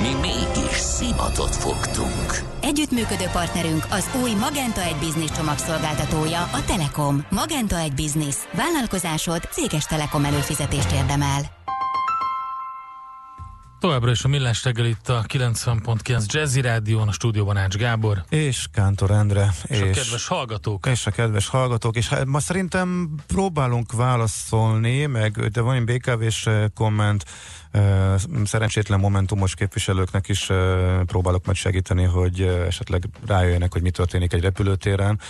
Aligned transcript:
Mi 0.00 0.14
mégis 0.20 0.76
szimatot 0.76 1.56
fogtunk. 1.56 2.42
Együttműködő 2.60 3.24
partnerünk 3.32 3.86
az 3.90 4.10
új 4.22 4.34
Magenta 4.34 4.82
egy 4.82 4.96
Business 4.96 5.30
csomagszolgáltatója, 5.36 6.42
a 6.42 6.64
Telekom. 6.66 7.26
Magenta 7.30 7.78
egy 7.78 7.94
Business. 7.94 8.36
Vállalkozásod 8.52 9.48
céges 9.50 9.84
Telekom 9.84 10.24
előfizetést 10.24 10.92
érdemel. 10.92 11.55
Továbbra 13.86 14.10
is 14.10 14.24
a 14.24 14.28
Millás 14.28 14.64
reggel 14.64 14.86
itt 14.86 15.08
a 15.08 15.24
90.9 15.28 16.26
Jazzy 16.26 16.60
Rádión, 16.60 17.08
a 17.08 17.12
stúdióban 17.12 17.56
Ács 17.56 17.76
Gábor. 17.76 18.24
És 18.28 18.66
Kántor 18.72 19.10
Endre. 19.10 19.54
És, 19.64 19.80
és 19.80 19.80
a 19.80 19.90
kedves 19.90 20.26
hallgatók. 20.26 20.86
És 20.86 21.06
a 21.06 21.10
kedves 21.10 21.48
hallgatók. 21.48 21.96
És 21.96 22.08
hát 22.08 22.24
ma 22.24 22.40
szerintem 22.40 23.08
próbálunk 23.26 23.92
válaszolni, 23.92 25.06
meg 25.06 25.32
de 25.32 25.60
van 25.60 25.74
egy 25.74 25.84
BKV-s 25.84 26.46
eh, 26.46 26.64
komment, 26.74 27.24
eh, 27.70 28.14
szerencsétlen 28.44 29.00
momentumos 29.00 29.54
képviselőknek 29.54 30.28
is 30.28 30.50
eh, 30.50 31.00
próbálok 31.04 31.44
majd 31.44 31.56
segíteni, 31.56 32.04
hogy 32.04 32.40
esetleg 32.40 33.08
rájöjjenek, 33.26 33.72
hogy 33.72 33.82
mi 33.82 33.90
történik 33.90 34.32
egy 34.32 34.42
repülőtéren, 34.42 35.20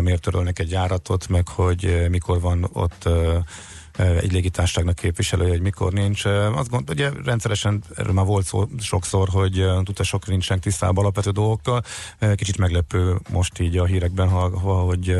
miért 0.00 0.22
törölnek 0.22 0.58
egy 0.58 0.70
járatot, 0.70 1.28
meg 1.28 1.48
hogy 1.48 2.06
mikor 2.10 2.40
van 2.40 2.68
ott 2.72 3.08
egy 3.98 4.32
légitárságnak 4.32 4.94
képviselője, 4.94 5.50
hogy 5.50 5.60
mikor 5.60 5.92
nincs. 5.92 6.24
Azt 6.54 6.68
gond, 6.68 6.90
ugye 6.90 7.10
rendszeresen 7.24 7.82
erről 7.96 8.12
már 8.12 8.24
volt 8.24 8.46
szó 8.46 8.68
sokszor, 8.80 9.28
hogy 9.28 9.64
utasok 9.88 10.26
nincsenek 10.26 10.62
tisztában 10.62 11.04
alapvető 11.04 11.30
dolgokkal. 11.30 11.82
Kicsit 12.34 12.58
meglepő 12.58 13.16
most 13.30 13.60
így 13.60 13.76
a 13.76 13.84
hírekben, 13.84 14.28
hogy 14.28 15.16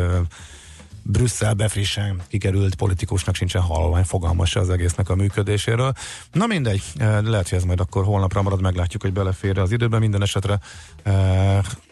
Brüsszelbe 1.03 1.69
frissen 1.69 2.23
kikerült 2.29 2.75
politikusnak 2.75 3.35
sincsen 3.35 3.63
halvány 3.63 4.05
fogalma 4.05 4.45
se 4.45 4.61
az 4.61 4.71
egésznek 4.71 5.09
a 5.09 5.15
működéséről. 5.15 5.93
Na 6.33 6.47
mindegy, 6.47 6.83
lehet, 6.99 7.49
hogy 7.49 7.59
ez 7.59 7.65
majd 7.65 7.81
akkor 7.81 8.05
holnapra 8.05 8.43
marad, 8.43 8.61
meglátjuk, 8.61 9.03
hogy 9.03 9.13
belefér 9.13 9.59
az 9.59 9.73
időben. 9.73 10.01
Minden 10.01 10.23
esetre 10.23 10.61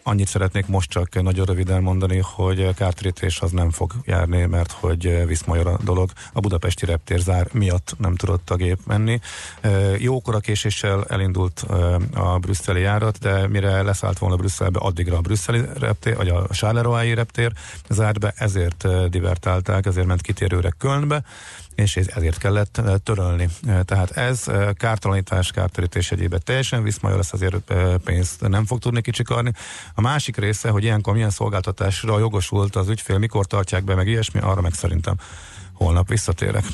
Annyit 0.07 0.27
szeretnék 0.27 0.67
most 0.67 0.89
csak 0.89 1.21
nagyon 1.21 1.45
röviden 1.45 1.81
mondani, 1.81 2.19
hogy 2.23 2.73
kártérítés 2.73 3.39
az 3.39 3.51
nem 3.51 3.71
fog 3.71 3.93
járni, 4.05 4.45
mert 4.45 4.71
hogy 4.71 5.25
viszmajor 5.25 5.67
a 5.67 5.77
dolog. 5.83 6.11
A 6.33 6.39
budapesti 6.39 6.85
reptér 6.85 7.19
zár 7.19 7.47
miatt 7.53 7.95
nem 7.97 8.15
tudott 8.15 8.49
a 8.49 8.55
gép 8.55 8.79
menni. 8.85 9.19
Jókora 9.97 10.39
késéssel 10.39 11.05
elindult 11.05 11.65
a 12.13 12.37
brüsszeli 12.39 12.81
járat, 12.81 13.17
de 13.17 13.47
mire 13.47 13.81
leszállt 13.81 14.17
volna 14.17 14.35
Brüsszelbe, 14.35 14.79
addigra 14.79 15.17
a 15.17 15.21
brüsszeli 15.21 15.61
reptér, 15.73 16.15
vagy 16.15 16.29
a 16.29 16.47
Charleroi 16.51 17.13
reptér 17.13 17.51
zárt 17.89 18.19
be, 18.19 18.33
ezért 18.37 19.09
divertálták, 19.09 19.85
ezért 19.85 20.07
ment 20.07 20.21
kitérőre 20.21 20.73
Kölnbe 20.77 21.23
és 21.77 21.95
ezért 21.95 22.37
kellett 22.37 22.81
törölni. 23.03 23.49
Eh, 23.67 23.79
tehát 23.85 24.11
ez 24.11 24.45
kártalanítás, 24.73 25.51
kártérítés 25.51 26.11
egyébben 26.11 26.41
teljesen 26.43 26.83
viszmajor 26.83 27.17
lesz, 27.17 27.33
azért 27.33 27.73
pénzt 28.03 28.47
nem 28.47 28.65
fog 28.65 28.79
tudni 28.79 29.01
kicsikarni. 29.01 29.51
A 29.93 30.01
másik 30.01 30.37
része, 30.37 30.69
hogy 30.69 30.83
ilyenkor 30.83 31.13
milyen 31.13 31.29
szolgáltatásra 31.29 32.19
jogosult 32.19 32.75
az 32.75 32.89
ügyfél, 32.89 33.17
mikor 33.17 33.45
tartják 33.45 33.83
be, 33.83 33.95
meg 33.95 34.07
ilyesmi, 34.07 34.39
arra 34.39 34.61
meg 34.61 34.73
szerintem 34.73 35.15
holnap 35.73 36.07
visszatérek. 36.07 36.65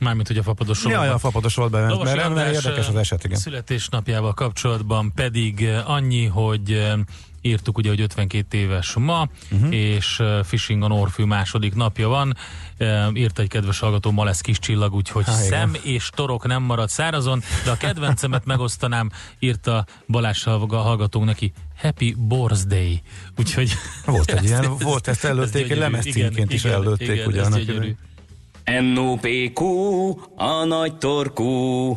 Mármint, 0.00 0.26
hogy 0.26 0.38
a 0.38 0.42
fapados 0.42 0.84
Ja, 0.84 1.04
ja, 1.04 1.14
a 1.14 1.18
fapados 1.18 1.54
volt 1.54 1.70
be, 1.70 1.80
mert, 1.80 2.02
mert, 2.02 2.34
mert 2.34 2.54
érdekes 2.54 2.88
az 2.88 2.96
eset, 2.96 3.24
igen. 3.24 3.38
Születésnapjával 3.38 4.34
kapcsolatban 4.34 5.12
pedig 5.14 5.68
annyi, 5.84 6.26
hogy 6.26 6.92
írtuk 7.42 7.78
ugye, 7.78 7.88
hogy 7.88 8.00
52 8.00 8.58
éves 8.58 8.94
ma, 8.94 9.28
uh-huh. 9.50 9.74
és 9.74 10.22
Fishing 10.44 10.82
on 10.82 10.92
Orfű 10.92 11.24
második 11.24 11.74
napja 11.74 12.08
van. 12.08 12.36
Írt 13.14 13.38
egy 13.38 13.48
kedves 13.48 13.78
hallgató, 13.78 14.10
ma 14.10 14.24
lesz 14.24 14.40
kis 14.40 14.58
csillag, 14.58 14.94
úgyhogy 14.94 15.24
Há, 15.24 15.32
szem 15.32 15.74
igen. 15.74 15.82
és 15.84 16.10
torok 16.14 16.46
nem 16.46 16.62
marad 16.62 16.88
szárazon, 16.88 17.42
de 17.64 17.70
a 17.70 17.76
kedvencemet 17.76 18.44
megosztanám, 18.44 19.10
írta 19.38 19.86
Balázs 20.06 20.42
hallgatónk 20.68 21.24
neki, 21.24 21.52
Happy 21.76 22.14
Birthday. 22.18 23.02
Úgyhogy... 23.38 23.72
Volt 24.04 24.30
egy 24.30 24.44
ilyen, 24.48 24.76
volt 24.78 25.08
ezt 25.08 25.24
előtték, 25.24 25.70
egy 25.70 25.78
lemezcímként 25.78 26.52
is 26.52 26.64
előtték 26.64 27.26
ugyanak. 27.26 27.60
NOPQ, 28.94 29.64
a 30.36 30.64
nagy 30.64 30.96
torkú. 30.96 31.96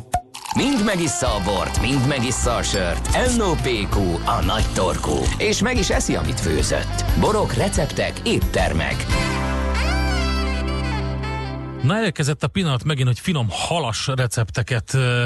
Mind 0.56 0.84
megissza 0.86 1.28
a 1.28 1.44
bort, 1.44 1.82
mind 1.82 2.08
megissza 2.08 2.56
a 2.56 2.62
sört. 2.62 3.10
NOPQ, 3.38 3.98
a 4.26 4.44
nagy 4.46 4.66
torkú. 4.74 5.16
És 5.38 5.62
meg 5.62 5.78
is 5.78 5.90
eszi, 5.90 6.16
amit 6.16 6.40
főzött. 6.40 7.06
Borok, 7.20 7.54
receptek, 7.54 8.20
éttermek. 8.24 9.06
Na 11.84 11.96
elkezdett 11.96 12.44
a 12.44 12.48
pillanat 12.48 12.84
megint, 12.84 13.08
hogy 13.08 13.20
finom 13.20 13.48
halas 13.50 14.08
recepteket 14.08 14.94
ö, 14.94 15.26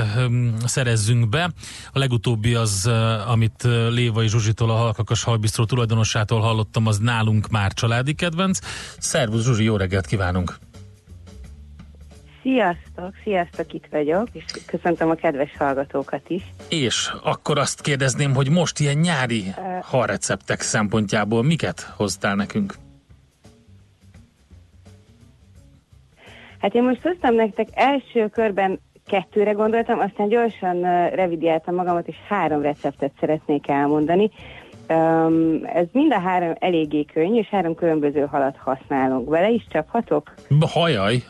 szerezzünk 0.66 1.30
be. 1.30 1.52
A 1.92 2.00
legutóbbi 2.00 2.54
az, 2.54 2.90
amit 3.28 3.64
Lévai 3.90 4.28
Zsuzsitól, 4.28 4.70
a 4.70 4.76
Halkakas 4.76 5.24
Halbisztró 5.24 5.66
tulajdonosától 5.66 6.42
hallottam, 6.42 6.88
az 6.88 6.98
nálunk 6.98 7.50
már 7.50 7.74
családi 7.74 8.14
kedvenc. 8.14 8.60
Szervusz 8.98 9.44
Zsuzsi, 9.44 9.64
jó 9.64 9.78
reggelt 9.78 10.06
kívánunk! 10.06 10.58
Sziasztok, 12.48 13.14
sziasztok, 13.24 13.74
itt 13.74 13.88
vagyok, 13.92 14.28
és 14.32 14.44
köszöntöm 14.66 15.10
a 15.10 15.14
kedves 15.14 15.58
hallgatókat 15.58 16.22
is. 16.28 16.44
És 16.70 17.12
akkor 17.24 17.58
azt 17.58 17.82
kérdezném, 17.82 18.34
hogy 18.34 18.50
most 18.50 18.80
ilyen 18.80 18.98
nyári 18.98 19.44
uh, 19.48 19.84
halreceptek 19.84 20.62
szempontjából 20.62 21.44
miket 21.44 21.82
hoztál 21.82 22.36
nekünk? 22.36 22.74
Hát 26.60 26.76
én 26.76 26.84
most 26.84 27.02
hoztam 27.02 27.36
nektek 27.36 27.68
első 27.74 28.28
körben 28.28 28.80
kettőre 29.08 29.52
gondoltam, 29.52 30.00
aztán 30.00 30.28
gyorsan 30.28 30.78
uh, 30.78 31.14
revidiáltam 31.16 31.76
magamat, 31.76 32.08
és 32.08 32.16
három 32.28 32.62
receptet 32.62 33.12
szeretnék 33.20 33.68
elmondani. 33.68 34.32
Um, 34.90 35.62
ez 35.74 35.86
mind 35.92 36.12
a 36.12 36.20
három 36.20 36.54
eléggé 36.60 37.06
könnyű, 37.14 37.40
és 37.40 37.48
három 37.48 37.76
különböző 37.76 38.26
halat 38.26 38.58
használunk. 38.58 39.30
Vele 39.30 39.50
is 39.50 39.68
csaphatok? 39.70 40.34
Hajaj, 40.60 41.24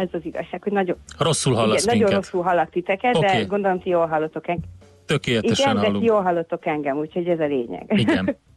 ez 0.00 0.08
az 0.12 0.24
igazság, 0.24 0.62
hogy 0.62 0.72
nagyon... 0.72 0.96
Rosszul 1.18 1.54
hallasz 1.54 1.84
igen, 1.84 1.98
Nagyon 1.98 2.14
rosszul 2.14 2.42
hallak 2.42 2.70
titeket, 2.70 3.16
okay. 3.16 3.36
de 3.36 3.44
gondolom 3.44 3.80
ti 3.80 3.88
jól 3.88 4.06
hallotok 4.06 4.48
engem. 4.48 4.70
Tökéletesen 5.06 5.70
igen, 5.70 5.82
hallunk. 5.84 6.04
de 6.04 6.12
jól 6.12 6.22
hallottok 6.22 6.66
engem, 6.66 6.96
úgyhogy 6.96 7.28
ez 7.28 7.40
a 7.40 7.46
lényeg. 7.46 7.92
Igen. 7.96 8.36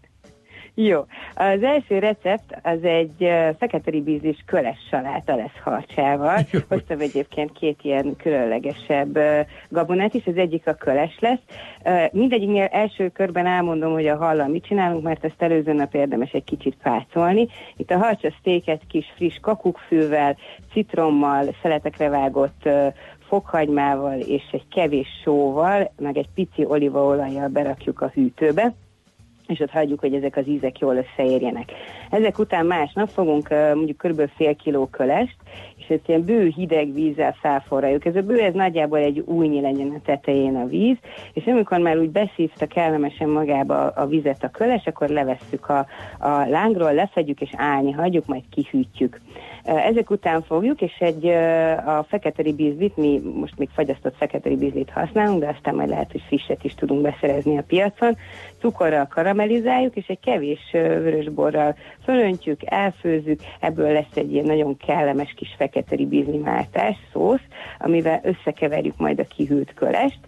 Jó. 0.80 1.06
Az 1.36 1.64
első 1.64 2.00
recept 2.00 2.60
az 2.64 2.84
egy 2.84 3.30
feketeri 3.60 4.02
bízis 4.02 4.44
köles 4.46 4.78
saláta 4.90 5.36
lesz 5.36 5.60
harcsával. 5.64 6.40
Hoztam 6.70 7.00
egyébként 7.00 7.52
két 7.52 7.80
ilyen 7.82 8.16
különlegesebb 8.16 9.20
gabonát 9.70 10.14
is, 10.14 10.26
az 10.26 10.38
egyik 10.38 10.68
a 10.68 10.74
köles 10.74 11.18
lesz. 11.20 11.40
Mindegyiknél 12.12 12.64
első 12.72 13.10
körben 13.10 13.46
elmondom, 13.46 13.92
hogy 13.92 14.08
a 14.08 14.16
hallal 14.16 14.48
mit 14.48 14.66
csinálunk, 14.66 15.04
mert 15.04 15.26
ezt 15.26 15.42
előző 15.42 15.74
nap 15.74 15.94
érdemes 15.94 16.32
egy 16.32 16.44
kicsit 16.44 16.78
pácolni. 16.84 17.48
Itt 17.78 17.92
a 17.92 17.98
harcsa 17.98 18.34
sztéket 18.40 18.82
kis 18.88 19.06
friss 19.16 19.38
kakukkfűvel, 19.42 20.38
citrommal, 20.72 21.46
szeletekre 21.62 22.10
vágott 22.10 22.70
fokhagymával 23.28 24.20
és 24.20 24.44
egy 24.52 24.68
kevés 24.72 25.08
sóval, 25.24 25.92
meg 25.98 26.18
egy 26.18 26.30
pici 26.34 26.66
olívaolajjal 26.66 27.48
berakjuk 27.48 28.02
a 28.02 28.12
hűtőbe 28.14 28.74
és 29.48 29.60
ott 29.60 29.70
hagyjuk, 29.70 30.00
hogy 30.00 30.14
ezek 30.14 30.38
az 30.38 30.48
ízek 30.48 30.80
jól 30.80 30.96
összeérjenek. 30.96 31.72
Ezek 32.10 32.40
után 32.40 32.66
másnap 32.66 33.10
fogunk 33.10 33.50
mondjuk 33.50 33.98
kb. 33.98 34.30
fél 34.36 34.56
kiló 34.56 34.86
kölest, 34.86 35.36
és 35.78 35.88
ezt 35.88 36.08
ilyen 36.08 36.24
bő 36.24 36.48
hideg 36.56 36.94
vízzel 36.94 37.36
felforraljuk. 37.42 38.06
Ez 38.06 38.16
a 38.16 38.22
bő, 38.22 38.40
ez 38.40 38.54
nagyjából 38.54 38.98
egy 38.98 39.20
újnyi 39.20 39.62
legyen 39.62 39.90
a 39.90 40.02
tetején 40.06 40.56
a 40.56 40.66
víz, 40.66 40.98
és 41.34 41.46
amikor 41.46 41.80
már 41.80 41.98
úgy 41.98 42.10
beszívta 42.10 42.66
kellemesen 42.66 43.30
magába 43.30 43.88
a 43.88 44.06
vizet 44.06 44.44
a 44.44 44.50
köles, 44.50 44.86
akkor 44.86 45.10
levesszük 45.10 45.70
a, 45.70 45.86
a 46.20 46.48
lángról, 46.50 46.94
lefedjük 46.94 47.42
és 47.42 47.52
állni 47.56 47.92
hagyjuk, 47.92 48.26
majd 48.26 48.44
kihűtjük. 48.52 49.22
Ezek 49.68 50.10
után 50.10 50.42
fogjuk, 50.42 50.82
és 50.82 50.96
egy 51.00 51.26
a 51.86 52.06
fekete 52.10 52.42
ribizlit, 52.42 52.98
mi 52.98 53.22
most 53.34 53.58
még 53.58 53.70
fagyasztott 53.74 54.16
fekete 54.18 54.50
ribizlit 54.50 54.90
használunk, 54.90 55.40
de 55.40 55.48
aztán 55.48 55.76
majd 55.76 55.90
lehet, 55.90 56.12
hogy 56.12 56.24
frisset 56.28 56.64
is 56.64 56.76
tudunk 56.76 57.02
beszerezni 57.02 57.58
a 57.58 57.64
piacon. 57.68 58.18
Cukorral 58.60 59.08
karamellizáljuk, 59.08 59.96
és 59.96 60.08
egy 60.08 60.20
kevés 60.20 60.60
vörösborral 60.72 61.76
fölöntjük, 62.04 62.60
elfőzzük, 62.66 63.40
ebből 63.60 63.92
lesz 63.92 64.16
egy 64.16 64.34
ilyen 64.34 64.46
nagyon 64.46 64.78
kellemes 64.78 65.34
kis 65.36 65.56
fekete 65.58 65.96
ribizli 65.96 66.38
máltás, 66.38 66.96
szósz, 67.14 67.46
amivel 67.80 68.22
összekeverjük 68.24 68.98
majd 68.98 69.20
a 69.20 69.24
kihűlt 69.24 69.74
kölest, 69.74 70.20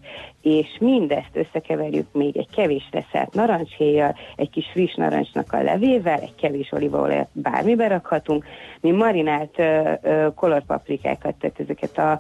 és 0.42 0.78
mindezt 0.80 1.30
összekeverjük 1.34 2.08
még 2.12 2.38
egy 2.38 2.50
kevés 2.56 2.90
reszelt 2.92 3.34
narancshéjjal, 3.34 4.16
egy 4.36 4.50
kis 4.50 4.66
friss 4.72 4.96
narancsnak 4.96 5.54
a 5.54 5.64
levével, 5.64 6.20
egy 6.20 6.36
kevés 6.36 6.72
olívaolajat 6.72 7.30
bármibe 7.32 7.88
rakhatunk. 7.88 8.46
Mi 8.82 8.92
marinált 8.92 9.60
ö, 9.60 9.92
ö, 10.02 10.28
kolorpaprikákat, 10.36 11.36
tehát 11.36 11.60
ezeket 11.60 11.98
a 11.98 12.20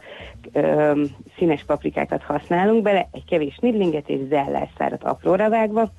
ö, 0.53 1.03
színes 1.37 1.63
paprikákat 1.65 2.23
használunk 2.23 2.81
bele, 2.81 3.07
egy 3.11 3.25
kevés 3.25 3.57
nidlinget 3.61 4.09
és 4.09 4.19
zellárszárat 4.29 5.03
apróra 5.03 5.49
vágva, 5.49 5.89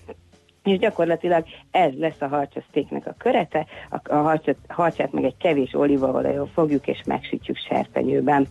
és 0.65 0.79
gyakorlatilag 0.79 1.45
ez 1.71 1.93
lesz 1.99 2.21
a 2.21 2.29
harcsasztéknek 2.29 3.07
a 3.07 3.15
körete, 3.19 3.67
a, 3.91 4.15
a 4.15 4.17
harcsat, 4.17 4.57
harcsát 4.69 5.13
meg 5.13 5.25
egy 5.25 5.37
kevés 5.37 5.75
olívaolajon 5.75 6.47
fogjuk 6.47 6.87
és 6.87 7.01
megsütjük 7.07 7.57
serpenyőben. 7.57 8.47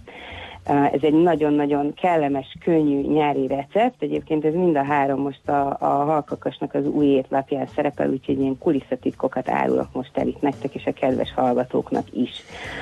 Ez 0.69 1.01
egy 1.01 1.13
nagyon-nagyon 1.13 1.93
kellemes, 1.93 2.57
könnyű 2.63 3.01
nyári 3.01 3.47
recept. 3.47 4.01
Egyébként 4.01 4.45
ez 4.45 4.53
mind 4.53 4.75
a 4.75 4.83
három 4.83 5.21
most 5.21 5.49
a, 5.49 5.77
a 5.79 5.85
halkakasnak 5.85 6.73
az 6.73 6.85
új 6.85 7.05
étlapján 7.05 7.67
szerepel, 7.67 8.09
úgyhogy 8.09 8.39
ilyen 8.39 8.57
kulisszatitkokat 8.57 9.49
árulok 9.49 9.87
most 9.93 10.17
el 10.17 10.27
itt 10.27 10.41
nektek 10.41 10.75
és 10.75 10.85
a 10.85 10.91
kedves 10.91 11.33
hallgatóknak 11.33 12.05
is. 12.13 12.31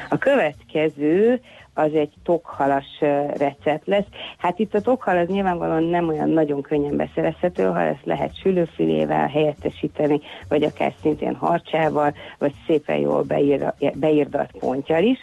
A 0.09 0.17
következő 0.17 1.41
az 1.77 1.93
egy 1.93 2.13
tokhalas 2.23 2.99
recept 3.37 3.87
lesz. 3.87 4.05
Hát 4.37 4.59
itt 4.59 4.73
a 4.73 4.81
tokhal 4.81 5.17
az 5.17 5.27
nyilvánvalóan 5.27 5.83
nem 5.83 6.07
olyan 6.07 6.29
nagyon 6.29 6.61
könnyen 6.61 6.95
beszerezhető, 6.95 7.63
ha 7.63 7.81
ezt 7.81 8.05
lehet 8.05 8.39
sülőfilével 8.39 9.27
helyettesíteni, 9.27 10.19
vagy 10.49 10.63
akár 10.63 10.93
szintén 11.01 11.35
harcsával, 11.35 12.13
vagy 12.37 12.53
szépen 12.67 12.97
jól 12.97 13.23
beír, 13.23 13.73
beírdalt 13.93 14.51
pontjal 14.59 15.03
is. 15.03 15.19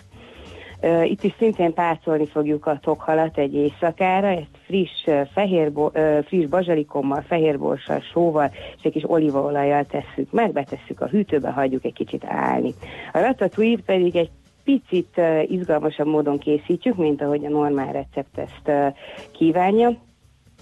Itt 1.05 1.23
is 1.23 1.35
szintén 1.39 1.75
pácolni 1.75 2.27
fogjuk 2.27 2.67
a 2.67 2.79
tokhalat 2.83 3.39
egy 3.39 3.55
éjszakára, 3.55 4.27
ezt 4.27 4.59
friss, 4.67 5.09
fehér, 5.33 5.73
friss 6.25 6.47
bazsalikommal, 6.47 7.21
fehérborssal, 7.21 8.01
sóval 8.01 8.51
és 8.77 8.83
egy 8.83 8.93
kis 8.93 9.11
olívaolajjal 9.11 9.85
tesszük 9.85 10.31
meg, 10.31 10.53
betesszük 10.53 11.01
a 11.01 11.07
hűtőbe, 11.07 11.51
hagyjuk 11.51 11.85
egy 11.85 11.93
kicsit 11.93 12.25
állni. 12.27 12.75
A 13.13 13.19
ratatouille 13.19 13.83
pedig 13.87 14.17
egy 14.17 14.31
picit 14.65 15.21
izgalmasabb 15.47 16.07
módon 16.07 16.39
készítjük, 16.39 16.97
mint 16.97 17.23
ahogy 17.23 17.45
a 17.45 17.49
normál 17.49 17.93
recept 17.93 18.39
ezt 18.39 18.95
kívánja 19.31 19.97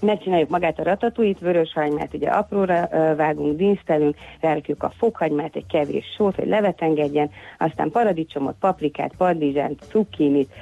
megcsináljuk 0.03 0.49
magát 0.49 0.79
a 0.79 0.83
ratatuit, 0.83 1.39
vöröshagymát 1.39 2.15
ugye 2.15 2.29
apróra 2.29 2.89
vágunk, 3.17 3.57
dinsztelünk, 3.57 4.17
rárakjuk 4.41 4.83
a 4.83 4.93
fokhagymát, 4.99 5.57
egy 5.57 5.67
kevés 5.67 6.05
sót, 6.17 6.35
hogy 6.35 6.47
levet 6.47 6.83
engedjen, 6.83 7.31
aztán 7.59 7.91
paradicsomot, 7.91 8.55
paprikát, 8.61 9.13
padlizsánt, 9.17 9.83
cukkinit, 9.89 10.53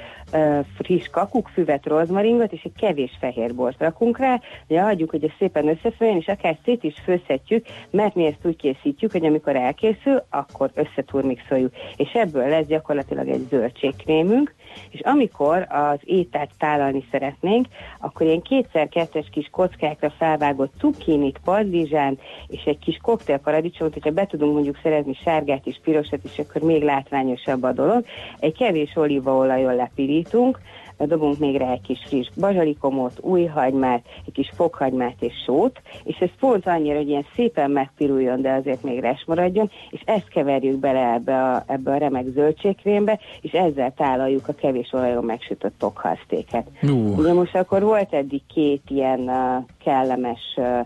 friss 0.77 1.07
kakukkfüvet, 1.11 1.85
rozmaringot, 1.85 2.53
és 2.53 2.63
egy 2.63 2.75
kevés 2.79 3.17
fehér 3.19 3.55
bort 3.55 3.79
rakunk 3.79 4.17
rá, 4.17 4.39
hogy 4.67 4.77
hagyjuk, 4.77 5.09
hogy 5.09 5.23
ez 5.23 5.31
szépen 5.39 5.67
összefolyjon, 5.67 6.17
és 6.17 6.27
akár 6.27 6.57
szét 6.63 6.83
is 6.83 6.95
főzhetjük, 7.03 7.65
mert 7.89 8.15
mi 8.15 8.25
ezt 8.25 8.45
úgy 8.45 8.55
készítjük, 8.55 9.11
hogy 9.11 9.25
amikor 9.25 9.55
elkészül, 9.55 10.23
akkor 10.29 10.71
összeturmixoljuk, 10.73 11.73
és 11.95 12.11
ebből 12.11 12.47
lesz 12.47 12.65
gyakorlatilag 12.65 13.27
egy 13.27 13.47
zöldségkrémünk, 13.49 14.53
és 14.89 14.99
amikor 14.99 15.67
az 15.69 15.99
ételt 16.03 16.49
tálalni 16.57 17.05
szeretnénk, 17.11 17.65
akkor 17.99 18.25
ilyen 18.25 18.41
kétszer-kettes 18.41 19.29
kis 19.31 19.49
kockákra 19.51 20.09
felvágott 20.09 20.73
cukkinit, 20.79 21.39
padlizsánt 21.43 22.21
és 22.47 22.63
egy 22.63 22.79
kis 22.79 22.97
koktélparadicsomot, 23.01 23.93
hogyha 23.93 24.11
be 24.11 24.25
tudunk 24.25 24.53
mondjuk 24.53 24.79
szerezni 24.83 25.13
sárgát 25.13 25.65
és 25.65 25.79
pirosat, 25.83 26.19
és 26.23 26.39
akkor 26.39 26.61
még 26.61 26.83
látványosabb 26.83 27.63
a 27.63 27.71
dolog. 27.71 28.05
Egy 28.39 28.57
kevés 28.57 28.95
olívaolajon 28.95 29.75
lepirítunk, 30.21 30.59
dobunk 30.97 31.39
még 31.39 31.57
rá 31.57 31.71
egy 31.71 31.81
kis 31.81 31.99
friss 32.05 32.27
bazsalikomot, 32.39 33.19
új 33.21 33.45
hagymát, 33.45 34.05
egy 34.25 34.33
kis 34.33 34.51
fokhagymát 34.55 35.15
és 35.19 35.33
sót, 35.45 35.81
és 36.03 36.17
ez 36.17 36.29
pont 36.39 36.67
annyira, 36.67 36.97
hogy 36.97 37.09
ilyen 37.09 37.25
szépen 37.35 37.71
megpiruljon, 37.71 38.41
de 38.41 38.51
azért 38.51 38.83
még 38.83 38.99
res 38.99 39.23
maradjon, 39.27 39.69
és 39.89 40.01
ezt 40.05 40.27
keverjük 40.27 40.79
bele 40.79 41.13
ebbe 41.13 41.43
a, 41.43 41.63
ebbe 41.67 41.91
a 41.91 41.97
remek 41.97 42.25
zöldségkrémbe, 42.33 43.19
és 43.41 43.51
ezzel 43.51 43.93
tálaljuk 43.93 44.47
a 44.47 44.53
kevés 44.53 44.93
olajon 44.93 45.23
megsütött 45.23 45.77
tokhalsztéket. 45.77 46.67
Uh. 46.81 47.17
Ugye 47.17 47.33
most 47.33 47.55
akkor 47.55 47.81
volt 47.81 48.13
eddig 48.13 48.41
két 48.53 48.81
ilyen 48.87 49.19
uh, 49.19 49.65
kellemes 49.83 50.53
uh, 50.55 50.79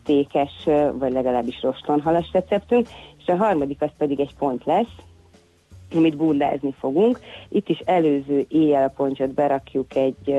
sztékes, 0.00 0.52
uh, 0.66 0.98
vagy 0.98 1.12
legalábbis 1.12 1.62
rostonhalas 1.62 2.30
receptünk, 2.32 2.88
és 3.18 3.26
a 3.26 3.36
harmadik 3.36 3.82
az 3.82 3.90
pedig 3.98 4.20
egy 4.20 4.34
pont 4.38 4.64
lesz, 4.64 4.94
amit 5.94 6.16
bundázni 6.16 6.74
fogunk. 6.78 7.20
Itt 7.48 7.68
is 7.68 7.78
előző 7.78 8.44
éjjelponcsot 8.48 9.34
berakjuk 9.34 9.96
egy 9.96 10.34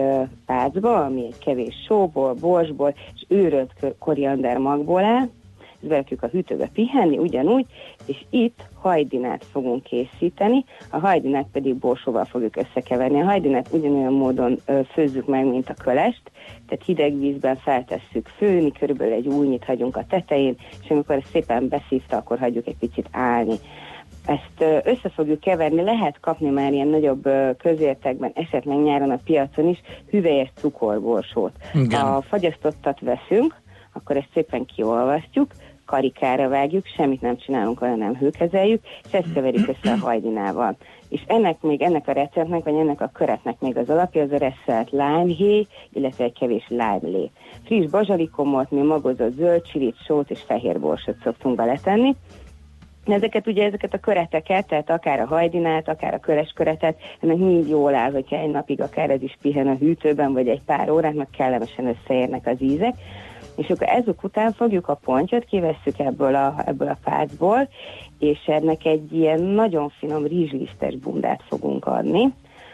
pácba, 0.46 1.04
ami 1.04 1.26
egy 1.26 1.38
kevés 1.38 1.76
sóból, 1.88 2.34
borsból 2.34 2.94
és 3.16 3.26
őrölt 3.28 3.72
koriander 4.00 4.58
magból 4.58 5.04
áll, 5.04 5.28
berakjuk 5.88 6.24
a 6.24 6.28
hűtőbe 6.28 6.70
pihenni, 6.74 7.18
ugyanúgy, 7.18 7.66
és 8.06 8.26
itt 8.30 8.66
hajdinát 8.82 9.46
fogunk 9.52 9.84
készíteni, 9.84 10.66
a 10.90 10.98
hajdinát 10.98 11.48
pedig 11.52 11.76
borsóval 11.76 12.26
fogjuk 12.26 12.56
összekeverni. 12.56 13.22
A 13.22 13.26
hajdinát 13.26 13.70
ugyanolyan 13.72 14.14
módon 14.14 14.60
főzzük 14.92 15.28
meg, 15.28 15.46
mint 15.46 15.70
a 15.70 15.84
kölest, 15.84 16.22
tehát 16.68 16.86
hideg 16.86 17.20
vízben 17.20 17.56
feltesszük 17.56 18.28
főni, 18.28 18.72
körülbelül 18.72 19.14
egy 19.14 19.28
újnyit 19.28 19.64
hagyunk 19.64 19.98
a 19.98 20.06
tetején, 20.10 20.56
és 20.84 20.90
amikor 20.90 21.16
ez 21.16 21.30
szépen 21.32 21.68
beszívta, 21.68 22.18
akkor 22.18 22.40
hagyjuk 22.40 22.68
egy 22.68 22.78
picit 22.80 23.08
állni 23.12 23.56
ezt 24.26 24.86
össze 24.86 25.10
fogjuk 25.10 25.40
keverni, 25.40 25.82
lehet 25.82 26.20
kapni 26.20 26.50
már 26.50 26.74
ilyen 26.74 26.88
nagyobb 26.88 27.30
közértekben, 27.58 28.32
esetleg 28.34 28.78
nyáron 28.78 29.12
a 29.12 29.20
piacon 29.26 29.68
is, 29.68 29.82
hüvelyes 30.10 30.52
cukorborsót. 30.56 31.52
Igen. 31.74 32.02
Ha 32.02 32.22
fagyasztottat 32.22 33.00
veszünk, 33.00 33.62
akkor 33.94 34.18
ezt 34.18 34.30
szépen 34.34 34.66
kiolvasztjuk, 34.66 35.52
karikára 35.86 36.50
vágjuk, 36.50 36.86
semmit 36.86 37.22
nem 37.22 37.38
csinálunk, 37.38 37.82
olyan 37.82 37.98
nem 37.98 38.16
hőkezeljük, 38.16 38.82
és 39.06 39.12
ezt 39.14 39.34
keverjük 39.34 39.68
össze 39.68 39.92
a 39.92 39.98
hajdinával. 39.98 40.76
És 41.10 41.22
ennek 41.28 41.62
még, 41.62 41.82
ennek 41.82 42.08
a 42.08 42.12
receptnek, 42.12 42.64
vagy 42.64 42.76
ennek 42.76 43.02
a 43.02 43.10
köretnek 43.14 43.60
még 43.60 43.78
az 43.78 43.90
alapja 43.90 44.22
az 44.22 44.32
a 44.32 44.38
reszelt 44.38 44.92
limehéj, 44.92 45.68
illetve 45.90 46.24
egy 46.24 46.38
kevés 46.40 46.66
lime 46.68 47.30
Friss 47.64 47.90
bazsalikomot, 47.90 48.72
mi 48.72 48.82
magozott 48.82 49.36
zöld 49.36 49.62
csilit, 49.62 49.96
sót 50.06 50.30
és 50.30 50.42
fehér 50.42 50.80
borsot 50.80 51.16
szoktunk 51.24 51.56
beletenni, 51.56 52.16
Ezeket 53.06 53.48
ugye, 53.48 53.66
ezeket 53.66 53.94
a 53.94 54.00
köreteket, 54.00 54.68
tehát 54.68 54.90
akár 54.90 55.20
a 55.20 55.26
hajdinát, 55.26 55.90
akár 55.90 56.14
a 56.14 56.20
köres 56.20 56.52
köretet, 56.56 56.98
ennek 57.20 57.38
mind 57.38 57.68
jól 57.68 57.96
áll, 57.96 58.12
hogyha 58.12 58.36
egy 58.36 58.52
napig 58.52 58.82
akár 58.82 59.10
ez 59.10 59.22
is 59.22 59.38
pihen 59.42 59.68
a 59.68 59.76
hűtőben, 59.76 60.34
vagy 60.34 60.48
egy 60.48 60.62
pár 60.66 60.90
órát, 60.90 61.14
meg 61.14 61.28
kellemesen 61.38 61.86
összeérnek 61.88 62.48
az 62.48 62.62
ízek. 62.62 62.94
És 63.56 63.70
akkor 63.70 63.88
ezek 63.88 64.24
után 64.24 64.52
fogjuk 64.52 64.88
a 64.88 65.00
pontyot, 65.04 65.46
kivesszük 65.46 66.00
ebből 66.00 66.36
a, 66.36 66.56
ebből 66.66 66.88
a 66.88 66.98
fácból, 67.04 67.70
és 68.20 68.40
ennek 68.46 68.86
egy 68.86 69.14
ilyen 69.14 69.42
nagyon 69.42 69.90
finom 69.90 70.26
rizslisztes 70.26 70.96
bundát 70.96 71.44
fogunk 71.48 71.86
adni 71.86 72.34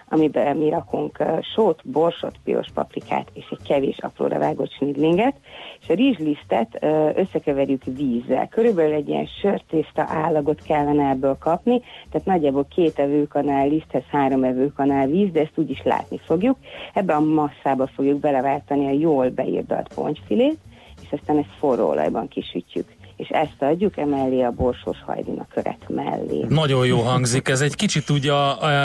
amiben 0.10 0.58
mi 0.58 0.70
rakunk 0.70 1.24
sót, 1.56 1.82
borsot, 1.84 2.36
piros 2.44 2.68
paprikát 2.74 3.28
és 3.34 3.46
egy 3.52 3.68
kevés 3.68 3.98
apróra 3.98 4.40
vágott 4.40 4.72
snidlinget, 4.72 5.36
és 5.82 5.90
a 5.90 5.94
rizslisztet 5.94 6.86
összekeverjük 7.16 7.84
vízzel. 7.84 8.48
Körülbelül 8.48 8.94
egy 8.94 9.10
ilyen 9.10 9.28
sörtészta 9.42 10.06
állagot 10.08 10.62
kellene 10.62 11.10
ebből 11.10 11.38
kapni, 11.40 11.82
tehát 12.12 12.28
nagyjából 12.28 12.68
két 12.76 13.00
evőkanál 13.00 13.68
liszthez 13.68 14.04
három 14.12 14.44
evőkanál 14.44 15.08
víz, 15.08 15.32
de 15.32 15.40
ezt 15.40 15.58
úgy 15.58 15.70
is 15.70 15.82
látni 15.84 16.18
fogjuk. 16.18 16.58
Ebbe 16.94 17.14
a 17.14 17.20
masszába 17.20 17.88
fogjuk 17.88 18.20
beleváltani 18.20 18.86
a 18.86 18.92
jól 18.92 19.30
beírdalt 19.30 19.94
pontyfilét, 19.94 20.58
és 21.02 21.12
aztán 21.12 21.38
ezt 21.38 21.58
forró 21.58 21.88
olajban 21.88 22.28
kisütjük 22.28 22.99
és 23.20 23.30
ezt 23.30 23.56
adjuk 23.60 23.98
emellé 23.98 24.42
a 24.42 24.52
borsós 24.52 24.98
hajdina 25.06 25.48
köret 25.54 25.86
mellé. 25.88 26.46
Nagyon 26.50 26.86
jó 26.86 26.98
hangzik, 26.98 27.48
ez 27.48 27.62
egy 27.62 27.76
kicsit 27.76 28.10
ugye 28.10 28.34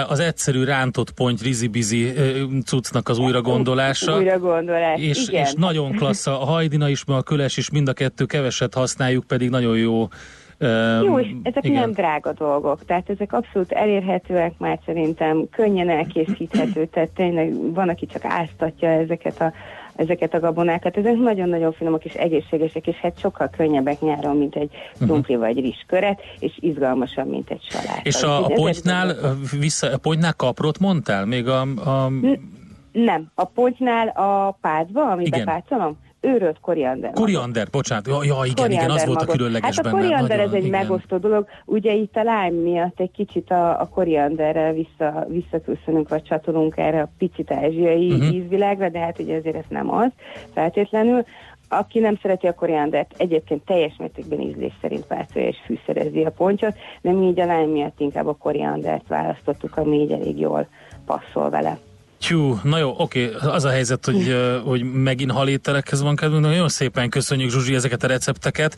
az 0.09 0.21
egyszerű 0.21 0.65
rántott 0.65 1.11
pont 1.11 1.43
rizibizi 1.43 2.13
cuccnak 2.65 3.09
az 3.09 3.19
újra 3.19 3.41
gondolása. 3.41 4.17
Újra 4.19 4.39
gondolás, 4.39 5.01
és, 5.01 5.29
igen. 5.29 5.45
és 5.45 5.53
nagyon 5.57 5.93
klassz, 5.93 6.27
a 6.27 6.31
hajdina 6.31 6.89
is, 6.89 7.03
a 7.07 7.23
köles 7.23 7.57
is, 7.57 7.71
mind 7.71 7.89
a 7.89 7.93
kettő 7.93 8.25
keveset 8.25 8.75
használjuk, 8.75 9.25
pedig 9.25 9.51
nagyon 9.51 9.77
jó 9.77 10.09
jó, 11.03 11.19
és 11.19 11.35
ezek 11.43 11.65
igen. 11.65 11.81
nem 11.81 11.91
drága 11.91 12.33
dolgok, 12.33 12.85
tehát 12.85 13.11
ezek 13.11 13.33
abszolút 13.33 13.73
elérhetőek, 13.73 14.53
már 14.59 14.79
szerintem 14.87 15.49
könnyen 15.51 15.89
elkészíthető, 15.89 16.87
tehát 16.87 17.11
tényleg 17.11 17.73
van, 17.75 17.89
aki 17.89 18.07
csak 18.07 18.25
áztatja 18.25 18.89
ezeket 18.89 19.41
a 19.41 19.53
ezeket 19.97 20.35
a 20.35 20.41
gabonákat. 20.41 20.97
Ezek 20.97 21.17
nagyon-nagyon 21.17 21.73
finomok 21.73 22.05
és 22.05 22.13
egészségesek, 22.15 22.87
és 22.87 22.97
hát 22.97 23.19
sokkal 23.19 23.51
könnyebbek 23.57 24.01
nyáron, 24.01 24.37
mint 24.37 24.55
egy 24.57 24.71
mhm. 24.99 25.05
krumpli 25.05 25.35
uh-huh. 25.35 25.55
vagy 25.55 25.65
rizsköret, 25.65 26.21
és 26.39 26.53
izgalmasabb, 26.61 27.29
mint 27.29 27.51
egy 27.51 27.63
saláta. 27.69 28.01
És 28.03 28.23
a, 28.23 28.45
a 28.45 28.47
pontnál, 28.47 29.17
vissza, 29.59 29.93
a 29.93 29.99
pontnál 29.99 30.35
kaprot 30.35 30.79
mondtál? 30.79 31.27
Még 31.27 31.49
a, 31.49 31.61
a... 31.61 32.11
Nem, 32.93 33.31
a 33.35 33.45
pontnál 33.45 34.09
a 34.09 34.59
pácba, 34.61 35.11
amiben 35.11 35.45
pácolom, 35.45 35.99
őrölt 36.25 36.61
koriander. 36.61 37.13
Koriander, 37.13 37.69
bocsánat. 37.71 38.07
Ja, 38.07 38.25
ja 38.25 38.37
igen, 38.45 38.71
igen, 38.71 38.91
az 38.91 39.07
volt 39.07 39.23
a 39.23 39.27
különleges 39.27 39.77
Hát 39.77 39.87
a 39.87 39.91
koriander 39.91 40.41
ez 40.41 40.53
egy 40.53 40.65
igen. 40.65 40.81
megosztó 40.81 41.17
dolog. 41.17 41.47
Ugye 41.65 41.93
itt 41.93 42.17
a 42.17 42.21
lime 42.21 42.63
miatt 42.63 43.01
egy 43.01 43.11
kicsit 43.11 43.51
a, 43.51 43.81
a 43.81 43.89
korianderrel 43.89 44.73
vissza, 44.73 45.27
visszaköszönünk, 45.29 46.09
vagy 46.09 46.23
csatolunk 46.23 46.77
erre 46.77 47.01
a 47.01 47.13
picit 47.19 47.51
ázsiai 47.51 48.11
uh-huh. 48.11 48.35
ízvilágra, 48.35 48.89
de 48.89 48.99
hát 48.99 49.19
ugye 49.19 49.37
azért 49.37 49.57
ez 49.57 49.65
nem 49.69 49.91
az 49.95 50.11
feltétlenül. 50.53 51.25
Aki 51.69 51.99
nem 51.99 52.19
szereti 52.23 52.47
a 52.47 52.55
koriandert, 52.55 53.15
egyébként 53.17 53.65
teljes 53.65 53.97
mértékben 53.99 54.41
ízlés 54.41 54.73
szerint 54.81 55.07
változja 55.07 55.49
és 55.49 55.57
fűszerezi 55.65 56.23
a 56.23 56.31
pontyot, 56.31 56.75
de 57.01 57.13
mi 57.13 57.27
így 57.27 57.41
a 57.41 57.43
lime 57.43 57.67
miatt 57.67 58.01
inkább 58.01 58.27
a 58.27 58.37
koriandert 58.37 59.09
választottuk, 59.09 59.77
ami 59.77 60.01
így 60.01 60.13
elég 60.13 60.39
jól 60.39 60.69
passzol 61.07 61.51
vele. 61.51 61.79
Tyú, 62.27 62.59
na 62.63 62.79
jó, 62.79 62.95
oké, 62.99 63.31
az 63.41 63.65
a 63.65 63.71
helyzet, 63.71 64.05
hogy, 64.05 64.37
hogy 64.65 64.93
megint 64.93 65.31
halételekhez 65.31 66.03
van 66.03 66.17
kedvünk. 66.17 66.43
Nagyon 66.43 66.69
szépen 66.69 67.11
köszönjük 67.11 67.51
Zsuzsi 67.51 67.75
ezeket 67.75 68.03
a 68.03 68.07
recepteket. 68.07 68.77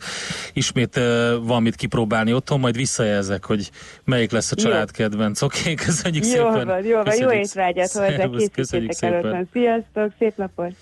Ismét 0.53 0.99
van 1.41 1.61
mit 1.61 1.75
kipróbálni 1.75 2.33
otthon, 2.33 2.59
majd 2.59 2.75
visszajelzek, 2.75 3.45
hogy 3.45 3.71
melyik 4.03 4.31
lesz 4.31 4.51
a 4.51 4.55
család 4.55 4.91
kedvenc. 4.91 5.41
Oké, 5.41 5.59
okay, 5.59 5.73
köszönjük 5.85 6.23
jó 6.23 6.29
szépen. 6.29 6.65
Van, 6.65 6.85
jó 6.85 7.03
van, 7.03 7.15
jó 7.19 7.31
étvágyat 7.31 7.91
hozzá, 7.91 8.29
készítétek 8.55 9.01
előtt. 9.01 9.47
Sziasztok, 9.51 10.11
szép 10.19 10.33
napot! 10.35 10.73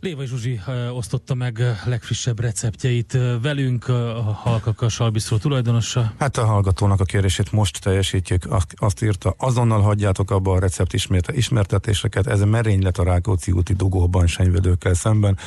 Lévai 0.00 0.26
Zsuzsi 0.26 0.60
osztotta 0.92 1.34
meg 1.34 1.62
legfrissebb 1.84 2.40
receptjeit 2.40 3.18
velünk, 3.42 3.88
a 3.88 4.22
Halkaka 4.22 4.88
Salbiszró 4.88 5.36
tulajdonosa. 5.36 6.12
Hát 6.18 6.36
a 6.36 6.44
hallgatónak 6.44 7.00
a 7.00 7.04
kérését 7.04 7.52
most 7.52 7.80
teljesítjük, 7.80 8.52
azt, 8.52 8.74
azt 8.76 9.02
írta, 9.02 9.34
azonnal 9.38 9.80
hagyjátok 9.80 10.30
abba 10.30 10.52
a 10.52 10.58
recept 10.58 10.92
ismerte, 10.92 11.34
ismertetéseket, 11.34 12.26
ez 12.26 12.40
merénylet 12.40 12.98
a 12.98 13.02
Rákóczi 13.02 13.52
úti 13.52 13.72
dugóban 13.72 14.26
senyvedőkkel 14.26 14.94
szemben. 14.94 15.38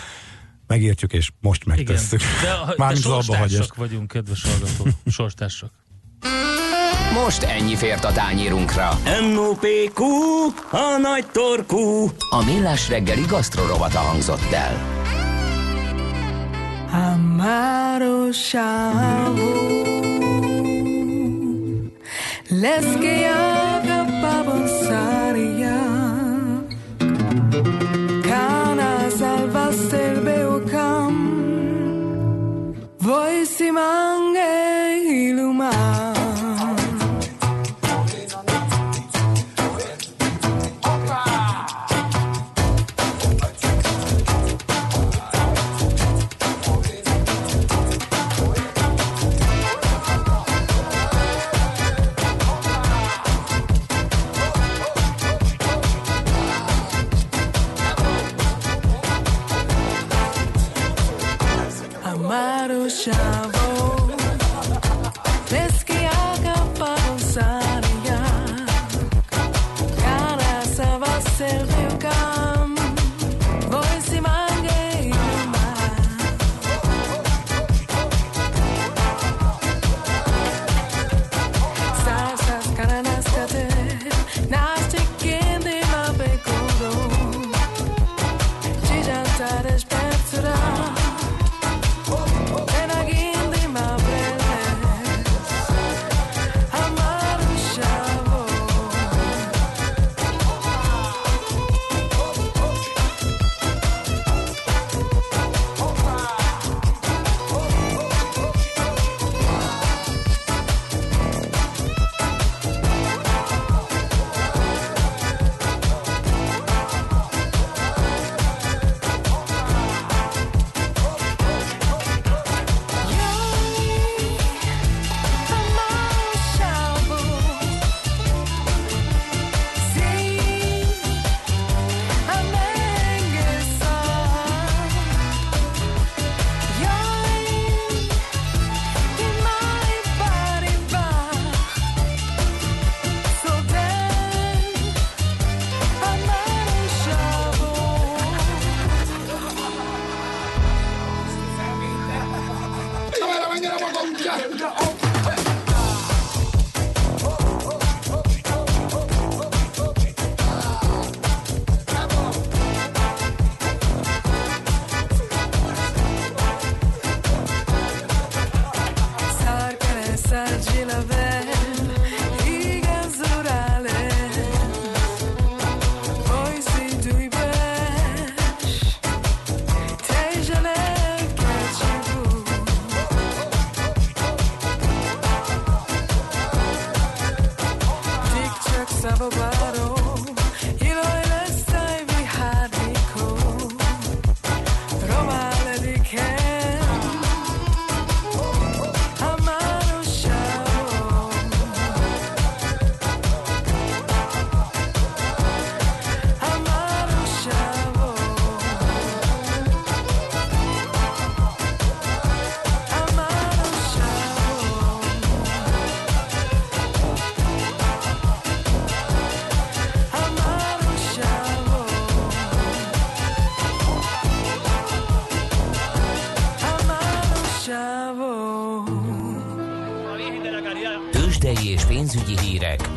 Megértjük, 0.68 1.14
és 1.14 1.32
most 1.40 1.66
megtesszük. 1.66 2.22
Igen, 2.22 2.66
de, 2.68 2.74
Már 2.78 2.94
de 2.94 3.00
sorstársak 3.00 3.76
vagyunk, 3.76 4.08
kedves 4.08 4.44
hallgató, 4.44 4.98
sorstársak. 5.06 5.72
Most 7.14 7.44
ennyi 7.44 7.76
fért 7.76 8.06
a 8.06 8.12
tányírunkra. 8.12 8.90
M.O.P.Q. 9.22 10.04
A 10.72 10.98
nagy 11.02 11.26
torkú. 11.32 12.10
A 12.30 12.44
millás 12.46 12.90
reggeli 12.90 13.26
gasztrorovata 13.28 14.00
hangzott 14.00 14.52
el. 14.52 15.02
Amaro 16.94 18.30
chavo 18.32 19.52
Les 22.50 22.86
que 23.00 23.28
haga 23.28 24.06
pavonsaria 24.22 25.82
Cana 28.22 29.10
salvaste 29.18 29.98
el 30.02 30.22
beocam 30.22 31.14
Voi 32.98 33.44
si 33.58 33.72
mange 33.72 34.13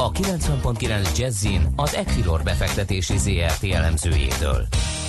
a 0.06 0.10
90.9 0.10 1.18
Jazzin 1.18 1.60
az 1.76 1.94
Equilor 1.94 2.42
befektetési 2.42 3.16
ZRT 3.16 3.72
elemzőjétől. 3.72 4.66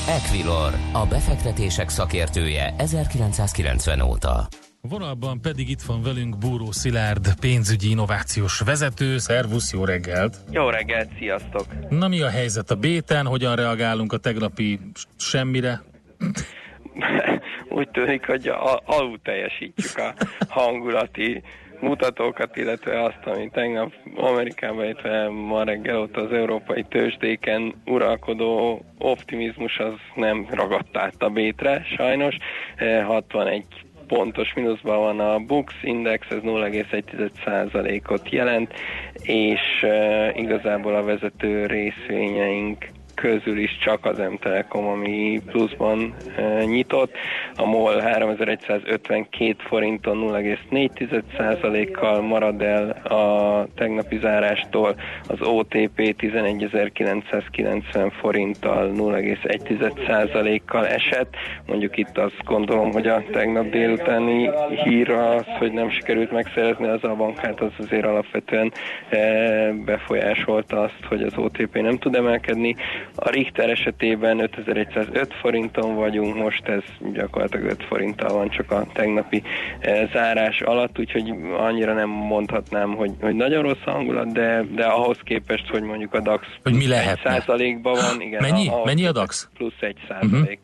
Equilor, 0.08 0.72
a 0.94 1.06
befektetések 1.06 1.90
szakértője 1.90 2.74
1990 2.78 4.02
óta. 4.02 4.48
Vonalban 4.82 5.42
pedig 5.42 5.70
itt 5.70 5.82
van 5.82 6.02
velünk 6.02 6.38
Búró 6.38 6.72
Szilárd, 6.72 7.40
pénzügyi 7.40 7.90
innovációs 7.90 8.60
vezető. 8.60 9.18
Szervusz, 9.18 9.74
jó 9.74 9.86
reggelt! 9.86 10.38
Jó 10.52 10.70
reggelt, 10.70 11.10
sziasztok! 11.18 11.66
Na 11.90 12.08
mi 12.08 12.22
a 12.22 12.30
helyzet 12.30 12.72
a 12.72 12.76
béten? 12.76 13.26
Hogyan 13.26 13.56
reagálunk 13.56 14.14
a 14.14 14.18
tegnapi 14.18 14.80
semmire? 15.18 15.82
Úgy 17.78 17.90
tűnik, 17.90 18.26
hogy 18.26 18.48
a- 18.48 18.82
alul 18.86 19.20
teljesítjük 19.24 19.98
a 19.98 20.14
hangulati 20.48 21.44
mutatókat, 21.80 22.58
illetve 22.58 23.04
azt, 23.04 23.26
ami 23.26 23.50
tegnap 23.50 23.94
Amerikában, 24.16 24.84
illetve 24.84 25.30
ma 25.30 25.64
reggel 25.64 26.00
ott 26.00 26.18
az 26.18 26.32
európai 26.32 26.84
tőzsdéken 26.84 27.74
uralkodó 27.86 28.82
optimizmus 28.98 29.78
az 29.78 29.94
nem 30.16 30.48
ragadt 30.52 30.98
át 30.98 31.22
a 31.22 31.30
bétre, 31.30 31.84
sajnos. 31.96 32.38
Eh, 32.76 33.06
61 33.06 33.66
pontos 34.08 34.54
mínuszban 34.54 35.00
van 35.00 35.20
a 35.20 35.40
Bux 35.40 35.74
Index, 35.82 36.28
ez 36.30 36.38
0,1%-ot 36.44 38.30
jelent, 38.30 38.74
és 39.22 39.82
e, 39.82 40.32
igazából 40.36 40.96
a 40.96 41.04
vezető 41.04 41.66
részvényeink 41.66 42.86
közül 43.22 43.58
is 43.58 43.78
csak 43.84 44.06
az 44.06 44.18
M-Telekom, 44.18 44.88
ami 44.88 45.42
pluszban 45.46 46.14
e, 46.36 46.64
nyitott. 46.64 47.12
A 47.56 47.66
MOL 47.66 48.00
3152 48.00 49.56
forinton 49.58 50.18
0,4%-kal 50.18 52.22
marad 52.22 52.62
el 52.62 52.90
a 52.90 53.66
tegnapi 53.76 54.18
zárástól, 54.18 54.96
az 55.28 55.42
OTP 55.42 56.16
11990 56.16 58.10
forinttal 58.10 58.92
0,1%-kal 58.96 60.88
esett. 60.88 61.36
Mondjuk 61.66 61.98
itt 61.98 62.18
azt 62.18 62.44
gondolom, 62.46 62.92
hogy 62.92 63.08
a 63.08 63.24
tegnap 63.32 63.70
délutáni 63.70 64.50
hír 64.84 65.10
az, 65.10 65.46
hogy 65.58 65.72
nem 65.72 65.90
sikerült 65.90 66.32
megszerezni 66.32 66.88
az 66.88 67.04
a 67.04 67.16
bankát, 67.16 67.62
az 67.62 67.72
azért 67.78 68.06
alapvetően 68.06 68.72
e, 69.10 69.72
befolyásolta 69.72 70.82
azt, 70.82 71.04
hogy 71.08 71.22
az 71.22 71.34
OTP 71.36 71.82
nem 71.82 71.98
tud 71.98 72.16
emelkedni. 72.16 72.76
A 73.16 73.30
Richter 73.30 73.70
esetében 73.70 74.40
5105 74.40 75.34
forinton 75.34 75.96
vagyunk, 75.96 76.36
most 76.36 76.68
ez 76.68 76.84
gyakorlatilag 77.14 77.66
5 77.66 77.84
forinttal 77.84 78.34
van 78.34 78.50
csak 78.50 78.72
a 78.72 78.88
tegnapi 78.94 79.44
eh, 79.80 80.10
zárás 80.14 80.62
alatt, 80.62 81.00
úgyhogy 81.00 81.34
annyira 81.58 81.94
nem 81.94 82.10
mondhatnám, 82.10 82.96
hogy, 82.96 83.12
hogy 83.22 83.36
nagyon 83.36 83.62
rossz 83.62 83.86
a 83.86 83.92
hangulat, 83.92 84.32
de, 84.32 84.64
de 84.76 84.86
ahhoz 84.86 85.18
képest, 85.24 85.68
hogy 85.68 85.82
mondjuk 85.82 86.14
a 86.14 86.20
DAX 86.20 86.48
Hogy 86.64 86.74
mi 86.74 86.94
egy 86.94 87.20
százalékban 87.24 87.94
van, 87.94 88.22
igen. 88.22 88.42
Mennyi? 88.42 88.68
ahhoz 88.68 88.86
Mennyi 88.86 89.06
a 89.06 89.12
DAX? 89.12 89.50
Plusz 89.54 89.80
egy 89.80 89.98
százalék. 90.08 90.60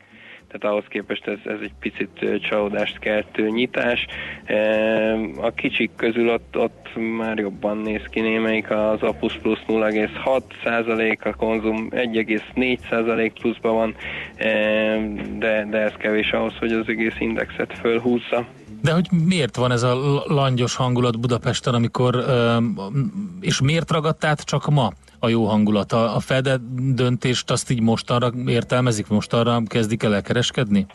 Tehát 0.54 0.76
ahhoz 0.76 0.88
képest 0.88 1.26
ez, 1.26 1.38
ez 1.44 1.58
egy 1.62 1.72
picit 1.80 2.40
csalódást 2.48 2.98
keltő 2.98 3.48
nyitás. 3.48 4.06
A 5.40 5.50
kicsik 5.50 5.90
közül 5.96 6.28
ott, 6.28 6.56
ott 6.56 6.88
már 7.16 7.38
jobban 7.38 7.76
néz 7.76 8.02
ki 8.10 8.20
némelyik, 8.20 8.70
az 8.70 9.02
Apus 9.02 9.38
plusz 9.42 9.58
0,6 9.68 10.42
százalék, 10.64 11.24
a 11.24 11.34
konzum 11.34 11.88
1,4 11.90 12.78
százalék 12.90 13.32
pluszban 13.32 13.74
van, 13.74 13.94
de, 15.38 15.66
de 15.70 15.78
ez 15.78 15.92
kevés 15.98 16.30
ahhoz, 16.30 16.56
hogy 16.58 16.72
az 16.72 16.88
egész 16.88 17.16
indexet 17.18 17.78
fölhúzza. 17.78 18.46
De 18.82 18.92
hogy 18.92 19.08
miért 19.26 19.56
van 19.56 19.72
ez 19.72 19.82
a 19.82 20.24
langyos 20.26 20.74
hangulat 20.76 21.20
Budapesten, 21.20 21.74
amikor, 21.74 22.24
és 23.40 23.60
miért 23.60 23.90
ragadt 23.90 24.24
át 24.24 24.44
csak 24.44 24.66
ma 24.66 24.92
a 25.24 25.28
jó 25.28 25.44
hangulat? 25.44 25.92
A, 25.92 26.20
Fed 26.20 26.48
döntést 26.94 27.50
azt 27.50 27.70
így 27.70 27.80
mostanra 27.80 28.30
értelmezik, 28.46 29.08
mostanra 29.08 29.62
kezdik 29.66 30.02
el 30.02 30.14
elkereskedni? 30.14 30.86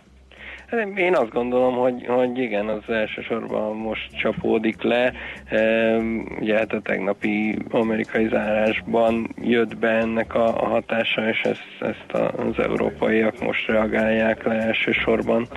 Én 0.96 1.16
azt 1.16 1.30
gondolom, 1.30 1.76
hogy, 1.76 2.06
hogy 2.08 2.38
igen, 2.38 2.68
az 2.68 2.94
elsősorban 2.94 3.76
most 3.76 4.18
csapódik 4.18 4.82
le. 4.82 5.14
Ehm, 5.46 6.20
Ugye 6.40 6.58
hát 6.58 6.74
a 6.74 6.82
tegnapi 6.82 7.58
amerikai 7.70 8.28
zárásban 8.28 9.36
jött 9.42 9.78
be 9.78 9.90
ennek 9.90 10.36
a, 10.36 10.62
a 10.62 10.68
hatása, 10.68 11.30
és 11.30 11.42
ezt, 11.42 11.78
ezt 11.80 12.24
az 12.38 12.60
európaiak 12.60 13.40
most 13.40 13.68
reagálják 13.68 14.44
le 14.44 14.54
elsősorban. 14.54 15.48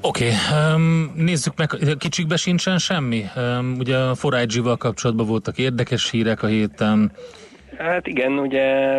Oké, 0.00 0.24
okay, 0.24 0.74
um, 0.74 1.12
nézzük 1.16 1.52
meg, 1.56 1.96
kicsikbe 1.98 2.36
sincsen 2.36 2.78
semmi. 2.78 3.24
Um, 3.36 3.76
ugye 3.78 3.96
a 3.96 4.14
4 4.30 4.60
val 4.60 4.76
kapcsolatban 4.76 5.26
voltak 5.26 5.58
érdekes 5.58 6.10
hírek 6.10 6.42
a 6.42 6.46
héten. 6.46 7.12
Hát 7.78 8.06
igen, 8.06 8.38
ugye 8.38 8.98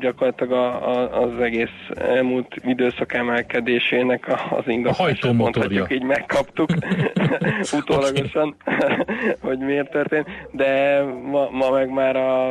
gyakorlatilag 0.00 0.52
a, 0.52 0.88
a, 0.88 1.22
az 1.22 1.40
egész 1.40 1.88
elmúlt 1.94 2.54
időszak 2.64 3.14
emelkedésének 3.14 4.28
az 4.28 4.64
hajtómotorja. 4.96 5.32
mondhatjuk, 5.32 5.92
így 5.92 6.02
megkaptuk. 6.02 6.70
Utólagosan, 7.78 8.56
hogy 9.40 9.58
miért 9.58 9.90
történt, 9.90 10.26
de 10.50 11.02
ma, 11.30 11.48
ma 11.50 11.70
meg 11.70 11.90
már 11.90 12.16
a, 12.16 12.50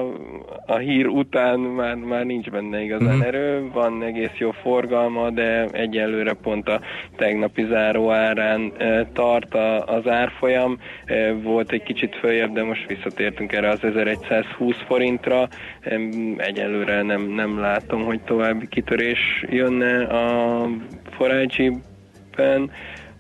a 0.66 0.76
hír 0.78 1.08
után 1.08 1.60
már, 1.60 1.96
már 1.96 2.26
nincs 2.26 2.50
benne 2.50 2.82
igazán 2.82 3.16
Mhm. 3.16 3.28
erő, 3.28 3.70
van 3.74 4.04
egész 4.04 4.38
jó 4.38 4.52
forgalma, 4.52 5.30
de 5.30 5.66
egyelőre 5.72 6.34
pont 6.34 6.70
a 6.70 6.80
tegnapi 7.16 7.66
záró 7.70 8.12
árán 8.12 8.72
e, 8.78 9.06
tart 9.14 9.54
a, 9.54 9.86
az 9.86 10.08
árfolyam, 10.08 10.80
e, 11.06 11.34
volt 11.34 11.72
egy 11.72 11.84
kicsit 11.84 12.16
följebb, 12.16 12.54
de 12.54 12.64
most 12.64 12.88
visszatértünk 12.88 13.54
erre 13.54 13.70
az 13.70 13.84
1120 13.84 14.76
forintra, 14.88 15.48
Em, 15.82 16.36
egyelőre 16.38 17.02
nem, 17.02 17.22
nem 17.40 17.60
látom, 17.60 18.04
hogy 18.06 18.22
további 18.22 18.68
kitörés 18.68 19.46
jönne 19.50 20.04
a 20.04 20.68
forágyi-ben. 21.12 22.72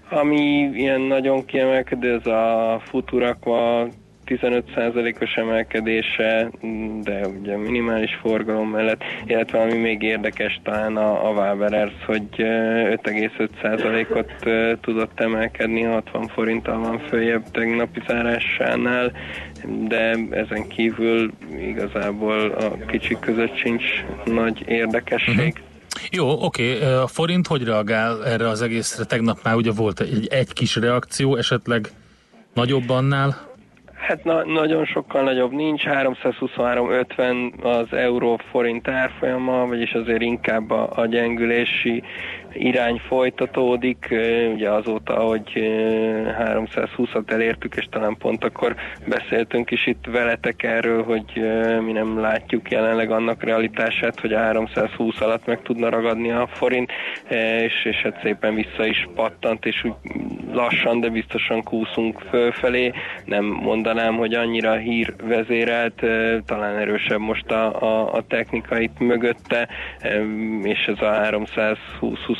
Ami 0.09 0.69
ilyen 0.73 1.01
nagyon 1.01 1.45
kiemelkedő, 1.45 2.13
ez 2.13 2.27
a 2.27 2.79
Futurakva 2.85 3.87
15%-os 4.29 5.35
emelkedése, 5.35 6.49
de 7.03 7.27
ugye 7.27 7.57
minimális 7.57 8.17
forgalom 8.21 8.69
mellett, 8.69 9.03
illetve 9.25 9.61
ami 9.61 9.73
még 9.73 10.01
érdekes 10.01 10.59
talán 10.63 10.97
a, 10.97 11.27
a 11.27 11.31
Waberers, 11.31 12.05
hogy 12.05 12.27
eh, 12.37 12.93
5,5%-ot 13.03 14.47
eh, 14.47 14.71
tudott 14.81 15.19
emelkedni, 15.19 15.81
60 15.81 16.27
forinttal 16.27 16.79
van 16.79 16.99
följebb 16.99 17.51
tegnapi 17.51 18.01
zárásánál, 18.07 19.11
de 19.87 20.17
ezen 20.31 20.67
kívül 20.67 21.31
igazából 21.59 22.51
a 22.51 22.85
kicsik 22.85 23.19
között 23.19 23.57
sincs 23.57 23.83
nagy 24.25 24.63
érdekesség. 24.67 25.35
Mhm. 25.35 25.67
Jó, 26.11 26.43
oké, 26.43 26.83
a 26.83 27.07
forint 27.07 27.47
hogy 27.47 27.63
reagál 27.63 28.25
erre 28.25 28.47
az 28.47 28.61
egészre? 28.61 29.03
Tegnap 29.03 29.39
már 29.43 29.55
ugye 29.55 29.71
volt 29.71 29.99
egy, 29.99 30.27
egy 30.27 30.53
kis 30.53 30.75
reakció, 30.75 31.35
esetleg 31.35 31.91
nagyobb 32.53 32.89
annál? 32.89 33.48
Hát 33.99 34.23
na, 34.23 34.45
nagyon 34.45 34.85
sokkal 34.85 35.23
nagyobb 35.23 35.51
nincs, 35.51 35.83
323,50 35.85 37.63
az 37.63 37.93
euró 37.93 38.39
forint 38.51 38.87
árfolyama, 38.87 39.65
vagyis 39.67 39.93
azért 39.93 40.21
inkább 40.21 40.69
a, 40.71 40.89
a 40.95 41.05
gyengülési 41.05 42.03
irány 42.53 43.01
folytatódik, 43.07 44.07
ugye 44.53 44.69
azóta, 44.69 45.13
hogy 45.13 45.51
ö, 45.55 46.29
320-at 46.39 47.31
elértük, 47.31 47.75
és 47.75 47.87
talán 47.89 48.17
pont 48.17 48.43
akkor 48.43 48.75
beszéltünk 49.07 49.71
is 49.71 49.87
itt 49.87 50.05
veletek 50.11 50.63
erről, 50.63 51.03
hogy 51.03 51.25
mi 51.85 51.91
nem 51.91 52.19
látjuk 52.19 52.71
jelenleg 52.71 53.11
annak 53.11 53.43
realitását, 53.43 54.19
hogy 54.19 54.33
a 54.33 54.39
320 54.39 55.21
alatt 55.21 55.45
meg 55.45 55.61
tudna 55.61 55.89
ragadni 55.89 56.31
a 56.31 56.47
forint, 56.47 56.91
és, 57.63 57.85
és 57.85 58.01
hát 58.01 58.19
szépen 58.21 58.55
vissza 58.55 58.85
is 58.85 59.07
pattant, 59.15 59.65
és 59.65 59.83
úgy 59.83 59.93
lassan, 60.51 60.99
de 60.99 61.09
biztosan 61.09 61.63
kúszunk 61.63 62.19
fölfelé. 62.29 62.91
Nem 63.25 63.45
mondanám, 63.45 64.15
hogy 64.15 64.33
annyira 64.33 64.73
hírvezérelt, 64.73 66.05
talán 66.45 66.77
erősebb 66.77 67.19
most 67.19 67.51
a, 67.51 67.81
a, 67.81 68.13
a 68.13 68.23
technikait 68.27 68.99
mögötte, 68.99 69.67
és 70.63 70.85
ez 70.85 71.01
a 71.01 71.11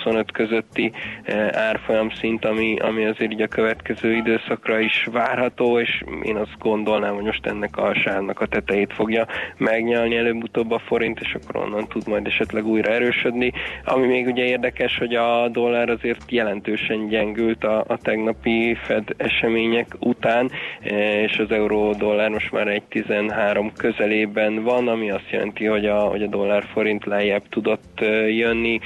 320-25 0.05 0.25
közötti 0.33 0.91
e, 1.23 1.51
árfolyam 1.53 2.09
szint, 2.09 2.45
ami, 2.45 2.75
ami 2.79 3.05
azért 3.05 3.31
így 3.31 3.41
a 3.41 3.47
következő 3.47 4.15
időszakra 4.15 4.79
is 4.79 5.07
várható, 5.11 5.79
és 5.79 6.03
én 6.23 6.35
azt 6.35 6.57
gondolnám, 6.59 7.13
hogy 7.13 7.23
most 7.23 7.45
ennek 7.45 7.77
a 7.77 7.93
sávnak 7.93 8.39
a 8.39 8.45
tetejét 8.45 8.93
fogja 8.93 9.27
megnyalni 9.57 10.15
előbb-utóbb 10.15 10.71
a 10.71 10.79
forint, 10.79 11.19
és 11.19 11.33
akkor 11.33 11.61
onnan 11.61 11.87
tud 11.87 12.07
majd 12.07 12.27
esetleg 12.27 12.65
újra 12.65 12.91
erősödni. 12.91 13.51
Ami 13.85 14.07
még 14.07 14.25
ugye 14.25 14.43
érdekes, 14.43 14.97
hogy 14.97 15.15
a 15.15 15.47
dollár 15.47 15.89
azért 15.89 16.31
jelentősen 16.31 17.07
gyengült 17.07 17.63
a, 17.63 17.83
a 17.87 17.97
tegnapi 17.97 18.77
Fed 18.83 19.03
események 19.17 19.95
után, 19.99 20.51
e, 20.81 21.21
és 21.21 21.37
az 21.37 21.51
euró-dollár 21.51 22.29
most 22.29 22.51
már 22.51 22.67
egy 22.67 22.83
13 22.83 23.71
közelében 23.73 24.63
van, 24.63 24.87
ami 24.87 25.11
azt 25.11 25.29
jelenti, 25.29 25.65
hogy 25.65 25.85
a, 25.85 25.99
hogy 25.99 26.23
a 26.23 26.27
dollár-forint 26.27 27.05
lejjebb 27.05 27.49
tudott 27.49 28.01
e, 28.01 28.05
jönni, 28.29 28.79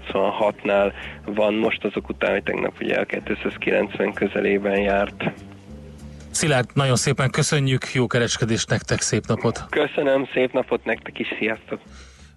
286-nál 0.00 0.92
van 1.24 1.54
most 1.54 1.84
azok 1.84 2.08
után, 2.08 2.32
hogy 2.32 2.42
tegnap 2.42 2.74
ugye 2.80 3.00
a 3.00 3.04
290 3.04 4.12
közelében 4.12 4.80
járt. 4.80 5.24
Szilárd, 6.30 6.68
nagyon 6.74 6.96
szépen 6.96 7.30
köszönjük, 7.30 7.92
jó 7.92 8.06
kereskedést 8.06 8.68
nektek, 8.68 9.00
szép 9.00 9.26
napot! 9.26 9.64
Köszönöm, 9.70 10.28
szép 10.32 10.52
napot 10.52 10.84
nektek 10.84 11.18
is, 11.18 11.26
sziasztok! 11.38 11.80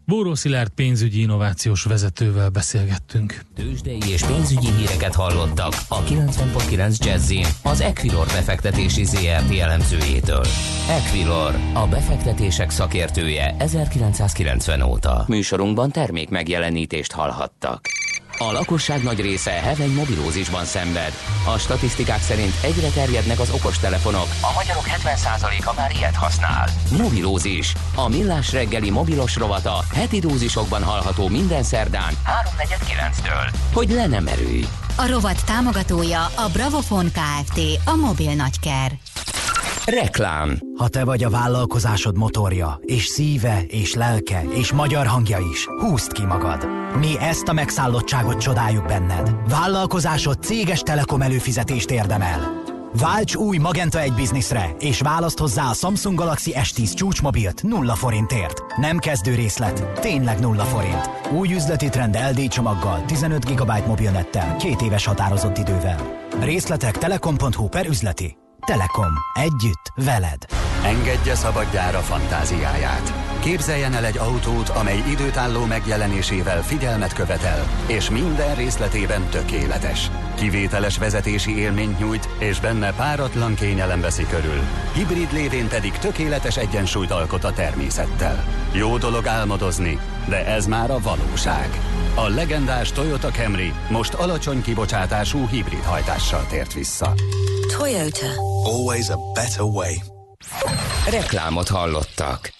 Bóró 0.05 0.35
Szilárd 0.35 0.69
pénzügyi 0.69 1.21
innovációs 1.21 1.83
vezetővel 1.83 2.49
beszélgettünk. 2.49 3.41
Tőzsdei 3.55 3.99
és 4.07 4.23
pénzügyi 4.23 4.71
híreket 4.71 5.15
hallottak 5.15 5.73
a 5.89 6.03
90.9 6.03 6.97
jazz 7.05 7.33
az 7.63 7.81
Equilor 7.81 8.25
befektetési 8.25 9.03
ZRT 9.03 9.57
elemzőjétől. 9.59 10.45
Equilor, 10.89 11.55
a 11.73 11.87
befektetések 11.87 12.69
szakértője 12.69 13.55
1990 13.59 14.81
óta. 14.81 15.23
Műsorunkban 15.27 15.91
termék 15.91 16.29
megjelenítést 16.29 17.11
hallhattak. 17.11 17.87
A 18.47 18.51
lakosság 18.51 19.03
nagy 19.03 19.21
része 19.21 19.51
heveny 19.51 19.93
mobilózisban 19.93 20.65
szenved. 20.65 21.13
A 21.53 21.57
statisztikák 21.57 22.21
szerint 22.21 22.53
egyre 22.61 22.87
terjednek 22.87 23.39
az 23.39 23.51
okostelefonok. 23.51 24.27
A 24.41 24.51
magyarok 24.55 24.83
70%-a 24.87 25.73
már 25.75 25.91
ilyet 25.91 26.15
használ. 26.15 26.69
Mobilózis. 26.97 27.73
A 27.95 28.09
millás 28.09 28.51
reggeli 28.51 28.89
mobilos 28.89 29.35
rovata 29.35 29.83
heti 29.93 30.19
dózisokban 30.19 30.83
hallható 30.83 31.27
minden 31.27 31.63
szerdán 31.63 32.13
3.49-től. 32.57 33.53
Hogy 33.73 33.89
le 33.89 34.07
nem 34.07 34.27
erőj. 34.27 34.65
A 34.95 35.07
rovat 35.07 35.45
támogatója 35.45 36.25
a 36.25 36.49
Bravofon 36.53 37.05
Kft. 37.11 37.59
A 37.85 37.95
mobil 37.95 38.33
nagyker. 38.33 38.91
Reklám. 39.85 40.59
Ha 40.77 40.87
te 40.87 41.03
vagy 41.03 41.23
a 41.23 41.29
vállalkozásod 41.29 42.17
motorja, 42.17 42.79
és 42.81 43.05
szíve, 43.05 43.61
és 43.67 43.93
lelke, 43.93 44.43
és 44.53 44.71
magyar 44.71 45.05
hangja 45.05 45.37
is, 45.51 45.65
húzd 45.79 46.11
ki 46.11 46.25
magad. 46.25 46.80
Mi 46.99 47.19
ezt 47.19 47.47
a 47.47 47.53
megszállottságot 47.53 48.39
csodáljuk 48.39 48.85
benned. 48.85 49.49
Vállalkozásod 49.49 50.43
céges 50.43 50.79
telekom 50.79 51.21
előfizetést 51.21 51.91
érdemel. 51.91 52.59
Válts 52.99 53.35
új 53.35 53.57
Magenta 53.57 53.99
egy 53.99 54.13
bizniszre, 54.13 54.75
és 54.79 54.99
választ 55.01 55.39
hozzá 55.39 55.69
a 55.69 55.73
Samsung 55.73 56.17
Galaxy 56.17 56.53
S10 56.55 56.93
csúcsmobilt 56.93 57.63
nulla 57.63 57.95
forintért. 57.95 58.77
Nem 58.77 58.97
kezdő 58.97 59.35
részlet, 59.35 59.99
tényleg 59.99 60.39
nulla 60.39 60.63
forint. 60.63 61.09
Új 61.31 61.53
üzleti 61.53 61.89
trend 61.89 62.17
LD 62.31 62.47
csomaggal, 62.47 63.03
15 63.05 63.45
GB 63.45 63.71
mobilnettel, 63.87 64.55
két 64.55 64.81
éves 64.81 65.05
határozott 65.05 65.57
idővel. 65.57 65.97
Részletek 66.39 66.97
telekom.hu 66.97 67.67
per 67.67 67.85
üzleti. 67.85 68.37
Telekom. 68.65 69.13
Együtt. 69.33 70.05
Veled. 70.05 70.45
Engedje 70.83 71.35
szabadjára 71.35 71.99
fantáziáját. 71.99 73.30
Képzeljen 73.41 73.93
el 73.93 74.05
egy 74.05 74.17
autót, 74.17 74.69
amely 74.69 75.03
időtálló 75.09 75.65
megjelenésével 75.65 76.63
figyelmet 76.63 77.13
követel, 77.13 77.83
és 77.87 78.09
minden 78.09 78.55
részletében 78.55 79.29
tökéletes. 79.29 80.11
Kivételes 80.35 80.97
vezetési 80.97 81.57
élményt 81.57 81.99
nyújt, 81.99 82.29
és 82.37 82.59
benne 82.59 82.93
páratlan 82.93 83.55
kényelem 83.55 84.01
veszi 84.01 84.25
körül. 84.25 84.59
Hibrid 84.93 85.33
lévén 85.33 85.67
pedig 85.67 85.91
tökéletes 85.91 86.57
egyensúlyt 86.57 87.11
alkot 87.11 87.43
a 87.43 87.53
természettel. 87.53 88.45
Jó 88.71 88.97
dolog 88.97 89.27
álmodozni, 89.27 89.99
de 90.27 90.45
ez 90.45 90.65
már 90.65 90.91
a 90.91 90.99
valóság. 90.99 91.79
A 92.15 92.27
legendás 92.27 92.91
Toyota 92.91 93.29
Camry 93.29 93.73
most 93.89 94.13
alacsony 94.13 94.61
kibocsátású 94.61 95.47
hibrid 95.47 95.83
hajtással 95.83 96.45
tért 96.49 96.73
vissza. 96.73 97.13
Toyota. 97.77 98.27
Always 98.63 99.09
a 99.09 99.17
better 99.33 99.61
way. 99.61 99.93
Reklámot 101.09 101.67
hallottak. 101.67 102.59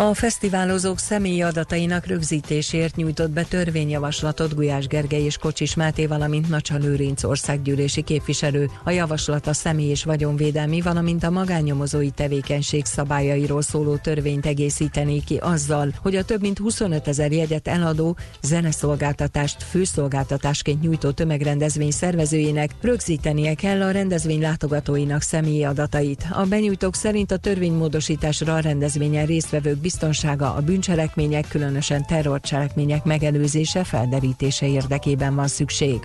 A 0.00 0.14
fesztiválozók 0.14 0.98
személyi 0.98 1.42
adatainak 1.42 2.06
rögzítésért 2.06 2.96
nyújtott 2.96 3.30
be 3.30 3.44
törvényjavaslatot 3.44 4.54
Gulyás 4.54 4.86
Gergely 4.86 5.22
és 5.22 5.36
Kocsis 5.36 5.74
Máté, 5.74 6.06
valamint 6.06 6.48
Nacsa 6.48 6.76
Lőrinc 6.76 7.24
országgyűlési 7.24 8.02
képviselő. 8.02 8.70
A 8.84 8.90
javaslat 8.90 9.46
a 9.46 9.52
személy 9.52 9.88
és 9.88 10.04
vagyonvédelmi, 10.04 10.80
valamint 10.80 11.24
a 11.24 11.30
magánnyomozói 11.30 12.10
tevékenység 12.10 12.84
szabályairól 12.84 13.62
szóló 13.62 13.96
törvényt 13.96 14.46
egészítené 14.46 15.18
ki 15.18 15.36
azzal, 15.36 15.92
hogy 16.02 16.16
a 16.16 16.24
több 16.24 16.40
mint 16.40 16.58
25 16.58 17.08
ezer 17.08 17.32
jegyet 17.32 17.68
eladó 17.68 18.16
zeneszolgáltatást 18.42 19.62
főszolgáltatásként 19.62 20.80
nyújtó 20.80 21.10
tömegrendezvény 21.10 21.90
szervezőjének 21.90 22.70
rögzítenie 22.80 23.54
kell 23.54 23.82
a 23.82 23.90
rendezvény 23.90 24.40
látogatóinak 24.40 25.22
személyi 25.22 25.64
adatait. 25.64 26.26
A 26.32 26.44
benyújtók 26.44 26.94
szerint 26.94 27.30
a 27.30 27.36
törvénymódosításra 27.36 28.54
a 28.54 28.60
rendezvényen 28.60 29.26
résztvevők 29.26 29.88
biztonsága, 29.90 30.54
a 30.54 30.60
bűncselekmények, 30.60 31.48
különösen 31.48 32.06
terrorcselekmények 32.06 33.04
megelőzése, 33.04 33.84
felderítése 33.84 34.66
érdekében 34.66 35.34
van 35.34 35.48
szükség. 35.48 35.98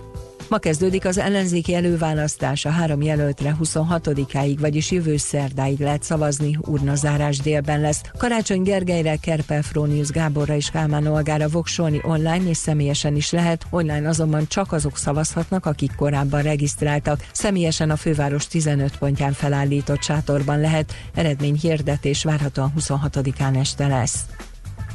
Ma 0.48 0.58
kezdődik 0.58 1.04
az 1.04 1.18
ellenzéki 1.18 1.74
előválasztás, 1.74 2.64
a 2.64 2.70
három 2.70 3.02
jelöltre 3.02 3.56
26-áig, 3.62 4.56
vagyis 4.60 4.90
jövő 4.90 5.16
szerdáig 5.16 5.78
lehet 5.80 6.02
szavazni, 6.02 6.58
urnazárás 6.60 7.38
délben 7.38 7.80
lesz. 7.80 8.00
Karácsony 8.18 8.62
Gergelyre, 8.62 9.16
Kerpel 9.16 9.62
Frónius 9.62 10.08
Gáborra 10.08 10.54
és 10.54 10.70
Kálmán 10.70 11.06
Olgára 11.06 11.48
voksolni 11.48 12.00
online 12.02 12.48
és 12.48 12.56
személyesen 12.56 13.16
is 13.16 13.30
lehet, 13.30 13.66
online 13.70 14.08
azonban 14.08 14.46
csak 14.48 14.72
azok 14.72 14.96
szavazhatnak, 14.96 15.66
akik 15.66 15.94
korábban 15.94 16.42
regisztráltak. 16.42 17.26
Személyesen 17.32 17.90
a 17.90 17.96
főváros 17.96 18.46
15 18.46 18.98
pontján 18.98 19.32
felállított 19.32 20.02
sátorban 20.02 20.60
lehet, 20.60 20.92
eredmény 21.14 21.58
hirdetés 21.60 22.24
várhatóan 22.24 22.72
26-án 22.78 23.58
este 23.60 23.86
lesz. 23.86 24.18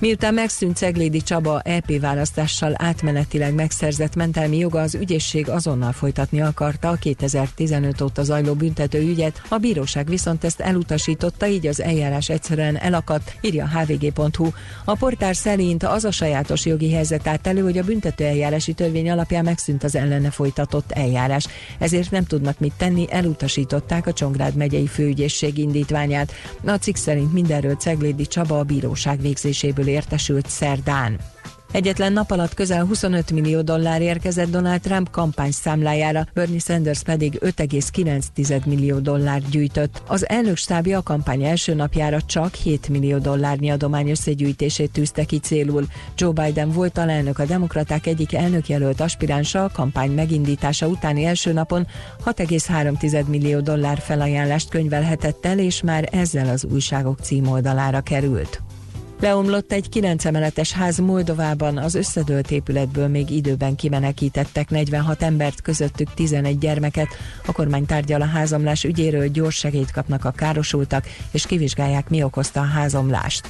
Miután 0.01 0.33
megszűnt 0.33 0.77
Ceglédi 0.77 1.21
Csaba 1.21 1.61
EP 1.61 1.99
választással 1.99 2.73
átmenetileg 2.77 3.53
megszerzett 3.53 4.15
mentelmi 4.15 4.57
joga, 4.57 4.81
az 4.81 4.95
ügyészség 4.95 5.49
azonnal 5.49 5.91
folytatni 5.91 6.41
akarta 6.41 6.89
a 6.89 6.95
2015 6.95 8.01
óta 8.01 8.23
zajló 8.23 8.53
büntető 8.53 8.99
ügyet, 8.99 9.41
a 9.47 9.57
bíróság 9.57 10.07
viszont 10.07 10.43
ezt 10.43 10.59
elutasította, 10.59 11.47
így 11.47 11.67
az 11.67 11.81
eljárás 11.81 12.29
egyszerűen 12.29 12.77
elakadt, 12.77 13.35
írja 13.41 13.67
hvg.hu. 13.67 14.47
A 14.85 14.95
portár 14.95 15.35
szerint 15.35 15.83
az 15.83 16.05
a 16.05 16.11
sajátos 16.11 16.65
jogi 16.65 16.91
helyzet 16.91 17.27
állt 17.27 17.47
elő, 17.47 17.61
hogy 17.61 17.77
a 17.77 17.83
büntető 17.83 18.25
eljárási 18.25 18.73
törvény 18.73 19.09
alapján 19.09 19.43
megszűnt 19.43 19.83
az 19.83 19.95
ellene 19.95 20.31
folytatott 20.31 20.91
eljárás. 20.91 21.47
Ezért 21.79 22.11
nem 22.11 22.25
tudnak 22.25 22.59
mit 22.59 22.73
tenni, 22.77 23.07
elutasították 23.09 24.07
a 24.07 24.13
Csongrád 24.13 24.55
megyei 24.55 24.87
főügyészség 24.87 25.57
indítványát. 25.57 26.31
A 26.65 26.71
cikk 26.71 26.95
szerint 26.95 27.33
mindenről 27.33 27.75
Ceglédi 27.75 28.27
Csaba 28.27 28.59
a 28.59 28.63
bíróság 28.63 29.21
végzéséből 29.21 29.89
értesült 29.91 30.49
szerdán. 30.49 31.19
Egyetlen 31.71 32.13
nap 32.13 32.31
alatt 32.31 32.53
közel 32.53 32.85
25 32.85 33.31
millió 33.31 33.61
dollár 33.61 34.01
érkezett 34.01 34.49
Donald 34.49 34.81
Trump 34.81 35.09
kampány 35.09 35.51
számlájára, 35.51 36.27
Bernie 36.33 36.59
Sanders 36.59 37.03
pedig 37.03 37.37
5,9 37.39 38.65
millió 38.65 38.99
dollár 38.99 39.41
gyűjtött. 39.49 40.01
Az 40.07 40.29
elnök 40.29 40.57
stábja 40.57 40.97
a 40.97 41.03
kampány 41.03 41.43
első 41.43 41.73
napjára 41.73 42.21
csak 42.21 42.53
7 42.53 42.89
millió 42.89 43.17
dollárnyi 43.17 43.69
adomány 43.69 44.09
összegyűjtését 44.09 44.91
tűzte 44.91 45.23
ki 45.23 45.39
célul. 45.39 45.85
Joe 46.17 46.31
Biden 46.31 46.71
volt 46.71 46.97
alelnök 46.97 47.39
a 47.39 47.45
demokraták 47.45 48.05
egyik 48.05 48.33
elnökjelölt 48.33 49.01
aspiránsa 49.01 49.63
a 49.63 49.71
kampány 49.73 50.11
megindítása 50.11 50.87
utáni 50.87 51.23
első 51.23 51.53
napon 51.53 51.87
6,3 52.25 53.25
millió 53.25 53.59
dollár 53.59 53.97
felajánlást 53.97 54.69
könyvelhetett 54.69 55.45
el, 55.45 55.59
és 55.59 55.81
már 55.81 56.09
ezzel 56.11 56.49
az 56.49 56.65
újságok 56.65 57.19
címoldalára 57.19 58.01
került. 58.01 58.61
Leomlott 59.21 59.71
egy 59.71 59.89
9 59.89 60.25
emeletes 60.25 60.71
ház 60.71 60.97
Moldovában, 60.97 61.77
az 61.77 61.95
összedőlt 61.95 62.51
épületből 62.51 63.07
még 63.07 63.29
időben 63.29 63.75
kimenekítettek 63.75 64.69
46 64.69 65.21
embert, 65.21 65.61
közöttük 65.61 66.13
11 66.13 66.57
gyermeket. 66.57 67.07
A 67.45 67.51
kormány 67.51 67.85
tárgyal 67.85 68.21
a 68.21 68.25
házomlás 68.25 68.83
ügyéről, 68.83 69.27
gyors 69.27 69.55
segélyt 69.55 69.91
kapnak 69.91 70.25
a 70.25 70.31
károsultak, 70.31 71.05
és 71.31 71.45
kivizsgálják, 71.45 72.09
mi 72.09 72.23
okozta 72.23 72.59
a 72.59 72.63
házomlást. 72.63 73.49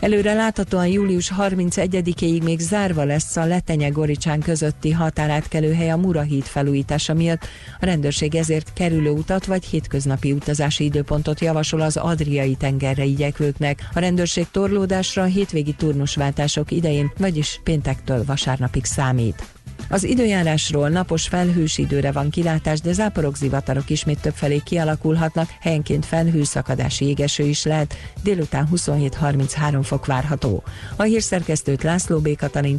Előre 0.00 0.34
láthatóan 0.34 0.86
július 0.86 1.32
31-ig 1.38 2.42
még 2.42 2.58
zárva 2.58 3.04
lesz 3.04 3.36
a 3.36 3.46
Letenye-Goricsán 3.46 4.40
közötti 4.40 4.90
határátkelőhely 4.90 5.90
a 5.90 5.96
Murahíd 5.96 6.42
felújítása 6.42 7.14
miatt. 7.14 7.46
A 7.80 7.84
rendőrség 7.84 8.34
ezért 8.34 8.72
kerülő 8.72 9.10
utat 9.10 9.46
vagy 9.46 9.64
hétköznapi 9.64 10.32
utazási 10.32 10.84
időpontot 10.84 11.40
javasol 11.40 11.80
az 11.80 11.96
Adriai 11.96 12.54
tengerre 12.54 13.04
igyekvőknek. 13.04 13.88
A 13.94 13.98
rendőrség 13.98 14.46
torlódásra 14.50 15.22
a 15.22 15.26
hétvégi 15.26 15.72
turnusváltások 15.72 16.70
idején, 16.70 17.12
vagyis 17.18 17.60
péntektől 17.64 18.24
vasárnapig 18.24 18.84
számít. 18.84 19.46
Az 19.88 20.04
időjárásról 20.04 20.88
napos 20.88 21.28
felhős 21.28 21.78
időre 21.78 22.12
van 22.12 22.30
kilátás, 22.30 22.80
de 22.80 22.92
záporok, 22.92 23.36
zivatarok 23.36 23.90
ismét 23.90 24.20
többfelé 24.20 24.60
kialakulhatnak, 24.64 25.48
helyenként 25.60 26.06
felhőszakadási 26.06 27.04
égeső 27.04 27.44
is 27.44 27.64
lehet, 27.64 27.94
délután 28.22 28.68
27-33 28.74 29.78
fok 29.82 30.06
várható. 30.06 30.62
A 30.96 31.02
hírszerkesztőt 31.02 31.82
László 31.82 32.18
B. 32.18 32.28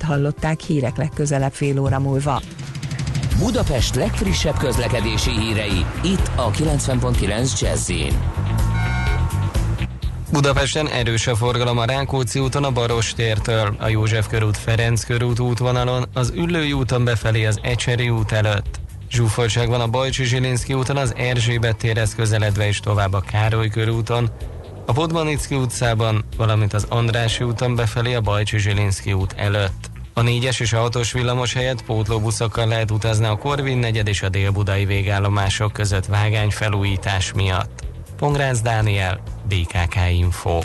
Hallották 0.04 0.60
hírek 0.60 0.98
legközelebb 0.98 1.54
fél 1.54 1.80
óra 1.80 2.00
múlva. 2.00 2.42
Budapest 3.40 3.96
legfrissebb 3.96 4.58
közlekedési 4.58 5.32
hírei, 5.32 5.86
itt 6.04 6.32
a 6.36 6.52
90.9 6.52 7.60
jazz 7.60 7.92
Budapesten 10.32 10.88
erős 10.88 11.28
a 11.28 11.36
forgalom 11.36 11.78
a 11.78 11.86
Rákóczi 11.86 12.40
úton 12.40 12.64
a 12.64 12.72
Baros 12.72 13.14
tértől, 13.14 13.76
a 13.80 13.88
József 13.88 14.28
körút 14.28 14.58
Ferenc 14.58 15.04
körút 15.04 15.40
útvonalon, 15.40 16.06
az 16.14 16.32
Üllői 16.36 16.74
úton 16.74 17.04
befelé 17.04 17.46
az 17.46 17.60
Ecseri 17.62 18.10
út 18.10 18.32
előtt. 18.32 18.80
Zsúfoltság 19.12 19.70
van 19.70 19.82
a 19.82 19.88
Bajcsi 19.88 20.24
Zsilinszki 20.24 20.74
úton, 20.74 20.98
az 20.98 21.14
Erzsébet 21.18 21.78
térhez 21.78 22.16
közeledve 22.16 22.68
és 22.68 22.80
tovább 22.80 23.14
a 23.14 23.20
Károly 23.20 23.70
körúton, 23.70 24.30
a 24.86 24.92
Podmanicki 24.92 25.56
utcában, 25.56 26.24
valamint 26.38 26.74
az 26.74 26.86
Andrási 26.90 27.44
úton 27.44 27.76
befelé 27.76 28.14
a 28.14 28.22
Bajcsi 28.22 28.58
Zsilinszki 28.58 29.14
út 29.14 29.34
előtt. 29.38 29.90
A 30.14 30.22
4-es 30.22 30.60
és 30.60 30.74
a 30.74 30.90
6-os 30.90 31.10
villamos 31.14 31.54
helyett 31.54 31.84
pótlóbuszokkal 31.84 32.68
lehet 32.68 32.92
utazni 32.92 33.26
a 33.26 33.38
Korvin 33.38 33.78
negyed 33.78 34.08
és 34.08 34.22
a 34.22 34.30
dél-budai 34.30 34.86
végállomások 34.86 35.74
között 35.74 36.06
vágány 36.06 36.50
felújítás 36.50 37.34
miatt. 37.34 37.89
Pongrácz 38.20 38.62
Dániel, 38.62 39.20
BKK 39.48 39.96
Info. 40.18 40.60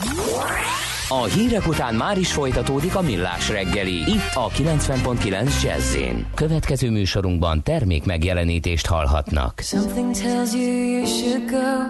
A 1.09 1.25
hírek 1.25 1.67
után 1.67 1.95
már 1.95 2.19
is 2.19 2.33
folytatódik 2.33 2.97
a 2.97 3.01
millás 3.01 3.49
reggeli. 3.49 3.95
Itt 3.95 4.35
a 4.35 4.49
90.9 4.49 5.63
jazz 5.63 5.97
Következő 6.35 6.91
műsorunkban 6.91 7.63
termék 7.63 8.05
megjelenítést 8.05 8.87
hallhatnak. 8.87 9.61
Something 9.61 10.15
tells 10.15 10.53
you 10.53 10.73
you 10.73 11.07
should 11.07 11.51
go. 11.51 11.83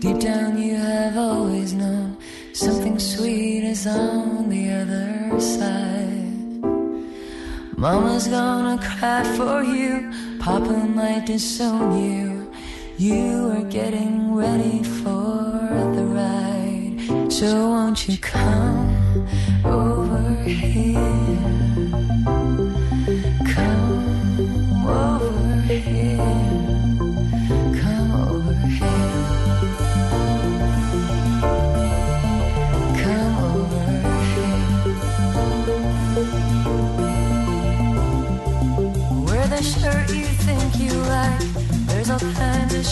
Deep 0.00 0.18
down 0.18 0.62
you 0.62 0.76
have 0.76 1.16
always 1.16 1.70
known. 1.70 2.16
Something 2.52 2.98
sweet 2.98 3.62
is 3.62 3.86
on 3.86 4.48
the 4.48 4.80
other 4.80 5.40
side. 5.40 6.22
Mama's 7.76 8.28
gonna 8.28 8.78
cry 8.78 9.22
for 9.36 9.62
you. 9.62 10.08
Papa 10.38 10.86
might 10.94 11.26
disown 11.26 11.96
you. 11.96 12.31
You 13.02 13.50
are 13.50 13.64
getting 13.64 14.32
ready 14.32 14.80
for 14.84 15.66
the 15.96 16.04
ride. 16.06 17.32
So 17.32 17.70
won't 17.70 18.06
you 18.06 18.16
come 18.16 19.26
over 19.64 20.44
here? 20.44 22.31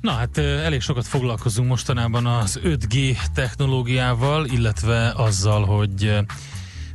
Na 0.00 0.10
hát 0.10 0.38
elég 0.38 0.80
sokat 0.80 1.06
foglalkozunk 1.06 1.68
mostanában 1.68 2.26
az 2.26 2.60
5G 2.64 3.16
technológiával, 3.34 4.46
illetve 4.46 5.12
azzal, 5.16 5.64
hogy, 5.64 6.18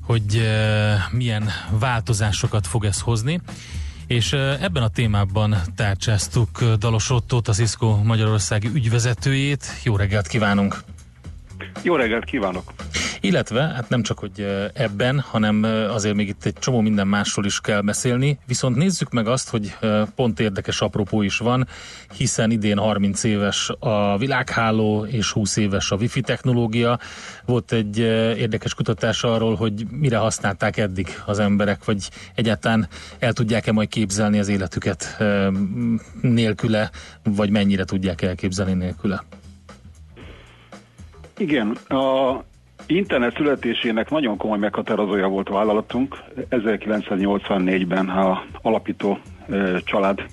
hogy 0.02 0.42
milyen 1.12 1.50
változásokat 1.80 2.68
fog 2.68 2.86
ez 2.86 3.00
hozni. 3.02 3.42
És 4.08 4.34
ebben 4.34 4.84
a 4.84 4.88
témában 4.88 5.56
tárcsáztuk 5.76 6.64
Dalos 6.64 7.10
Ottót, 7.10 7.48
az 7.48 7.56
Cisco 7.56 7.96
Magyarországi 8.04 8.70
ügyvezetőjét. 8.74 9.66
Jó 9.84 9.96
reggelt 9.96 10.28
kívánunk! 10.28 10.84
Jó 11.84 11.96
reggelt 11.96 12.26
kívánok! 12.26 12.74
Illetve, 13.24 13.62
hát 13.62 13.90
nem 13.90 14.02
csak, 14.02 14.20
hogy 14.20 14.42
ö, 14.42 14.66
ebben, 14.74 15.20
hanem 15.20 15.64
ö, 15.64 15.90
azért 15.90 16.16
még 16.16 16.28
itt 16.28 16.46
egy 16.46 16.54
csomó 16.54 16.80
minden 16.80 17.08
másról 17.08 17.46
is 17.46 17.62
kell 17.62 17.82
beszélni, 17.82 18.40
viszont 18.48 18.76
nézzük 18.76 19.12
meg 19.12 19.28
azt, 19.28 19.50
hogy 19.50 19.76
ö, 19.80 20.04
pont 20.16 20.40
érdekes 20.40 20.82
apropó 20.82 21.22
is 21.22 21.38
van, 21.38 21.68
hiszen 22.18 22.52
idén 22.52 22.78
30 22.78 23.24
éves 23.24 23.72
a 23.80 24.18
világháló 24.18 25.06
és 25.06 25.32
20 25.32 25.58
éves 25.58 25.92
a 25.92 25.96
wifi 25.96 26.22
technológia. 26.22 27.00
Volt 27.46 27.72
egy 27.72 27.98
érdekes 28.38 28.74
kutatás 28.74 29.24
arról, 29.24 29.56
hogy 29.56 29.86
mire 29.92 30.18
használták 30.18 30.78
eddig 30.78 31.08
az 31.26 31.40
emberek, 31.40 31.86
vagy 31.86 32.10
egyáltalán 32.36 32.88
el 33.20 33.34
tudják-e 33.34 33.72
majd 33.72 33.90
képzelni 33.90 34.40
az 34.40 34.48
életüket 34.48 35.18
nélküle, 36.22 36.90
vagy 37.24 37.50
mennyire 37.50 37.86
tudják 37.86 38.22
elképzelni 38.22 38.74
nélküle. 38.74 39.24
Igen, 41.38 41.78
a 41.88 42.50
internet 42.86 43.36
születésének 43.36 44.10
nagyon 44.10 44.38
komoly 44.38 44.58
meghatározója 44.58 45.28
volt 45.28 45.50
a 45.50 45.54
vállalatunk. 45.54 46.18
1984-ben 46.50 48.10
a 48.10 48.44
alapító 48.62 49.20
család 49.84 50.26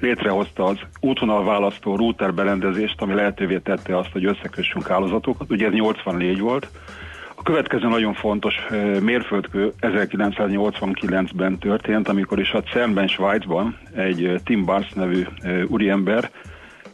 létrehozta 0.00 0.64
az 0.64 0.78
útvonal 1.00 1.44
választó 1.44 1.96
router 1.96 2.34
berendezést, 2.34 3.02
ami 3.02 3.14
lehetővé 3.14 3.58
tette 3.58 3.98
azt, 3.98 4.12
hogy 4.12 4.24
összekössünk 4.24 4.86
hálózatokat. 4.86 5.50
Ugye 5.50 5.66
ez 5.66 5.72
84 5.72 6.40
volt. 6.40 6.68
A 7.34 7.42
következő 7.42 7.88
nagyon 7.88 8.14
fontos 8.14 8.54
mérföldkő 9.00 9.72
1989-ben 9.80 11.58
történt, 11.58 12.08
amikor 12.08 12.40
is 12.40 12.52
a 12.52 12.62
CERN-ben, 12.62 13.08
Svájcban 13.08 13.78
egy 13.94 14.40
Tim 14.44 14.64
Barnes 14.64 14.92
nevű 14.92 15.24
úriember 15.68 16.30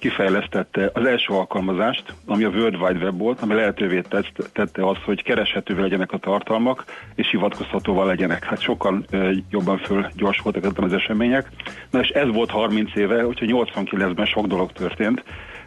kifejlesztette 0.04 0.90
az 0.92 1.04
első 1.04 1.32
alkalmazást, 1.32 2.14
ami 2.26 2.44
a 2.44 2.48
World 2.48 2.74
Wide 2.74 3.04
Web 3.04 3.18
volt, 3.18 3.40
ami 3.40 3.54
lehetővé 3.54 4.00
tett- 4.00 4.50
tette 4.52 4.88
azt, 4.88 5.00
hogy 5.04 5.22
kereshetővé 5.22 5.80
legyenek 5.80 6.12
a 6.12 6.18
tartalmak, 6.18 6.84
és 7.14 7.30
hivatkozhatóval 7.30 8.06
legyenek. 8.06 8.44
Hát 8.44 8.60
sokkal 8.60 9.04
jobban 9.50 9.78
föl 9.78 10.06
gyorsultak 10.16 10.64
ezek 10.64 10.78
az 10.78 10.92
események. 10.92 11.48
Na 11.90 12.00
és 12.00 12.08
ez 12.08 12.32
volt 12.32 12.50
30 12.50 12.96
éve, 12.96 13.26
úgyhogy 13.26 13.50
89-ben 13.52 14.26
sok 14.26 14.46
dolog 14.46 14.72
történt. 14.72 15.24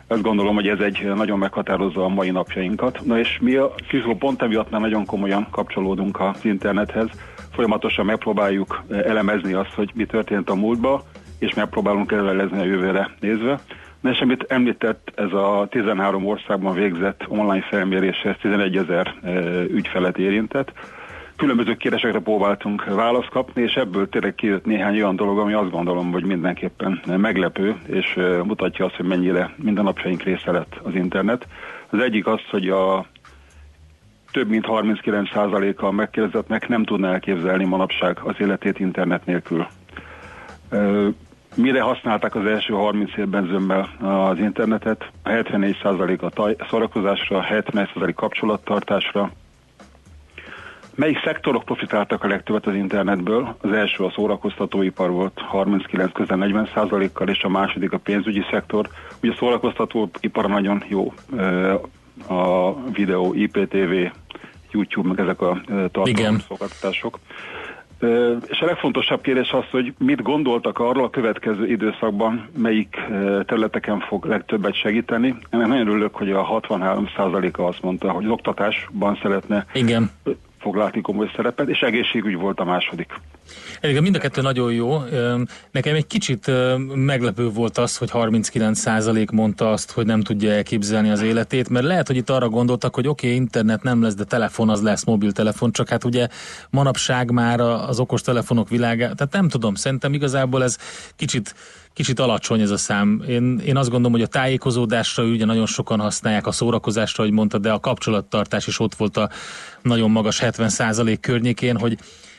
Azt 0.07 0.21
gondolom, 0.21 0.55
hogy 0.55 0.67
ez 0.67 0.79
egy 0.79 1.11
nagyon 1.15 1.37
meghatározza 1.37 2.03
a 2.03 2.09
mai 2.09 2.29
napjainkat. 2.29 3.01
Na 3.05 3.19
és 3.19 3.37
mi 3.41 3.55
a 3.55 3.73
Fizó 3.87 4.15
pont 4.15 4.41
emiatt 4.41 4.69
már 4.69 4.81
nagyon 4.81 5.05
komolyan 5.05 5.47
kapcsolódunk 5.51 6.19
az 6.19 6.45
internethez. 6.45 7.09
Folyamatosan 7.51 8.05
megpróbáljuk 8.05 8.83
elemezni 8.89 9.53
azt, 9.53 9.73
hogy 9.73 9.91
mi 9.93 10.05
történt 10.05 10.49
a 10.49 10.55
múltba, 10.55 11.03
és 11.39 11.53
megpróbálunk 11.53 12.11
előrelezni 12.11 12.59
a 12.59 12.65
jövőre 12.65 13.09
nézve. 13.19 13.59
És 14.03 14.19
amit 14.19 14.45
említett, 14.47 15.11
ez 15.15 15.33
a 15.33 15.67
13 15.69 16.25
országban 16.25 16.73
végzett 16.73 17.25
online 17.27 17.61
felmérés, 17.61 18.21
ez 18.23 18.35
11 18.41 18.77
ezer 18.77 19.15
eh, 19.23 19.63
ügyfelet 19.69 20.17
érintett. 20.17 20.71
Különböző 21.35 21.75
kérdésekre 21.75 22.19
próbáltunk 22.19 22.85
választ 22.85 23.29
kapni, 23.29 23.61
és 23.61 23.73
ebből 23.73 24.09
tényleg 24.09 24.35
kijött 24.35 24.65
néhány 24.65 24.95
olyan 24.95 25.15
dolog, 25.15 25.39
ami 25.39 25.53
azt 25.53 25.71
gondolom, 25.71 26.11
hogy 26.11 26.25
mindenképpen 26.25 27.01
meglepő, 27.17 27.75
és 27.85 28.15
eh, 28.17 28.43
mutatja 28.43 28.85
azt, 28.85 28.95
hogy 28.95 29.05
mennyire 29.05 29.53
mindennapjaink 29.55 30.23
része 30.23 30.51
lett 30.51 30.79
az 30.83 30.95
internet. 30.95 31.47
Az 31.89 31.99
egyik 31.99 32.27
az, 32.27 32.41
hogy 32.49 32.69
a 32.69 33.05
több 34.31 34.49
mint 34.49 34.65
39%-a 34.67 35.85
a 35.85 35.91
megkérdezettnek 35.91 36.67
nem 36.67 36.83
tudna 36.83 37.07
elképzelni 37.07 37.65
manapság 37.65 38.19
az 38.23 38.35
életét 38.39 38.79
internet 38.79 39.25
nélkül. 39.25 39.67
Mire 41.57 41.81
használták 41.81 42.35
az 42.35 42.45
első 42.45 42.73
30 42.73 43.17
évben 43.17 43.45
zömmel 43.45 43.89
az 44.01 44.39
internetet? 44.39 45.11
A 45.23 45.29
74% 45.29 46.19
a 46.19 46.29
taj- 46.29 46.67
szórakozásra, 46.69 47.45
71% 47.49 48.13
kapcsolattartásra. 48.15 49.31
Melyik 50.95 51.21
szektorok 51.23 51.63
profitáltak 51.63 52.23
a 52.23 52.27
legtöbbet 52.27 52.67
az 52.67 52.75
internetből? 52.75 53.55
Az 53.61 53.71
első 53.71 54.03
a 54.03 54.11
szórakoztatóipar 54.15 55.11
volt 55.11 55.39
39 55.39 56.11
közel 56.11 56.37
40 56.37 56.69
kal 57.13 57.29
és 57.29 57.43
a 57.43 57.49
második 57.49 57.91
a 57.91 57.97
pénzügyi 57.97 58.43
szektor. 58.51 58.87
Ugye 59.23 59.31
a 59.31 59.35
szórakoztatóipar 59.35 60.47
nagyon 60.47 60.83
jó, 60.87 61.13
a 62.27 62.73
videó, 62.91 63.33
IPTV, 63.33 63.93
YouTube, 64.71 65.07
meg 65.07 65.19
ezek 65.19 65.41
a 65.41 65.61
ö, 65.67 65.85
tartalomszolgáltatások. 65.91 67.19
És 68.47 68.59
a 68.59 68.65
legfontosabb 68.65 69.21
kérdés 69.21 69.51
az, 69.51 69.63
hogy 69.71 69.93
mit 69.97 70.21
gondoltak 70.21 70.79
arról 70.79 71.03
a 71.03 71.09
következő 71.09 71.67
időszakban, 71.67 72.49
melyik 72.57 72.97
területeken 73.45 73.99
fog 73.99 74.25
legtöbbet 74.25 74.75
segíteni. 74.75 75.35
Ennek 75.49 75.67
nagyon 75.67 75.87
örülök, 75.87 76.15
hogy 76.15 76.31
a 76.31 76.61
63%-a 76.61 77.61
azt 77.61 77.81
mondta, 77.81 78.11
hogy 78.11 78.25
az 78.25 78.31
oktatásban 78.31 79.19
szeretne 79.21 79.65
Igen. 79.73 80.09
foglalni 80.59 81.01
komoly 81.01 81.31
szerepet, 81.35 81.67
és 81.67 81.79
egészségügy 81.79 82.35
volt 82.35 82.59
a 82.59 82.65
második. 82.65 83.13
Egyébként 83.79 84.03
mind 84.03 84.15
a 84.15 84.19
kettő 84.19 84.41
nagyon 84.41 84.73
jó. 84.73 85.03
Nekem 85.71 85.95
egy 85.95 86.07
kicsit 86.07 86.51
meglepő 86.95 87.49
volt 87.49 87.77
az, 87.77 87.97
hogy 87.97 88.09
39% 88.13 89.31
mondta 89.31 89.71
azt, 89.71 89.91
hogy 89.91 90.05
nem 90.05 90.21
tudja 90.21 90.51
elképzelni 90.51 91.09
az 91.09 91.21
életét, 91.21 91.69
mert 91.69 91.85
lehet, 91.85 92.07
hogy 92.07 92.15
itt 92.15 92.29
arra 92.29 92.49
gondoltak, 92.49 92.95
hogy 92.95 93.07
oké, 93.07 93.27
okay, 93.27 93.39
internet 93.39 93.83
nem 93.83 94.01
lesz, 94.01 94.15
de 94.15 94.23
telefon 94.23 94.69
az 94.69 94.81
lesz, 94.81 95.03
mobiltelefon, 95.03 95.71
csak 95.71 95.89
hát 95.89 96.03
ugye 96.03 96.27
manapság 96.69 97.31
már 97.31 97.59
az 97.59 97.99
okos 97.99 98.21
telefonok 98.21 98.69
világa, 98.69 99.13
tehát 99.13 99.33
nem 99.33 99.49
tudom, 99.49 99.75
szerintem 99.75 100.13
igazából 100.13 100.63
ez 100.63 100.77
kicsit 101.15 101.55
Kicsit 101.97 102.19
alacsony 102.19 102.61
ez 102.61 102.69
a 102.69 102.77
szám. 102.77 103.23
Én, 103.27 103.59
én 103.65 103.77
azt 103.77 103.89
gondolom, 103.89 104.11
hogy 104.11 104.21
a 104.21 104.27
tájékozódásra 104.27 105.23
ugye 105.23 105.45
nagyon 105.45 105.65
sokan 105.65 105.99
használják, 105.99 106.47
a 106.47 106.51
szórakozásra, 106.51 107.23
hogy 107.23 107.31
mondta, 107.33 107.57
de 107.57 107.71
a 107.71 107.79
kapcsolattartás 107.79 108.67
is 108.67 108.79
ott 108.79 108.95
volt 108.95 109.17
a 109.17 109.29
nagyon 109.81 110.11
magas 110.11 110.39
70% 110.43 111.17
környékén, 111.21 111.77
hogy 111.77 111.97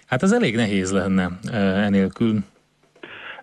hát 0.09 0.23
ez 0.23 0.33
elég 0.33 0.57
nehéz 0.57 0.93
lenne 0.93 1.29
eh, 1.53 1.85
enélkül. 1.85 2.39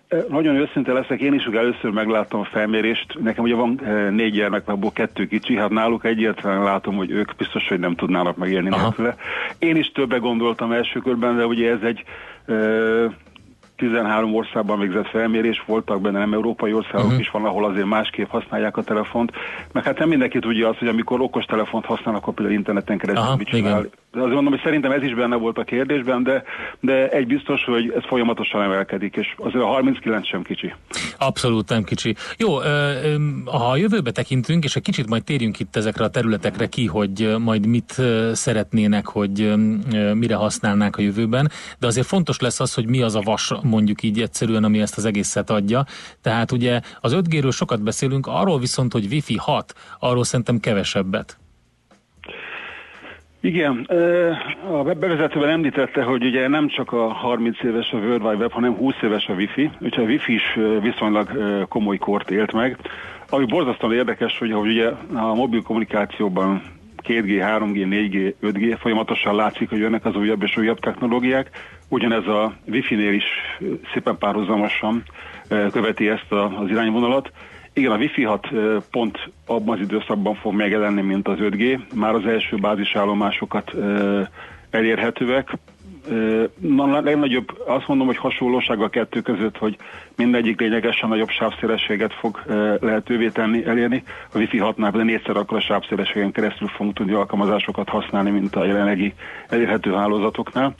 Ö, 0.08 0.18
Nagyon 0.28 0.56
őszinte 0.56 0.92
leszek, 0.92 1.20
én 1.20 1.34
is 1.34 1.46
ugye 1.46 1.58
először 1.58 1.90
megláttam 1.90 2.40
a 2.40 2.44
felmérést. 2.44 3.18
Nekem 3.22 3.44
ugye 3.44 3.54
van 3.54 3.80
ö, 3.84 4.10
négy 4.10 4.32
gyermek, 4.32 4.68
abból 4.68 4.92
kettő 4.92 5.26
kicsi, 5.26 5.56
hát 5.56 5.70
náluk 5.70 6.04
egyértelműen 6.04 6.64
látom, 6.64 6.96
hogy 6.96 7.10
ők 7.10 7.36
biztos, 7.36 7.68
hogy 7.68 7.78
nem 7.78 7.94
tudnának 7.94 8.36
megélni 8.36 8.68
nélküle. 8.68 9.16
Én 9.58 9.76
is 9.76 9.92
többre 9.92 10.18
gondoltam 10.18 10.72
első 10.72 11.00
körben, 11.00 11.36
de 11.36 11.46
ugye 11.46 11.70
ez 11.70 11.82
egy 11.82 12.04
ö, 12.46 13.06
13 13.76 14.34
országban 14.34 14.78
végzett 14.78 15.08
felmérés, 15.08 15.62
voltak 15.66 16.00
benne 16.00 16.18
nem 16.18 16.32
európai 16.32 16.72
országok 16.72 17.04
uh-huh. 17.04 17.20
is 17.20 17.30
van, 17.30 17.44
ahol 17.44 17.64
azért 17.64 17.86
másképp 17.86 18.28
használják 18.28 18.76
a 18.76 18.82
telefont. 18.82 19.32
Meg 19.72 19.84
hát 19.84 19.98
nem 19.98 20.08
mindenki 20.08 20.38
tudja 20.38 20.68
azt, 20.68 20.78
hogy 20.78 20.88
amikor 20.88 21.20
okos 21.20 21.44
telefont 21.44 21.84
használnak, 21.84 22.22
akkor 22.22 22.34
például 22.34 22.56
interneten 22.56 22.98
keresztül 22.98 23.26
Aha, 23.26 23.36
mit 23.36 23.46
csinál. 23.46 23.78
igen. 23.78 23.90
Azért 24.16 24.34
mondom, 24.34 24.52
hogy 24.52 24.62
szerintem 24.64 24.90
ez 24.90 25.02
is 25.02 25.14
benne 25.14 25.36
volt 25.36 25.58
a 25.58 25.64
kérdésben, 25.64 26.22
de, 26.22 26.42
de 26.80 27.08
egy 27.08 27.26
biztos, 27.26 27.64
hogy 27.64 27.92
ez 27.96 28.02
folyamatosan 28.06 28.62
emelkedik, 28.62 29.16
és 29.16 29.34
azért 29.36 29.64
a 29.64 29.66
39 29.66 30.26
sem 30.26 30.42
kicsi. 30.42 30.74
Abszolút 31.18 31.68
nem 31.68 31.82
kicsi. 31.82 32.14
Jó, 32.38 32.54
ha 33.44 33.70
a 33.70 33.76
jövőbe 33.76 34.10
tekintünk, 34.10 34.64
és 34.64 34.76
egy 34.76 34.82
kicsit 34.82 35.08
majd 35.08 35.24
térjünk 35.24 35.58
itt 35.58 35.76
ezekre 35.76 36.04
a 36.04 36.08
területekre 36.08 36.66
ki, 36.66 36.86
hogy 36.86 37.34
majd 37.38 37.66
mit 37.66 38.02
szeretnének, 38.32 39.06
hogy 39.06 39.54
mire 40.14 40.34
használnák 40.34 40.96
a 40.96 41.02
jövőben, 41.02 41.50
de 41.78 41.86
azért 41.86 42.06
fontos 42.06 42.40
lesz 42.40 42.60
az, 42.60 42.74
hogy 42.74 42.86
mi 42.86 43.02
az 43.02 43.14
a 43.14 43.20
vas, 43.20 43.52
mondjuk 43.62 44.02
így 44.02 44.20
egyszerűen, 44.20 44.64
ami 44.64 44.80
ezt 44.80 44.96
az 44.96 45.04
egészet 45.04 45.50
adja. 45.50 45.84
Tehát 46.22 46.52
ugye 46.52 46.80
az 47.00 47.16
5G-ről 47.16 47.54
sokat 47.54 47.82
beszélünk, 47.82 48.26
arról 48.26 48.58
viszont, 48.58 48.92
hogy 48.92 49.06
Wi-Fi 49.10 49.36
6, 49.36 49.74
arról 49.98 50.24
szerintem 50.24 50.60
kevesebbet. 50.60 51.38
Igen, 53.46 53.88
a 54.70 54.82
bevezetőben 54.82 55.48
említette, 55.48 56.02
hogy 56.02 56.24
ugye 56.24 56.48
nem 56.48 56.68
csak 56.68 56.92
a 56.92 57.12
30 57.12 57.62
éves 57.62 57.92
a 57.92 57.96
World 57.96 58.22
Wide 58.22 58.36
Web, 58.36 58.52
hanem 58.52 58.74
20 58.74 58.94
éves 59.02 59.26
a 59.26 59.32
Wi-Fi, 59.32 59.70
úgyhogy 59.80 60.04
a 60.04 60.06
Wi-Fi 60.06 60.34
is 60.34 60.58
viszonylag 60.80 61.28
komoly 61.68 61.96
kort 61.96 62.30
élt 62.30 62.52
meg. 62.52 62.76
Ami 63.28 63.44
borzasztóan 63.44 63.92
érdekes, 63.92 64.38
hogy 64.38 64.50
ahogy 64.52 64.68
ugye 64.68 64.88
a 65.14 65.34
mobil 65.34 65.62
kommunikációban 65.62 66.62
2G, 67.02 67.58
3G, 67.58 67.86
4G, 67.88 68.34
5G 68.42 68.76
folyamatosan 68.80 69.34
látszik, 69.34 69.68
hogy 69.68 69.78
jönnek 69.78 70.04
az 70.04 70.16
újabb 70.16 70.42
és 70.42 70.56
újabb 70.56 70.78
technológiák. 70.78 71.50
Ugyanez 71.88 72.26
a 72.26 72.52
Wi-Fi-nél 72.66 73.12
is 73.12 73.24
szépen 73.92 74.18
párhuzamosan 74.18 75.02
követi 75.48 76.08
ezt 76.08 76.32
az 76.32 76.70
irányvonalat. 76.70 77.30
Igen, 77.76 77.90
a 77.90 77.96
Wi-Fi 77.96 78.22
6 78.22 78.46
ö, 78.52 78.76
pont 78.90 79.18
abban 79.46 79.74
az 79.76 79.80
időszakban 79.80 80.34
fog 80.34 80.54
megjelenni, 80.54 81.00
mint 81.02 81.28
az 81.28 81.36
5G. 81.40 81.78
Már 81.94 82.14
az 82.14 82.26
első 82.26 82.56
bázisállomásokat 82.56 83.74
elérhetőek. 84.70 85.52
A 86.76 86.86
legnagyobb, 86.86 87.62
azt 87.66 87.88
mondom, 87.88 88.06
hogy 88.06 88.16
hasonlóság 88.16 88.80
a 88.80 88.88
kettő 88.88 89.20
között, 89.20 89.56
hogy 89.56 89.76
mindegyik 90.16 90.60
lényegesen 90.60 91.08
nagyobb 91.08 91.28
sávszélességet 91.28 92.12
fog 92.12 92.42
lehetővé 92.80 93.28
tenni, 93.28 93.64
elérni. 93.64 94.02
A 94.32 94.38
Wi-Fi 94.38 94.58
6-nál 94.62 94.88
pedig 94.90 95.06
négyszer 95.06 95.36
a 95.36 95.60
sávszélességen 95.60 96.32
keresztül 96.32 96.68
fogunk 96.68 96.94
tudni 96.94 97.12
alkalmazásokat 97.12 97.88
használni, 97.88 98.30
mint 98.30 98.56
a 98.56 98.64
jelenlegi 98.64 99.14
elérhető 99.48 99.92
hálózatoknál. 99.92 100.74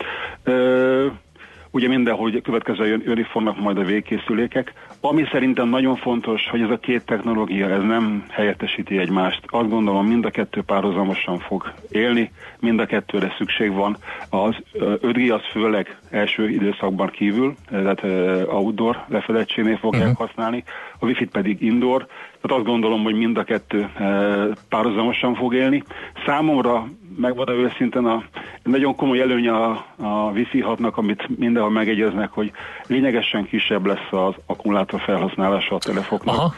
Ugye 1.76 1.88
mindenhol 1.88 2.30
jön, 2.78 3.02
jönni 3.04 3.22
fognak 3.22 3.60
majd 3.60 3.78
a 3.78 3.84
végkészülékek. 3.84 4.72
Ami 5.00 5.24
szerintem 5.32 5.68
nagyon 5.68 5.96
fontos, 5.96 6.48
hogy 6.50 6.60
ez 6.60 6.70
a 6.70 6.78
két 6.78 7.04
technológia, 7.04 7.68
ez 7.68 7.82
nem 7.82 8.24
helyettesíti 8.30 8.98
egymást. 8.98 9.42
Azt 9.46 9.68
gondolom, 9.68 10.06
mind 10.06 10.24
a 10.24 10.30
kettő 10.30 10.62
párhuzamosan 10.62 11.38
fog 11.38 11.72
élni, 11.90 12.30
mind 12.60 12.80
a 12.80 12.86
kettőre 12.86 13.34
szükség 13.38 13.72
van. 13.72 13.96
Az 14.30 14.54
ö, 14.72 14.94
5G 15.02 15.34
az 15.34 15.40
főleg 15.52 15.98
első 16.10 16.48
időszakban 16.48 17.08
kívül, 17.08 17.54
tehát 17.70 18.02
outdoor 18.48 19.04
lefedettségnél 19.08 19.76
fogják 19.76 20.08
uh-huh. 20.08 20.26
használni, 20.26 20.64
a 20.98 21.06
Wi-Fi 21.06 21.24
pedig 21.24 21.62
indoor. 21.62 22.06
Tehát 22.46 22.62
azt 22.62 22.70
gondolom, 22.70 23.02
hogy 23.02 23.14
mind 23.14 23.38
a 23.38 23.44
kettő 23.44 23.90
ö, 23.98 24.50
párhuzamosan 24.68 25.34
fog 25.34 25.54
élni. 25.54 25.82
Számomra 26.26 26.88
megvan 27.16 27.48
őszintén 27.48 28.04
a 28.04 28.24
nagyon 28.62 28.94
komoly 28.94 29.20
előnye 29.20 29.52
a, 29.52 29.84
a 29.96 30.30
Wi-Fi 30.34 30.64
6-nak, 30.66 30.92
amit 30.92 31.38
mindenhol 31.38 31.70
megegyeznek, 31.70 32.30
hogy 32.30 32.52
lényegesen 32.86 33.44
kisebb 33.44 33.86
lesz 33.86 34.08
az 34.10 34.34
akkumulátor 34.46 35.00
felhasználása 35.00 35.74
a 35.74 35.78
telefonoknak. 35.78 36.34
Aha. 36.34 36.54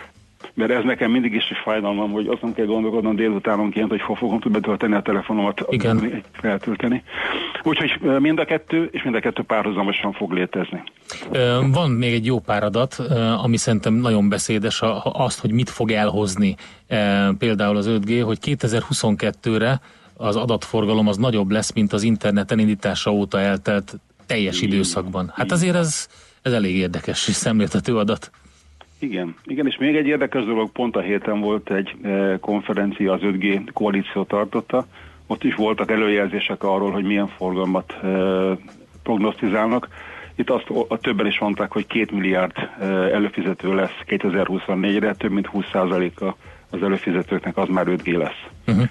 Mert 0.55 0.71
ez 0.71 0.85
nekem 0.85 1.11
mindig 1.11 1.35
is 1.35 1.51
egy 1.51 1.57
fájdalmam, 1.65 2.11
hogy 2.11 2.27
azt 2.27 2.43
nem 2.43 2.55
kell 2.55 2.65
gondolkodnom 2.65 3.17
délutánonként, 3.17 3.89
hogy 3.89 4.01
hol 4.01 4.17
fogom 4.17 4.41
tudni 4.41 4.59
betölteni 4.59 4.95
a 4.95 5.03
telefonomat, 5.03 5.67
Igen. 5.71 6.23
feltölteni. 6.33 7.03
Úgyhogy 7.63 8.01
mind 8.19 8.39
a 8.39 8.45
kettő, 8.45 8.89
és 8.93 9.03
mind 9.03 9.15
a 9.15 9.21
kettő 9.21 9.43
párhuzamosan 9.43 10.13
fog 10.13 10.33
létezni. 10.33 10.83
Van 11.73 11.91
még 11.91 12.13
egy 12.13 12.27
jó 12.27 12.39
pár 12.39 12.63
adat, 12.63 12.95
ami 13.43 13.57
szerintem 13.57 13.95
nagyon 13.95 14.29
beszédes, 14.29 14.83
azt, 15.03 15.41
hogy 15.41 15.53
mit 15.53 15.71
fog 15.71 15.91
elhozni 15.91 16.57
például 17.39 17.77
az 17.77 17.87
5G, 17.91 18.23
hogy 18.25 18.39
2022-re 18.43 19.81
az 20.17 20.37
adatforgalom 20.37 21.09
az 21.09 21.17
nagyobb 21.17 21.51
lesz, 21.51 21.73
mint 21.73 21.93
az 21.93 22.03
interneten 22.03 22.59
indítása 22.59 23.11
óta 23.11 23.41
eltelt 23.41 23.95
teljes 24.27 24.61
időszakban. 24.61 25.33
Hát 25.35 25.53
azért 25.53 25.77
ez, 25.77 26.09
ez 26.43 26.53
elég 26.53 26.77
érdekes 26.77 27.29
és 27.29 27.35
szemléltető 27.35 27.97
adat. 27.97 28.31
Igen, 28.99 29.35
igen, 29.45 29.67
és 29.67 29.77
még 29.77 29.97
egy 29.97 30.07
érdekes 30.07 30.45
dolog, 30.45 30.71
pont 30.71 30.97
a 30.97 31.01
héten 31.01 31.41
volt 31.41 31.71
egy 31.71 31.97
e, 32.03 32.39
konferencia, 32.41 33.13
az 33.13 33.21
5G 33.23 33.69
koalíció 33.73 34.25
tartotta, 34.25 34.87
ott 35.27 35.45
is 35.45 35.55
voltak 35.55 35.91
előjelzések 35.91 36.63
arról, 36.63 36.91
hogy 36.91 37.05
milyen 37.05 37.29
forgalmat 37.29 37.93
e, 37.93 38.09
prognosztizálnak. 39.03 39.89
Itt 40.35 40.51
azt 40.51 40.71
a 40.89 40.99
többen 40.99 41.27
is 41.27 41.39
mondták, 41.39 41.73
hogy 41.73 41.87
két 41.87 42.11
milliárd 42.11 42.57
e, 42.57 42.85
előfizető 42.87 43.75
lesz 43.75 43.97
2024-re, 44.07 45.15
több 45.15 45.31
mint 45.31 45.51
20%-a 45.53 46.35
az 46.71 46.83
előfizetőknek 46.83 47.57
az 47.57 47.69
már 47.69 47.87
5G 47.89 48.17
lesz. 48.17 48.45
Uh-huh. 48.67 48.89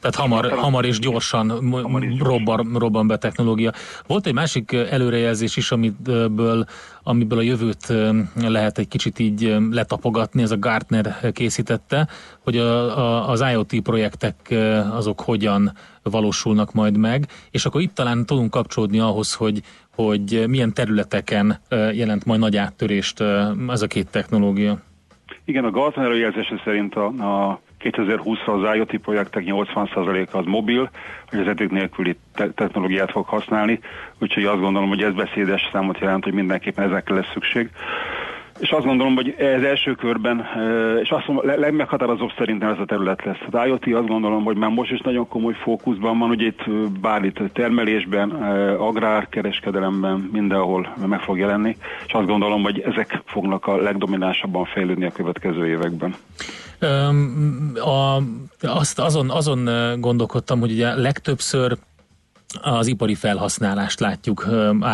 Tehát 0.00 0.16
hamar, 0.16 0.50
hamar 0.50 0.84
és 0.84 0.98
gyorsan 0.98 1.50
hamar 1.70 2.02
és 2.04 2.16
gyorsan. 2.16 2.28
Robban, 2.28 2.78
robban 2.78 3.06
be 3.06 3.16
technológia. 3.16 3.72
Volt 4.06 4.26
egy 4.26 4.34
másik 4.34 4.72
előrejelzés 4.72 5.56
is, 5.56 5.70
amiből, 5.72 6.64
amiből 7.02 7.38
a 7.38 7.42
jövőt 7.42 7.92
lehet 8.34 8.78
egy 8.78 8.88
kicsit 8.88 9.18
így 9.18 9.56
letapogatni, 9.70 10.42
ez 10.42 10.50
a 10.50 10.58
Gartner 10.58 11.32
készítette, 11.32 12.08
hogy 12.38 12.56
a, 12.56 12.98
a, 12.98 13.28
az 13.28 13.44
IoT 13.52 13.80
projektek 13.82 14.54
azok 14.92 15.20
hogyan 15.20 15.72
valósulnak 16.02 16.72
majd 16.72 16.96
meg, 16.96 17.26
és 17.50 17.64
akkor 17.64 17.80
itt 17.80 17.94
talán 17.94 18.26
tudunk 18.26 18.50
kapcsolódni 18.50 18.98
ahhoz, 18.98 19.34
hogy, 19.34 19.62
hogy 19.94 20.44
milyen 20.48 20.72
területeken 20.72 21.60
jelent 21.92 22.24
majd 22.24 22.40
nagy 22.40 22.56
áttörést 22.56 23.20
ez 23.68 23.82
a 23.82 23.86
két 23.86 24.10
technológia. 24.10 24.78
Igen, 25.44 25.64
a 25.64 25.70
Gartner 25.70 26.04
előjelzése 26.04 26.60
szerint 26.64 26.94
a, 26.94 27.06
a 27.06 27.60
2020-ra 27.80 28.62
az 28.64 28.74
IoT 28.76 28.96
projektek 28.96 29.42
80%-a 29.46 30.36
az 30.38 30.44
mobil, 30.44 30.90
hogy 31.28 31.38
vezetők 31.38 31.70
nélküli 31.70 32.16
te- 32.34 32.50
technológiát 32.50 33.10
fog 33.10 33.26
használni, 33.26 33.80
úgyhogy 34.18 34.44
azt 34.44 34.60
gondolom, 34.60 34.88
hogy 34.88 35.02
ez 35.02 35.12
beszédes 35.12 35.68
számot 35.72 35.98
jelent, 35.98 36.24
hogy 36.24 36.32
mindenképpen 36.32 36.84
ezekre 36.92 37.14
lesz 37.14 37.30
szükség. 37.32 37.70
És 38.60 38.70
azt 38.70 38.84
gondolom, 38.84 39.14
hogy 39.14 39.34
ez 39.38 39.62
első 39.62 39.94
körben, 39.94 40.46
és 41.02 41.10
azt 41.10 41.26
mondom, 41.26 41.60
legmeghatározóbb 41.60 42.30
szerintem 42.38 42.68
ez 42.68 42.78
a 42.78 42.84
terület 42.84 43.24
lesz. 43.24 43.38
Az 43.50 43.66
IoT 43.66 43.86
azt 43.86 44.06
gondolom, 44.06 44.44
hogy 44.44 44.56
már 44.56 44.70
most 44.70 44.90
is 44.90 45.00
nagyon 45.00 45.28
komoly 45.28 45.54
fókuszban 45.62 46.18
van, 46.18 46.30
ugye 46.30 46.46
itt 46.46 46.70
bár 47.00 47.32
termelésben, 47.52 48.30
agrárkereskedelemben, 48.78 50.28
mindenhol 50.32 50.94
meg 51.06 51.20
fog 51.20 51.38
jelenni, 51.38 51.76
és 52.06 52.12
azt 52.12 52.26
gondolom, 52.26 52.62
hogy 52.62 52.80
ezek 52.80 53.22
fognak 53.24 53.66
a 53.66 53.76
legdominánsabban 53.76 54.64
fejlődni 54.64 55.04
a 55.04 55.12
következő 55.12 55.66
években. 55.66 56.14
A, 57.74 58.22
azt 58.60 58.98
azon, 58.98 59.30
azon 59.30 59.68
gondolkodtam, 60.00 60.60
hogy 60.60 60.70
ugye 60.70 60.94
legtöbbször 60.94 61.76
az 62.60 62.86
ipari 62.86 63.14
felhasználást 63.14 64.00
látjuk 64.00 64.46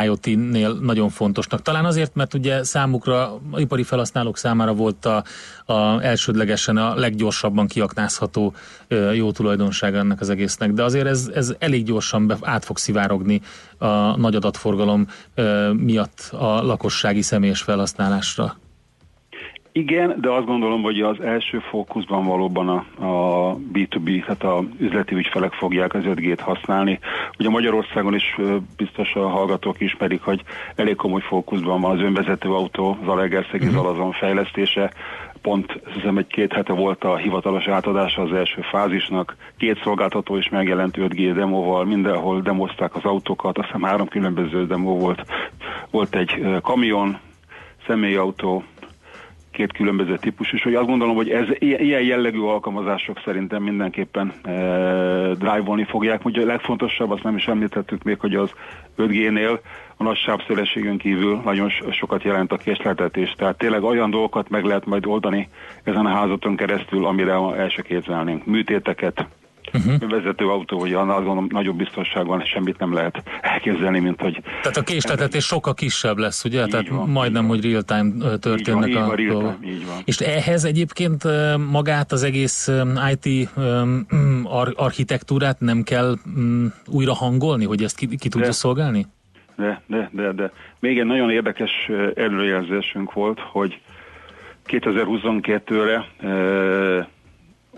IoT-nél 0.04 0.72
nagyon 0.72 1.08
fontosnak. 1.08 1.62
Talán 1.62 1.84
azért, 1.84 2.14
mert 2.14 2.34
ugye 2.34 2.64
számukra, 2.64 3.40
az 3.50 3.60
ipari 3.60 3.82
felhasználók 3.82 4.36
számára 4.36 4.74
volt 4.74 5.06
a, 5.06 5.24
a 5.72 6.02
elsődlegesen 6.02 6.76
a 6.76 6.94
leggyorsabban 6.94 7.66
kiaknázható 7.66 8.54
jó 9.14 9.32
tulajdonság 9.32 9.94
ennek 9.94 10.20
az 10.20 10.28
egésznek, 10.28 10.72
de 10.72 10.82
azért 10.82 11.06
ez, 11.06 11.30
ez 11.34 11.54
elég 11.58 11.84
gyorsan 11.84 12.26
be, 12.26 12.36
át 12.40 12.64
fog 12.64 12.78
szivárogni 12.78 13.40
a 13.78 14.16
nagy 14.16 14.34
adatforgalom 14.34 15.06
miatt 15.72 16.28
a 16.32 16.62
lakossági 16.62 17.22
személyes 17.22 17.62
felhasználásra. 17.62 18.56
Igen, 19.76 20.16
de 20.20 20.30
azt 20.30 20.46
gondolom, 20.46 20.82
hogy 20.82 21.00
az 21.00 21.20
első 21.20 21.58
fókuszban 21.58 22.26
valóban 22.26 22.68
a, 22.68 23.04
a 23.04 23.56
B2B, 23.72 24.20
tehát 24.20 24.42
a 24.42 24.64
üzleti 24.78 25.14
ügyfelek 25.14 25.52
fogják 25.52 25.94
az 25.94 26.02
5G-t 26.04 26.38
használni. 26.40 26.98
Ugye 27.38 27.48
Magyarországon 27.48 28.14
is 28.14 28.36
biztos 28.76 29.14
a 29.14 29.28
hallgatók 29.28 29.80
ismerik, 29.80 30.22
hogy 30.22 30.42
elég 30.74 30.96
komoly 30.96 31.20
fókuszban 31.20 31.80
van 31.80 31.96
az 31.96 32.02
önvezető 32.02 32.48
autó, 32.48 32.98
az 33.02 33.08
Alegerszegi 33.08 33.66
uh-huh. 33.66 33.82
Zalazon 33.82 34.12
fejlesztése. 34.12 34.92
Pont 35.42 35.80
hiszem 35.94 36.18
egy 36.18 36.26
két 36.26 36.52
hete 36.52 36.72
volt 36.72 37.04
a 37.04 37.16
hivatalos 37.16 37.66
átadása 37.66 38.22
az 38.22 38.32
első 38.32 38.60
fázisnak. 38.60 39.36
Két 39.58 39.80
szolgáltató 39.82 40.36
is 40.36 40.48
megjelent 40.48 40.96
5G 40.98 41.32
demóval, 41.34 41.84
mindenhol 41.84 42.40
demozták 42.40 42.94
az 42.94 43.04
autókat, 43.04 43.58
azt 43.58 43.66
hiszem 43.66 43.82
három 43.82 44.08
különböző 44.08 44.66
demó 44.66 44.98
volt. 44.98 45.24
Volt 45.90 46.14
egy 46.14 46.60
kamion, 46.62 47.18
személyautó, 47.86 48.64
két 49.56 49.72
különböző 49.72 50.16
típus, 50.16 50.52
és 50.52 50.62
hogy 50.62 50.74
azt 50.74 50.86
gondolom, 50.86 51.14
hogy 51.14 51.30
ez 51.30 51.46
ilyen 51.58 52.02
jellegű 52.02 52.40
alkalmazások 52.40 53.20
szerintem 53.24 53.62
mindenképpen 53.62 54.32
e, 54.42 54.52
drive-olni 55.34 55.84
fogják. 55.84 56.24
Ugye 56.24 56.42
a 56.42 56.46
legfontosabb, 56.46 57.10
azt 57.10 57.22
nem 57.22 57.36
is 57.36 57.46
említettük 57.46 58.02
még, 58.02 58.20
hogy 58.20 58.34
az 58.34 58.50
5G-nél 58.98 59.58
a 59.96 60.02
nagy 60.02 60.16
sávszélességen 60.16 60.98
kívül 60.98 61.40
nagyon 61.44 61.68
sokat 61.90 62.22
jelent 62.22 62.52
a 62.52 62.56
késleltetés. 62.56 63.34
Tehát 63.36 63.58
tényleg 63.58 63.82
olyan 63.82 64.10
dolgokat 64.10 64.48
meg 64.48 64.64
lehet 64.64 64.86
majd 64.86 65.06
oldani 65.06 65.48
ezen 65.82 66.06
a 66.06 66.14
házaton 66.14 66.56
keresztül, 66.56 67.06
amire 67.06 67.32
el 67.32 67.68
se. 67.68 67.82
Műtéteket, 68.44 69.26
uh-huh. 69.76 70.10
vezető 70.10 70.48
autó, 70.48 70.78
hogy 70.78 70.90
gondolom 70.90 71.46
nagyobb 71.50 71.76
biztonságban 71.76 72.44
semmit 72.44 72.78
nem 72.78 72.92
lehet 72.92 73.22
elképzelni, 73.40 73.98
mint 73.98 74.20
hogy... 74.20 74.40
Tehát 74.62 74.76
a 74.76 74.82
késletetés 74.82 75.44
sokkal 75.44 75.74
kisebb 75.74 76.18
lesz, 76.18 76.44
ugye? 76.44 76.62
Így 76.62 76.70
Tehát 76.70 76.88
van, 76.88 77.08
majdnem, 77.08 77.46
hogy 77.46 77.64
real-time 77.64 78.36
történnek 78.38 78.88
így 78.88 78.94
van, 78.94 79.10
a 79.10 79.18
így 79.18 79.26
van, 79.26 79.42
dolgok. 79.42 79.66
Így 79.66 79.86
van. 79.86 79.96
És 80.04 80.18
ehhez 80.18 80.64
egyébként 80.64 81.24
magát 81.70 82.12
az 82.12 82.22
egész 82.22 82.70
IT 83.12 83.50
ar- 84.42 84.74
architektúrát 84.76 85.60
nem 85.60 85.82
kell 85.82 86.14
újra 86.86 87.14
hangolni, 87.14 87.64
hogy 87.64 87.82
ezt 87.82 87.96
ki, 87.96 88.06
ki 88.16 88.28
tudja 88.28 88.46
de, 88.46 88.52
szolgálni? 88.52 89.06
De, 89.56 89.82
de, 89.86 90.10
de, 90.12 90.32
de. 90.32 90.52
Még 90.80 90.98
egy 90.98 91.06
nagyon 91.06 91.30
érdekes 91.30 91.90
előjelzésünk 92.14 93.12
volt, 93.12 93.40
hogy 93.40 93.80
2022-re 94.66 96.06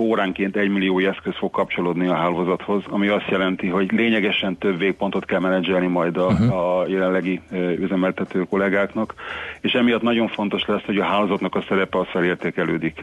óránként 0.00 0.56
egy 0.56 0.68
millió 0.68 0.98
eszköz 0.98 1.36
fog 1.36 1.50
kapcsolódni 1.50 2.06
a 2.06 2.14
hálózathoz, 2.14 2.82
ami 2.88 3.08
azt 3.08 3.28
jelenti, 3.28 3.68
hogy 3.68 3.92
lényegesen 3.92 4.58
több 4.58 4.78
végpontot 4.78 5.24
kell 5.24 5.40
menedzselni 5.40 5.86
majd 5.86 6.16
a, 6.16 6.26
uh-huh. 6.26 6.56
a 6.56 6.86
jelenlegi 6.86 7.40
üzemeltető 7.78 8.42
kollégáknak, 8.42 9.14
és 9.60 9.72
emiatt 9.72 10.02
nagyon 10.02 10.28
fontos 10.28 10.66
lesz, 10.66 10.84
hogy 10.84 10.98
a 10.98 11.04
hálózatnak 11.04 11.54
a 11.54 11.64
szerepe 11.68 11.98
az 11.98 12.06
felértékelődik. 12.06 13.02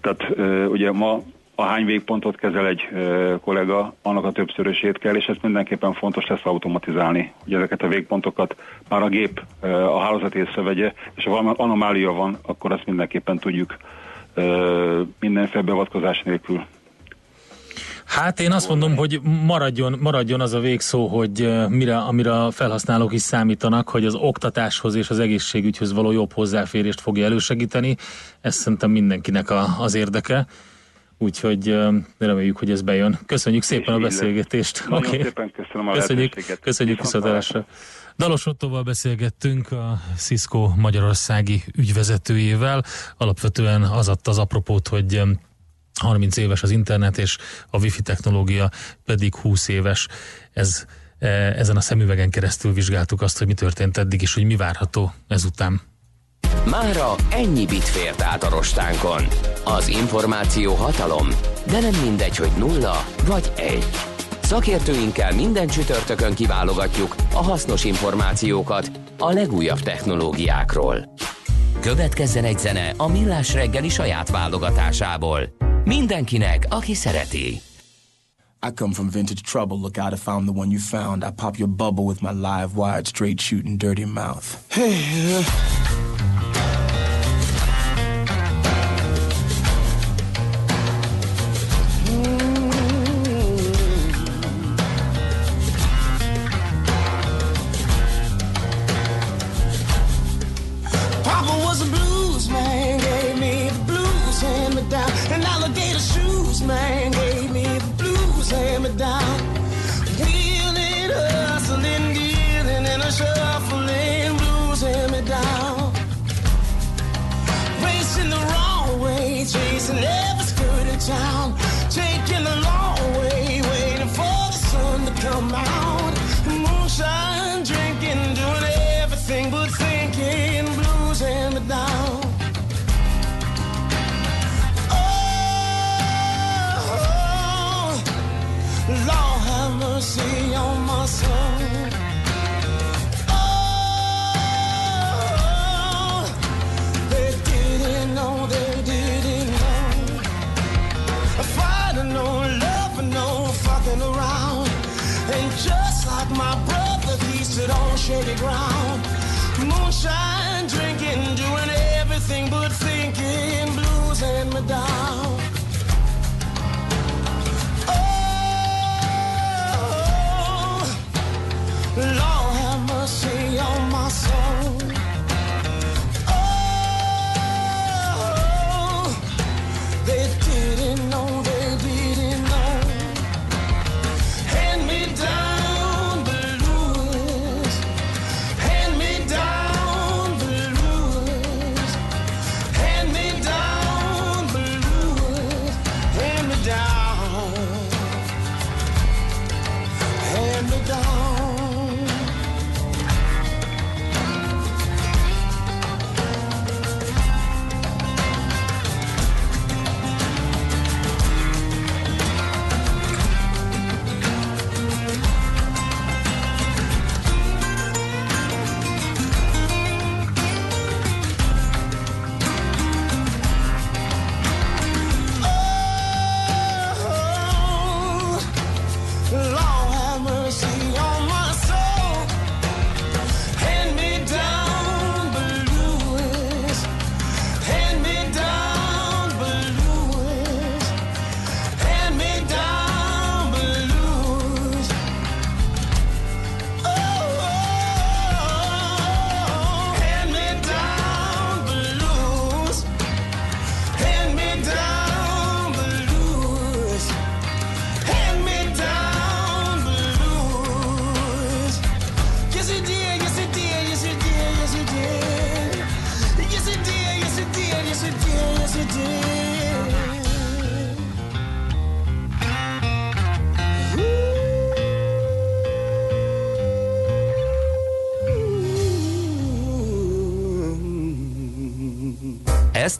Tehát 0.00 0.26
ugye 0.68 0.92
ma 0.92 1.22
a 1.58 1.62
hány 1.62 1.84
végpontot 1.84 2.36
kezel 2.36 2.66
egy 2.66 2.88
ö, 2.92 3.34
kollega, 3.40 3.94
annak 4.02 4.24
a 4.24 4.32
többszörösét 4.32 4.98
kell, 4.98 5.14
és 5.14 5.24
ez 5.24 5.36
mindenképpen 5.42 5.92
fontos 5.92 6.26
lesz 6.26 6.44
automatizálni, 6.44 7.32
hogy 7.44 7.54
ezeket 7.54 7.82
a 7.82 7.88
végpontokat 7.88 8.56
már 8.88 9.02
a 9.02 9.08
gép 9.08 9.42
ö, 9.60 9.68
a 9.68 9.98
hálózat 9.98 10.34
észrevegye, 10.34 10.92
és 11.14 11.24
ha 11.24 11.30
valami 11.30 11.50
anomália 11.56 12.12
van, 12.12 12.38
akkor 12.46 12.72
azt 12.72 12.86
mindenképpen 12.86 13.38
tudjuk 13.38 13.76
mindenféle 15.20 15.62
beavatkozás 15.62 16.22
nélkül. 16.22 16.66
Hát 18.04 18.40
én 18.40 18.52
azt 18.52 18.68
mondom, 18.68 18.96
hogy 18.96 19.20
maradjon, 19.46 19.98
maradjon 20.00 20.40
az 20.40 20.52
a 20.54 20.60
végszó, 20.60 21.06
hogy 21.06 21.48
mire, 21.68 21.96
amire 21.96 22.32
a 22.32 22.50
felhasználók 22.50 23.12
is 23.12 23.22
számítanak, 23.22 23.88
hogy 23.88 24.04
az 24.04 24.14
oktatáshoz 24.14 24.94
és 24.94 25.10
az 25.10 25.18
egészségügyhöz 25.18 25.92
való 25.92 26.10
jobb 26.10 26.32
hozzáférést 26.32 27.00
fogja 27.00 27.24
elősegíteni. 27.24 27.96
Ez 28.40 28.54
szerintem 28.54 28.90
mindenkinek 28.90 29.50
a, 29.50 29.66
az 29.78 29.94
érdeke. 29.94 30.46
Úgyhogy 31.18 31.78
reméljük, 32.18 32.56
hogy 32.56 32.70
ez 32.70 32.82
bejön. 32.82 33.18
Köszönjük 33.26 33.62
szépen 33.62 33.94
a 33.94 33.98
beszélgetést. 33.98 34.88
Nagyon 34.88 35.06
okay. 35.06 35.22
szépen 35.22 35.50
köszönöm 35.50 35.88
a 35.88 35.92
köszönjük, 35.92 36.58
köszönjük 36.60 37.00
viszontlátásra. 37.00 37.66
Dalos 38.18 38.46
Ottoval 38.46 38.82
beszélgettünk 38.82 39.72
a 39.72 40.00
Cisco 40.16 40.72
magyarországi 40.76 41.64
ügyvezetőjével. 41.74 42.84
Alapvetően 43.16 43.82
az 43.82 44.08
adta 44.08 44.30
az 44.30 44.38
apropót, 44.38 44.88
hogy 44.88 45.22
30 46.00 46.36
éves 46.36 46.62
az 46.62 46.70
internet, 46.70 47.18
és 47.18 47.38
a 47.70 47.78
wifi 47.78 48.02
technológia 48.02 48.70
pedig 49.04 49.34
20 49.34 49.68
éves. 49.68 50.08
Ez, 50.52 50.84
e, 51.18 51.28
ezen 51.52 51.76
a 51.76 51.80
szemüvegen 51.80 52.30
keresztül 52.30 52.72
vizsgáltuk 52.72 53.22
azt, 53.22 53.38
hogy 53.38 53.46
mi 53.46 53.54
történt 53.54 53.96
eddig, 53.96 54.22
és 54.22 54.34
hogy 54.34 54.44
mi 54.44 54.56
várható 54.56 55.12
ezután. 55.28 55.80
Mára 56.64 57.14
ennyi 57.30 57.66
bit 57.66 57.84
fért 57.84 58.22
át 58.22 58.42
a 58.42 58.48
rostánkon. 58.48 59.26
Az 59.64 59.88
információ 59.88 60.74
hatalom, 60.74 61.28
de 61.66 61.80
nem 61.80 62.02
mindegy, 62.02 62.36
hogy 62.36 62.52
nulla 62.58 63.04
vagy 63.26 63.52
egy. 63.56 64.15
Szakértőinkkel 64.46 65.32
minden 65.32 65.66
csütörtökön 65.66 66.34
kiválogatjuk 66.34 67.14
a 67.32 67.42
hasznos 67.42 67.84
információkat 67.84 68.90
a 69.18 69.32
legújabb 69.32 69.80
technológiákról. 69.80 71.14
Következzen 71.80 72.44
egy 72.44 72.58
zene 72.58 72.92
a 72.96 73.08
Millás 73.08 73.54
reggeli 73.54 73.88
saját 73.88 74.30
válogatásából. 74.30 75.40
Mindenkinek, 75.84 76.66
aki 76.70 76.94
szereti. 76.94 77.48
I 78.66 78.72
come 78.74 78.92
from 78.92 79.10
vintage 79.10 79.40
trouble. 79.44 79.76
Look 79.76 79.96
out, 79.98 80.12
I 80.12 80.16
found 80.16 80.48
the 80.48 80.60
one 80.60 80.70
you 80.70 80.80
found. 80.80 81.22
I 81.22 81.30
pop 81.36 81.56
your 81.56 81.70
bubble 81.70 82.04
with 82.04 82.22
my 82.22 82.32
live 82.32 82.68
wired, 82.74 83.06
straight 83.06 83.40
shooting, 83.40 83.78
dirty 83.78 84.04
mouth. 84.04 84.46
Hey, 84.70 84.94
uh... 85.38 86.15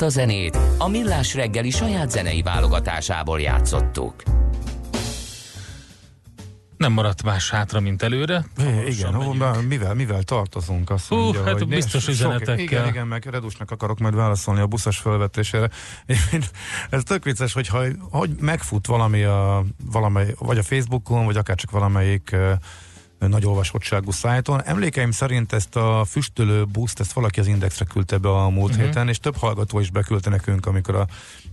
a 0.07 0.09
zenét 0.09 0.59
a 0.79 0.89
Millás 0.89 1.35
reggeli 1.35 1.71
saját 1.71 2.11
zenei 2.11 2.43
válogatásából 2.43 3.41
játszottuk. 3.41 4.23
Nem 6.77 6.93
maradt 6.93 7.23
más 7.23 7.51
hátra, 7.51 7.81
mint 7.81 8.03
előre. 8.03 8.45
É, 8.59 8.87
igen, 8.89 9.15
hol, 9.15 9.63
mivel, 9.69 9.95
mivel 9.95 10.23
tartozunk? 10.23 10.91
Azt 10.91 11.09
Hú, 11.09 11.17
mondja, 11.17 11.45
hát 11.45 11.53
hogy 11.53 11.69
biztos 11.69 12.03
sok- 12.03 12.13
üzenetekkel. 12.13 12.59
Igen, 12.59 12.87
igen, 12.87 13.07
meg 13.07 13.25
Redusnak 13.25 13.71
akarok 13.71 13.99
majd 13.99 14.15
válaszolni 14.15 14.61
a 14.61 14.67
buszos 14.67 14.99
felvetésére. 14.99 15.71
Ez 16.91 17.03
tök 17.03 17.25
vicces, 17.25 17.53
hogyha 17.53 17.85
hogy 18.11 18.31
megfut 18.41 18.87
valami, 18.87 19.23
a, 19.23 19.65
valamely, 19.85 20.35
vagy 20.39 20.59
a 20.59 20.63
Facebookon, 20.63 21.25
vagy 21.25 21.37
akár 21.37 21.57
csak 21.57 21.71
valamelyik 21.71 22.31
ö, 22.33 22.53
nagy 23.19 23.47
olvasottságú 23.47 24.11
szájton. 24.11 24.63
Emlékeim 24.65 25.11
szerint 25.11 25.53
ezt 25.53 25.77
a 25.77 26.05
füstölő 26.09 26.65
buszt, 26.65 27.01
ezt 27.01 27.13
valaki 27.13 27.41
az 27.41 27.47
Indexre 27.47 27.85
küldte 27.85 28.19
be 28.19 28.29
a 28.29 28.49
múlt 28.49 28.71
uh-huh. 28.71 28.85
héten, 28.85 29.09
és 29.09 29.19
több 29.19 29.37
hallgató 29.37 29.79
is 29.79 29.91
beküldte 29.91 30.31
nekünk, 30.31 30.67
amikor 30.67 30.95
a, 30.95 31.07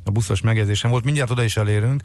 a 0.04 0.12
buszos 0.12 0.42
megjegyzésen 0.42 0.92
volt. 0.92 1.04
Mindjárt 1.04 1.30
oda 1.32 1.44
is 1.44 1.58
elérünk, 1.58 2.02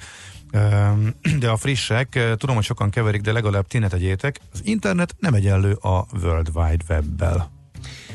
Öm, 0.53 1.15
de 1.41 1.49
a 1.49 1.57
frissek, 1.57 2.15
ö, 2.15 2.37
tudom, 2.37 2.55
hogy 2.55 2.65
sokan 2.65 2.91
keverik, 2.91 3.21
de 3.21 3.33
legalább 3.33 3.67
ti 3.67 3.79
ne 3.79 3.89
tegyétek. 3.89 4.41
Az 4.53 4.61
internet 4.65 5.15
nem 5.19 5.35
egyenlő 5.35 5.73
a 5.73 6.07
World 6.23 6.49
Wide 6.55 6.85
Web-bel. 6.89 7.51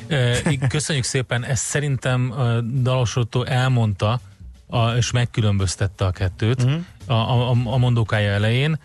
E, 0.07 0.51
ig- 0.51 0.67
Köszönjük 0.67 1.05
szépen, 1.05 1.45
ezt 1.45 1.63
szerintem 1.63 2.31
a 2.31 2.61
Dalosotto 2.61 3.43
elmondta, 3.43 4.19
a, 4.67 4.89
és 4.89 5.11
megkülönböztette 5.11 6.05
a 6.05 6.11
kettőt 6.11 6.65
Mhm. 6.65 6.73
a, 7.05 7.13
a, 7.13 7.49
a 7.49 7.77
mondókája 7.77 8.31
elején. 8.31 8.79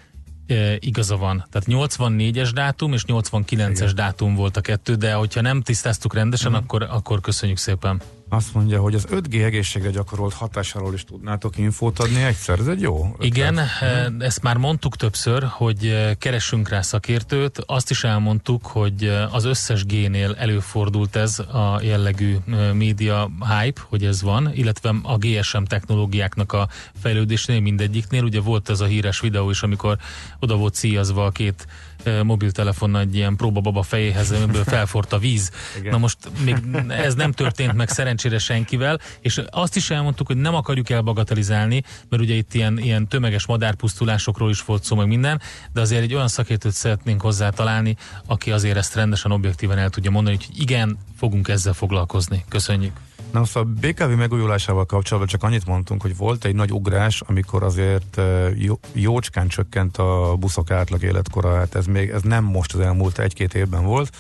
E, 0.49 0.77
igaza 0.81 1.17
van. 1.17 1.47
Tehát 1.51 1.69
84-es 1.69 2.51
dátum 2.55 2.93
és 2.93 3.05
89-es 3.07 3.91
dátum 3.95 4.35
volt 4.35 4.57
a 4.57 4.61
kettő, 4.61 4.95
de 4.95 5.13
hogyha 5.15 5.41
nem 5.41 5.63
tisztáztuk 5.63 6.15
rendesen, 6.15 6.53
Mhm. 6.53 6.61
akkor, 6.63 6.83
akkor 6.91 7.21
köszönjük 7.21 7.59
szépen. 7.59 8.01
Azt 8.31 8.55
mondja, 8.55 8.81
hogy 8.81 8.95
az 8.95 9.07
5G 9.11 9.45
egészségre 9.45 9.91
gyakorolt 9.91 10.33
hatásáról 10.33 10.95
is 10.95 11.05
tudnátok 11.05 11.59
infót 11.59 11.99
adni 11.99 12.23
egyszer. 12.23 12.59
Ez 12.59 12.67
egy 12.67 12.81
jó 12.81 13.11
ötlet. 13.13 13.27
Igen, 13.27 13.59
e, 13.59 14.13
ezt 14.19 14.43
már 14.43 14.57
mondtuk 14.57 14.97
többször, 14.97 15.45
hogy 15.51 15.87
e, 15.87 16.15
keressünk 16.15 16.69
rá 16.69 16.81
szakértőt. 16.81 17.63
Azt 17.67 17.91
is 17.91 18.05
elmondtuk, 18.05 18.67
hogy 18.67 19.05
e, 19.05 19.27
az 19.27 19.45
összes 19.45 19.85
génél 19.85 20.35
előfordult 20.39 21.17
ez 21.17 21.39
a 21.39 21.81
jellegű 21.83 22.37
média 22.73 23.31
hype, 23.39 23.81
hogy 23.89 24.05
ez 24.05 24.23
van, 24.23 24.51
illetve 24.55 24.95
a 25.03 25.17
GSM 25.17 25.63
technológiáknak 25.63 26.53
a 26.53 26.69
fejlődésnél 27.01 27.61
mindegyiknél. 27.61 28.25
Ugye 28.25 28.41
volt 28.41 28.71
ez 28.71 28.81
a 28.81 28.87
híres 28.87 29.21
videó 29.21 29.51
is, 29.51 29.63
amikor 29.63 29.99
oda 30.41 30.57
volt 30.57 30.75
szíjazva 30.75 31.25
a 31.25 31.31
két 31.31 31.67
e, 32.03 32.23
mobiltelefon 32.23 32.97
egy 32.97 33.15
ilyen 33.15 33.37
próbababa 33.37 33.83
fejéhez, 33.83 34.31
amiből 34.31 34.65
felfort 34.65 35.13
a 35.13 35.19
víz. 35.19 35.51
Igen. 35.79 35.91
Na 35.91 35.99
most 35.99 36.19
még 36.45 36.57
ez 36.89 37.15
nem 37.15 37.33
történt 37.33 37.73
meg 37.73 37.89
szerencsére 37.89 38.17
senkivel, 38.39 39.01
és 39.21 39.43
azt 39.51 39.77
is 39.77 39.91
elmondtuk, 39.91 40.27
hogy 40.27 40.37
nem 40.37 40.55
akarjuk 40.55 40.91
elbagatelizálni, 40.91 41.83
mert 42.09 42.23
ugye 42.23 42.35
itt 42.35 42.55
ilyen, 42.55 42.79
ilyen 42.79 43.09
tömeges 43.09 43.47
madárpusztulásokról 43.47 44.51
is 44.51 44.65
volt 44.65 44.85
szó, 44.85 44.97
meg 44.97 45.07
minden, 45.07 45.41
de 45.73 45.81
azért 45.81 46.03
egy 46.03 46.15
olyan 46.15 46.29
szakértőt 46.29 46.73
szeretnénk 46.73 47.21
hozzá 47.21 47.51
találni, 47.51 47.97
aki 48.27 48.51
azért 48.51 48.77
ezt 48.77 48.95
rendesen, 48.95 49.31
objektíven 49.31 49.79
el 49.79 49.91
tudja 49.91 50.11
mondani, 50.11 50.37
hogy 50.37 50.61
igen, 50.61 50.99
fogunk 51.17 51.49
ezzel 51.49 51.73
foglalkozni. 51.73 52.45
Köszönjük. 52.49 52.93
Na 53.33 53.39
most 53.39 53.57
a 53.57 53.65
BKV 53.65 54.09
megújulásával 54.09 54.87
kapcsolatban 54.87 55.33
csak 55.33 55.43
annyit 55.43 55.67
mondtunk, 55.67 56.03
hogy 56.03 56.17
volt 56.17 56.45
egy 56.45 56.55
nagy 56.55 56.73
ugrás, 56.73 57.21
amikor 57.21 57.63
azért 57.63 58.21
jó, 58.55 58.79
jócskán 58.93 59.49
csökkent 59.49 59.97
a 59.97 60.37
buszok 60.39 60.71
átlag 60.71 61.03
életkora, 61.03 61.57
hát 61.57 61.75
ez 61.75 61.87
még 61.87 62.09
ez 62.09 62.23
nem 62.23 62.45
most 62.45 62.75
az 62.75 62.81
elmúlt 62.81 63.19
egy-két 63.19 63.55
évben 63.55 63.85
volt, 63.85 64.17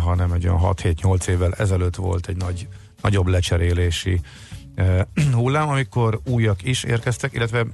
hanem 0.00 0.32
egy 0.32 0.48
olyan 0.48 0.60
6-7-8 0.62 1.26
évvel 1.26 1.52
ezelőtt 1.52 1.96
volt 1.96 2.26
egy 2.26 2.36
nagy, 2.36 2.68
nagyobb 3.02 3.26
lecserélési 3.26 4.20
hullám, 5.32 5.68
amikor 5.68 6.20
újak 6.26 6.62
is 6.64 6.84
érkeztek, 6.84 7.32
illetve 7.32 7.66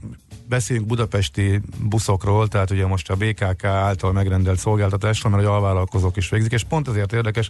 beszéljünk 0.49 0.89
budapesti 0.89 1.61
buszokról, 1.83 2.49
tehát 2.49 2.71
ugye 2.71 2.87
most 2.87 3.11
a 3.11 3.17
BKK 3.17 3.65
által 3.65 4.13
megrendelt 4.13 4.59
szolgáltatásról, 4.59 5.33
mert 5.33 5.45
hogy 5.45 5.55
alvállalkozók 5.55 6.17
is 6.17 6.29
végzik, 6.29 6.53
és 6.53 6.65
pont 6.65 6.89
ezért 6.89 7.13
érdekes 7.13 7.49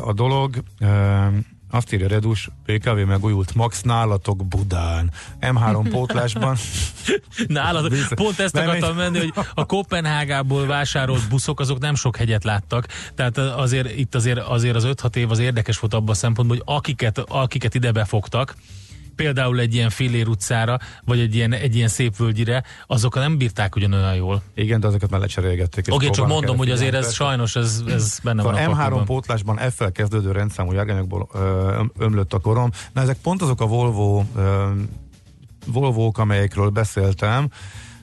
a 0.00 0.12
dolog, 0.12 0.54
azt 1.70 1.92
írja 1.92 2.08
Redus, 2.08 2.48
PKV 2.64 2.98
megújult 3.06 3.54
Max 3.54 3.80
nálatok 3.82 4.46
Budán. 4.46 5.10
M3 5.40 5.86
pótlásban. 5.92 6.56
Nálad, 7.46 7.92
pont 8.14 8.38
ezt 8.38 8.54
Nem, 8.54 8.68
akartam 8.68 8.96
menni, 8.96 9.18
hogy 9.18 9.32
a 9.54 9.66
Kopenhágából 9.66 10.66
vásárolt 10.66 11.28
buszok, 11.28 11.60
azok 11.60 11.78
nem 11.78 11.94
sok 11.94 12.16
hegyet 12.16 12.44
láttak, 12.44 12.86
tehát 13.14 13.38
azért 13.38 13.98
itt 13.98 14.14
azért, 14.14 14.38
azért 14.38 14.76
az 14.76 14.86
5-6 14.86 15.16
év 15.16 15.30
az 15.30 15.38
érdekes 15.38 15.78
volt 15.78 15.94
abban 15.94 16.10
a 16.10 16.14
szempontból, 16.14 16.56
hogy 16.56 16.74
akiket, 16.74 17.18
akiket 17.18 17.74
ide 17.74 17.92
befogtak, 17.92 18.54
például 19.16 19.60
egy 19.60 19.74
ilyen 19.74 19.90
Fillér 19.90 20.28
utcára, 20.28 20.78
vagy 21.04 21.20
egy 21.20 21.34
ilyen, 21.34 21.52
egy 21.52 21.76
ilyen 21.76 21.88
szép 21.88 22.16
völgyire, 22.16 22.64
azok 22.86 23.14
nem 23.14 23.38
bírták 23.38 23.76
ugyanolyan 23.76 24.14
jól. 24.14 24.42
Igen, 24.54 24.80
de 24.80 24.86
azokat 24.86 25.10
már 25.10 25.20
lecserélgették. 25.20 25.86
Oké, 25.88 26.04
csak 26.04 26.14
próbálnak 26.14 26.40
mondom, 26.40 26.56
hogy 26.56 26.70
azért 26.70 26.94
ez 26.94 27.12
sajnos 27.12 27.56
ez, 27.56 27.82
ez 27.88 28.18
benne 28.22 28.42
van 28.42 28.54
a 28.54 28.58
a 28.58 28.60
M3 28.60 28.76
pakliban. 28.76 29.04
pótlásban 29.04 29.56
F-fel 29.56 29.92
kezdődő 29.92 30.32
rendszámú 30.32 30.72
járgányokból 30.72 31.28
ömlött 31.98 32.32
a 32.32 32.38
korom. 32.38 32.70
Na 32.92 33.00
ezek 33.00 33.16
pont 33.22 33.42
azok 33.42 33.60
a 33.60 33.66
Volvo 33.66 34.24
ö, 34.36 34.68
Volvók, 35.66 36.18
amelyekről 36.18 36.68
beszéltem. 36.68 37.48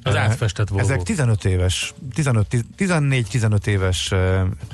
Az 0.04 0.16
átfestett 0.16 0.68
Volvók. 0.68 0.90
Ezek 0.90 1.04
15 1.04 1.46
éves, 1.46 1.94
15, 2.14 2.48
14-15 2.78 3.68
éves 3.68 4.14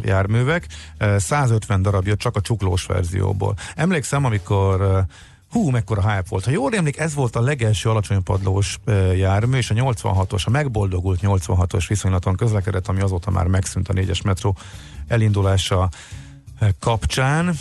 járművek, 0.01 0.67
eh, 0.97 1.19
150 1.19 1.81
darab 1.81 2.07
jött 2.07 2.19
csak 2.19 2.35
a 2.35 2.41
csuklós 2.41 2.85
verzióból. 2.85 3.55
Emlékszem, 3.75 4.25
amikor 4.25 5.05
hú, 5.53 5.69
mekkora 5.69 6.01
hype 6.01 6.23
volt. 6.29 6.45
Ha 6.45 6.51
jól 6.51 6.75
emlék, 6.75 6.97
ez 6.97 7.13
volt 7.13 7.35
a 7.35 7.41
legelső 7.41 7.89
alacsony 7.89 8.23
padlós 8.23 8.79
jármű, 9.15 9.57
és 9.57 9.69
a 9.69 9.73
86-os, 9.73 10.45
a 10.45 10.49
megboldogult 10.49 11.19
86-os 11.23 11.85
viszonylaton 11.87 12.35
közlekedett, 12.35 12.87
ami 12.87 13.01
azóta 13.01 13.31
már 13.31 13.47
megszűnt 13.47 13.89
a 13.89 13.93
4-es 13.93 14.23
metró 14.23 14.57
elindulása 15.07 15.89
kapcsán, 16.79 17.55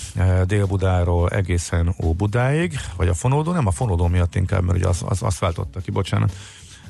Dél-Budáról 0.47 1.29
egészen 1.29 1.95
Óbudáig, 2.05 2.79
vagy 2.97 3.09
a 3.09 3.15
Fonódó, 3.15 3.53
nem 3.53 3.67
a 3.67 3.71
Fonódó 3.71 4.07
miatt 4.07 4.35
inkább, 4.35 4.65
mert 4.65 4.79
ugye 4.79 4.89
az, 4.89 5.03
az, 5.05 5.23
azt 5.23 5.39
váltotta 5.39 5.81
ki, 5.81 5.91
bocsánat, 5.91 6.33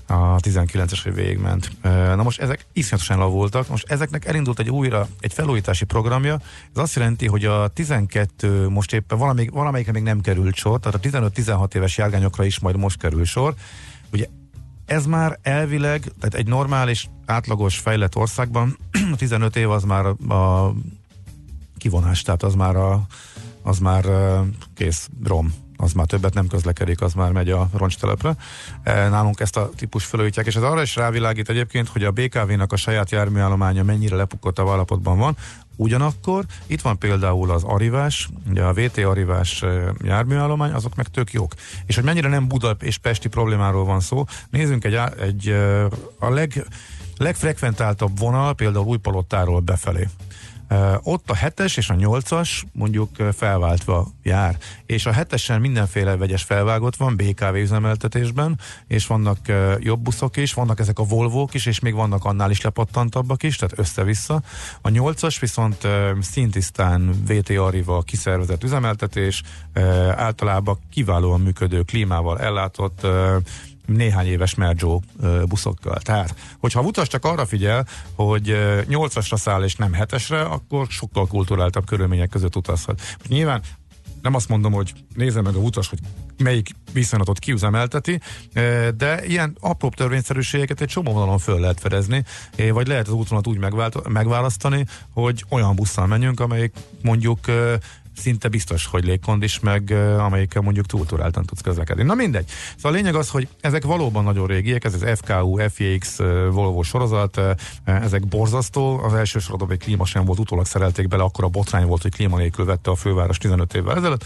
a 0.07 0.37
19-es 0.37 1.01
hogy 1.03 1.15
végigment. 1.15 1.71
Eh, 1.81 2.17
Na 2.17 2.23
most 2.23 2.41
ezek 2.41 2.67
iszonyatosan 2.73 3.19
lavultak, 3.19 3.69
most 3.69 3.91
ezeknek 3.91 4.25
elindult 4.25 4.59
egy 4.59 4.71
újra, 4.71 5.09
egy 5.21 5.33
felújítási 5.33 5.85
programja, 5.85 6.41
ez 6.75 6.83
azt 6.83 6.95
jelenti, 6.95 7.27
hogy 7.27 7.45
a 7.45 7.69
12 7.69 8.69
most 8.69 8.93
éppen 8.93 9.19
valamelyik, 9.19 9.51
valamelyikre 9.51 9.93
még 9.93 10.03
nem 10.03 10.21
került 10.21 10.55
sor, 10.55 10.81
tehát 10.81 11.05
a 11.05 11.31
15-16 11.31 11.75
éves 11.75 11.99
járgányokra 11.99 12.45
is 12.45 12.59
majd 12.59 12.77
most 12.77 12.99
kerül 12.99 13.25
sor. 13.25 13.55
Ugye 14.13 14.27
ez 14.87 15.07
már 15.07 15.39
elvileg, 15.43 16.01
tehát 16.01 16.35
egy 16.35 16.47
normális, 16.47 17.09
átlagos, 17.27 17.79
fejlett 17.79 18.17
országban 18.17 18.77
a 19.13 19.17
15 19.17 19.57
év 19.57 19.71
az 19.71 19.83
már 19.83 20.07
a 20.29 20.73
kivonás, 21.79 22.23
tehát 22.23 22.43
az 22.43 22.55
már, 22.55 22.77
a, 22.77 23.07
az 23.63 23.79
már 23.79 24.05
kész 24.75 25.09
rom 25.25 25.62
az 25.83 25.93
már 25.93 26.07
többet 26.07 26.35
nem 26.35 26.47
közlekedik, 26.47 27.01
az 27.01 27.13
már 27.13 27.33
megy 27.33 27.51
a 27.51 27.69
roncstelepre. 27.77 28.37
E, 28.83 29.09
Nálunk 29.09 29.41
ezt 29.41 29.57
a 29.57 29.71
típus 29.77 30.05
felújítják, 30.05 30.47
és 30.47 30.57
ez 30.57 30.63
arra 30.63 30.83
is 30.83 30.97
rávilágít 30.97 31.49
egyébként, 31.49 31.89
hogy 31.89 32.05
a 32.05 32.11
BKV-nak 32.11 32.73
a 32.73 32.77
saját 32.77 33.11
járműállománya 33.11 33.83
mennyire 33.83 34.17
lepukottabb 34.17 34.69
állapotban 34.69 35.19
van. 35.19 35.37
Ugyanakkor 35.77 36.45
itt 36.67 36.81
van 36.81 36.99
például 36.99 37.51
az 37.51 37.63
Arivás, 37.65 38.29
ugye 38.51 38.63
a 38.63 38.73
VT 38.73 38.99
Arivás 38.99 39.63
e, 39.63 39.95
járműállomány, 40.05 40.73
azok 40.73 40.95
meg 40.95 41.07
tök 41.07 41.33
jók. 41.33 41.55
És 41.87 41.95
hogy 41.95 42.05
mennyire 42.05 42.29
nem 42.29 42.49
Buda 42.49 42.77
és 42.81 42.99
Pesti 42.99 43.29
problémáról 43.29 43.85
van 43.85 44.01
szó, 44.01 44.25
nézzünk 44.51 44.85
egy, 44.85 44.99
egy 45.21 45.49
e, 45.49 45.85
a 46.19 46.29
leg, 46.29 46.67
legfrekventáltabb 47.17 48.19
vonal, 48.19 48.55
például 48.55 48.87
Újpalottáról 48.87 49.61
befelé. 49.61 50.09
Ott 51.03 51.31
a 51.31 51.35
7-es 51.35 51.77
és 51.77 51.89
a 51.89 51.95
8-as 51.95 52.63
mondjuk 52.73 53.17
felváltva 53.37 54.07
jár, 54.23 54.59
és 54.87 55.07
a 55.07 55.13
7-esen 55.13 55.61
mindenféle 55.61 56.17
vegyes 56.17 56.43
felvágott 56.43 56.97
van 56.97 57.17
BKV 57.17 57.55
üzemeltetésben, 57.55 58.59
és 58.87 59.07
vannak 59.07 59.39
jobb 59.79 60.01
buszok 60.01 60.37
is, 60.37 60.55
vannak 60.55 60.81
ezek 60.81 60.99
a 60.99 61.05
Volvók 61.05 61.55
is, 61.55 61.67
és 61.67 61.81
még 61.81 61.95
vannak 61.95 62.25
annál 62.25 62.51
is 62.51 62.61
lepattantabbak 62.61 63.43
is, 63.43 63.57
tehát 63.57 63.79
össze-vissza. 63.79 64.43
A 64.81 64.89
8-as 64.89 65.37
viszont 65.41 65.89
szintisztán 66.21 67.25
VT 67.27 67.51
Arival 67.51 68.03
kiszervezett 68.03 68.65
üzemeltetés, 68.65 69.43
általában 70.17 70.79
kiválóan 70.91 71.41
működő 71.41 71.83
klímával 71.83 72.41
ellátott 72.41 73.07
néhány 73.87 74.27
éves 74.27 74.55
Merjo 74.55 75.01
buszokkal. 75.49 75.99
Tehát, 75.99 76.35
hogyha 76.61 76.81
a 76.81 76.83
utas 76.83 77.09
csak 77.09 77.25
arra 77.25 77.47
figyel, 77.47 77.87
hogy 78.15 78.51
ö, 78.51 78.81
8-asra 78.89 79.37
száll 79.37 79.63
és 79.63 79.75
nem 79.75 79.97
7-esre, 79.99 80.51
akkor 80.51 80.87
sokkal 80.89 81.27
kulturáltabb 81.27 81.87
körülmények 81.87 82.29
között 82.29 82.57
utazhat. 82.57 83.01
Nyilván 83.29 83.63
nem 84.23 84.35
azt 84.35 84.49
mondom, 84.49 84.73
hogy 84.73 84.93
nézze 85.15 85.41
meg 85.41 85.55
a 85.55 85.59
utas, 85.59 85.89
hogy 85.89 85.99
melyik 86.43 86.71
viszonylatot 86.93 87.39
kiüzemelteti, 87.39 88.21
de 88.97 89.27
ilyen 89.27 89.57
apróbb 89.61 89.95
törvényszerűségeket 89.95 90.81
egy 90.81 90.89
csomó 90.89 91.13
vonalon 91.13 91.39
föl 91.39 91.61
lehet 91.61 91.81
fedezni, 91.81 92.25
vagy 92.73 92.87
lehet 92.87 93.07
az 93.07 93.13
útvonalat 93.13 93.47
úgy 93.47 93.75
megválasztani, 94.09 94.87
hogy 95.13 95.45
olyan 95.49 95.75
busszal 95.75 96.07
menjünk, 96.07 96.41
amelyik 96.41 96.73
mondjuk 97.03 97.39
szinte 98.17 98.49
biztos, 98.49 98.87
hogy 98.87 99.05
légkondis, 99.05 99.61
meg 99.61 99.91
amelyikkel 100.19 100.63
mondjuk 100.63 100.87
túlturáltan 100.87 101.45
tudsz 101.45 101.61
közlekedni. 101.61 102.03
Na 102.03 102.15
mindegy. 102.15 102.49
Szóval 102.77 102.93
a 102.93 102.95
lényeg 102.95 103.15
az, 103.15 103.29
hogy 103.29 103.49
ezek 103.61 103.85
valóban 103.85 104.25
nagyon 104.25 104.47
régiek, 104.47 104.85
ez 104.85 104.95
az 104.95 105.19
FKU, 105.19 105.61
uh, 105.61 106.49
Volvo 106.51 106.83
sorozat, 106.83 107.41
ezek 107.85 108.27
borzasztó. 108.27 108.99
Az 108.99 109.15
első 109.15 109.39
sorozatban 109.39 109.77
egy 109.77 109.85
klíma 109.85 110.05
sem 110.05 110.25
volt, 110.25 110.39
utólag 110.39 110.67
szerelték 110.67 111.09
bele, 111.09 111.23
akkor 111.23 111.45
a 111.45 111.49
botrány 111.49 111.87
volt, 111.87 112.03
hogy 112.03 112.15
klíma 112.15 112.37
nélkül 112.37 112.65
vette 112.65 112.91
a 112.91 112.95
főváros 112.95 113.39
15 113.39 113.75
évvel 113.75 113.97
ezelőtt. 113.97 114.25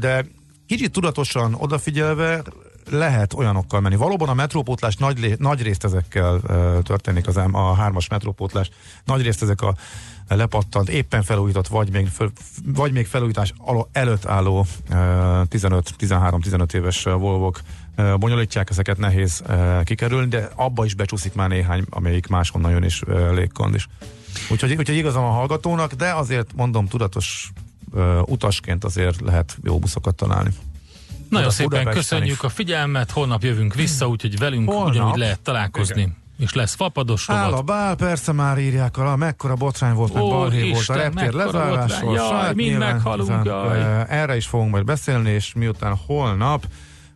De 0.00 0.26
kicsit 0.66 0.92
tudatosan 0.92 1.54
odafigyelve 1.58 2.42
lehet 2.90 3.34
olyanokkal 3.34 3.80
menni. 3.80 3.96
Valóban 3.96 4.28
a 4.28 4.34
metrópótlás 4.34 4.96
nagy, 4.96 5.34
nagy 5.38 5.62
részt 5.62 5.84
ezekkel 5.84 6.34
uh, 6.34 6.82
történik, 6.82 7.26
az, 7.26 7.36
a 7.36 7.74
hármas 7.74 8.08
metrópótlás, 8.08 8.70
nagy 9.04 9.22
részt 9.22 9.42
ezek 9.42 9.62
a 9.62 9.74
lepattant, 10.28 10.88
éppen 10.88 11.22
felújított, 11.22 11.68
vagy 11.68 11.90
még, 11.90 12.08
föl, 12.08 12.32
vagy 12.64 12.92
még 12.92 13.06
felújítás 13.06 13.52
előtt 13.92 14.26
álló 14.26 14.58
uh, 14.58 14.66
15-13-15 14.90 16.74
éves 16.74 17.02
Volvok 17.02 17.60
uh, 17.96 18.18
bonyolítják, 18.18 18.70
ezeket 18.70 18.98
nehéz 18.98 19.42
uh, 19.48 19.82
kikerülni, 19.82 20.28
de 20.28 20.50
abba 20.54 20.84
is 20.84 20.94
becsúszik 20.94 21.34
már 21.34 21.48
néhány, 21.48 21.84
amelyik 21.90 22.26
máshonnan 22.26 22.70
jön 22.70 22.82
is 22.82 23.02
uh, 23.02 23.34
légkond 23.34 23.74
is. 23.74 23.88
Úgyhogy, 24.50 24.74
úgyhogy 24.76 24.96
igazam 24.96 25.24
a 25.24 25.30
hallgatónak, 25.30 25.92
de 25.92 26.12
azért 26.12 26.54
mondom, 26.54 26.86
tudatos 26.86 27.50
utasként 28.24 28.84
azért 28.84 29.20
lehet 29.20 29.58
jó 29.62 29.78
buszokat 29.78 30.14
találni. 30.14 30.50
Nagyon 31.30 31.50
szépen 31.50 31.68
Budapesten 31.68 32.02
köszönjük 32.02 32.36
is. 32.36 32.42
a 32.42 32.48
figyelmet, 32.48 33.10
holnap 33.10 33.42
jövünk 33.42 33.74
vissza, 33.74 34.08
úgyhogy 34.08 34.38
velünk 34.38 34.70
Holnap? 34.70 34.88
ugyanúgy 34.88 35.16
lehet 35.18 35.40
találkozni. 35.40 36.12
És 36.38 36.52
lesz 36.54 36.74
fapados 36.74 37.30
Áll 37.30 37.44
a 37.46 37.48
rovat. 37.50 37.64
bál, 37.64 37.94
persze 37.94 38.32
már 38.32 38.58
írják 38.58 38.96
alá, 38.96 39.14
mekkora 39.14 39.54
botrány 39.54 39.94
volt, 39.94 40.12
meg 40.14 40.22
balhé 40.22 40.70
volt 40.70 40.88
a 40.88 40.94
reptér 40.94 41.32
lezárásról. 41.32 42.14
Jaj, 42.14 42.28
Saját 42.28 42.54
mind 42.54 42.78
meghalunk, 42.78 43.44
jaj. 43.44 43.80
eh, 43.80 44.04
Erre 44.22 44.36
is 44.36 44.46
fogunk 44.46 44.70
majd 44.70 44.84
beszélni, 44.84 45.30
és 45.30 45.52
miután 45.54 45.96
holnap 46.06 46.64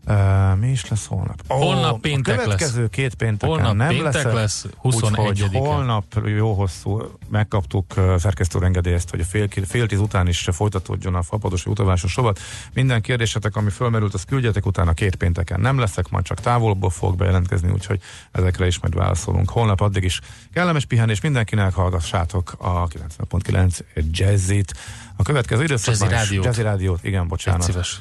Uh, 0.06 0.58
mi 0.58 0.68
is 0.68 0.88
lesz 0.88 1.06
holnap? 1.06 1.42
Ó, 1.48 1.54
Holnap 1.54 2.00
péntek 2.00 2.38
a 2.38 2.42
következő 2.42 2.80
lesz. 2.80 2.90
két 2.90 3.14
pénteken 3.14 3.48
Holnap 3.48 3.74
nem 3.74 3.88
péntek 3.88 4.24
lesz, 4.24 4.34
lesz, 4.34 4.66
úgyhogy 4.82 5.40
21-e. 5.40 5.58
holnap 5.58 6.04
jó 6.24 6.52
hosszú 6.52 7.02
megkaptuk 7.28 7.94
uh, 7.96 8.16
szerkesztő 8.16 8.64
engedélyt, 8.64 9.10
hogy 9.10 9.20
a 9.20 9.24
fél, 9.24 9.48
fél 9.66 9.86
tíz 9.86 9.98
után 9.98 10.28
is 10.28 10.48
folytatódjon 10.52 11.14
a 11.14 11.22
fapados 11.22 11.66
utazásos 11.66 12.16
rovat. 12.16 12.38
Minden 12.74 13.00
kérdésetek, 13.00 13.56
ami 13.56 13.70
fölmerült, 13.70 14.14
azt 14.14 14.24
küldjetek 14.24 14.66
utána 14.66 14.92
két 14.92 15.16
pénteken. 15.16 15.60
Nem 15.60 15.78
leszek, 15.78 16.08
majd 16.08 16.24
csak 16.24 16.40
távolból 16.40 16.90
fog 16.90 17.16
bejelentkezni, 17.16 17.70
úgyhogy 17.70 18.00
ezekre 18.32 18.66
is 18.66 18.80
majd 18.80 18.94
válaszolunk. 18.94 19.50
Holnap 19.50 19.80
addig 19.80 20.04
is 20.04 20.20
kellemes 20.52 20.84
pihenés 20.84 21.20
mindenkinek, 21.20 21.72
hallgassátok 21.72 22.54
a 22.58 22.88
90.9 22.88 23.80
Jazzit. 24.10 24.74
A 25.16 25.22
következő 25.22 25.62
időszakban 25.62 26.10
Jazzy 26.10 26.22
Rádiót. 26.22 26.44
Jazzy 26.44 26.62
Rádiót, 26.62 27.04
igen, 27.04 27.28
bocsánat. 27.28 27.60
Légy 27.60 27.70
szíves. 27.70 28.00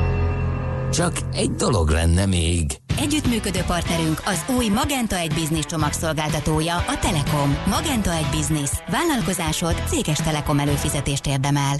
Csak 0.91 1.13
egy 1.33 1.51
dolog 1.51 1.89
lenne 1.89 2.25
még. 2.25 2.65
Együttműködő 2.97 3.59
partnerünk 3.67 4.21
az 4.25 4.45
új 4.57 4.67
Magenta 4.67 5.15
egy 5.15 5.33
Business 5.33 5.65
csomagszolgáltatója, 5.65 6.75
a 6.75 6.99
Telekom. 7.01 7.57
Magenta 7.65 8.13
egy 8.13 8.27
Business. 8.31 8.71
Vállalkozásod 8.89 9.75
céges 9.87 10.17
Telekom 10.17 10.59
előfizetést 10.59 11.27
érdemel. 11.27 11.75